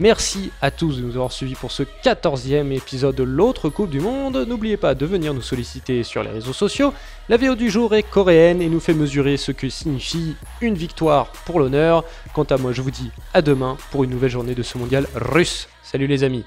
Merci 0.00 0.50
à 0.62 0.70
tous 0.70 0.96
de 0.96 1.02
nous 1.02 1.16
avoir 1.16 1.32
suivis 1.32 1.54
pour 1.54 1.70
ce 1.70 1.82
14e 1.82 2.72
épisode 2.72 3.14
de 3.14 3.22
l'autre 3.22 3.68
Coupe 3.68 3.90
du 3.90 4.00
Monde. 4.00 4.44
N'oubliez 4.48 4.76
pas 4.76 4.94
de 4.94 5.06
venir 5.06 5.34
nous 5.34 5.42
solliciter 5.42 6.02
sur 6.02 6.22
les 6.22 6.30
réseaux 6.30 6.52
sociaux. 6.52 6.94
La 7.28 7.36
vidéo 7.36 7.54
du 7.54 7.70
jour 7.70 7.94
est 7.94 8.02
coréenne 8.02 8.62
et 8.62 8.68
nous 8.68 8.80
fait 8.80 8.94
mesurer 8.94 9.36
ce 9.36 9.52
que 9.52 9.68
signifie 9.68 10.34
une 10.60 10.74
victoire 10.74 11.28
pour 11.44 11.60
l'honneur. 11.60 12.04
Quant 12.34 12.44
à 12.44 12.56
moi, 12.56 12.72
je 12.72 12.80
vous 12.82 12.90
dis 12.90 13.10
à 13.34 13.42
demain 13.42 13.76
pour 13.90 14.04
une 14.04 14.10
nouvelle 14.10 14.30
journée 14.30 14.54
de 14.54 14.62
ce 14.62 14.78
mondial 14.78 15.06
russe. 15.14 15.68
Salut 15.82 16.06
les 16.06 16.24
amis. 16.24 16.44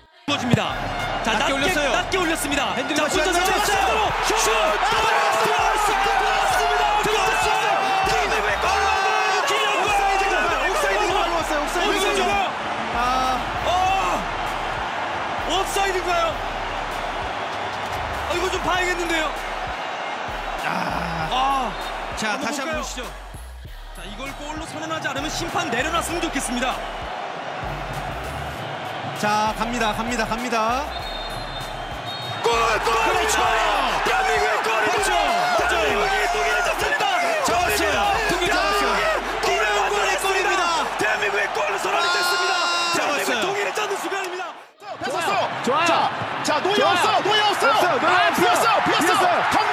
자 22.17 22.37
다시 22.39 22.61
한번 22.61 22.77
보시죠. 22.81 23.03
자 23.03 24.03
이걸 24.05 24.31
골로 24.35 24.65
선언하지 24.65 25.07
않으면 25.09 25.29
심판 25.29 25.69
내려놨으면 25.69 26.21
좋겠습니다. 26.21 26.75
자 29.19 29.53
갑니다 29.57 29.93
갑니다 29.93 30.25
갑니다. 30.25 30.85
골! 32.43 32.53
골! 32.53 32.93
그렇죠! 32.93 33.41
대한민국의 34.05 34.61
그렇죠. 34.61 34.69
골이 34.69 34.85
그렇죠! 34.85 35.11
대한민국이 35.67 36.27
두 36.31 36.43
개를 36.43 36.63
잡습니다! 36.63 37.43
잡았어요! 37.43 38.27
두개 38.29 38.47
잡았어요! 38.47 38.95
김혜웅 39.41 39.89
골의 39.89 40.17
골입니다! 40.19 40.97
대한민국의 40.99 41.47
골 41.47 41.79
선언이 41.79 42.05
아, 42.07 42.13
됐습니다! 42.13 42.53
잡았어요! 42.95 43.41
동일을 43.41 43.73
잡는 43.73 43.97
순간입니다! 43.97 44.45
패스 44.99 45.15
없어! 45.17 45.63
좋아요! 45.63 45.85
자, 45.87 46.43
자 46.43 46.59
노예 46.59 46.83
없어! 46.83 47.19
노예 47.21 47.41
없어! 47.41 47.67
비었어! 47.71 47.97
비었어! 48.35 48.83
비었어! 48.85 49.64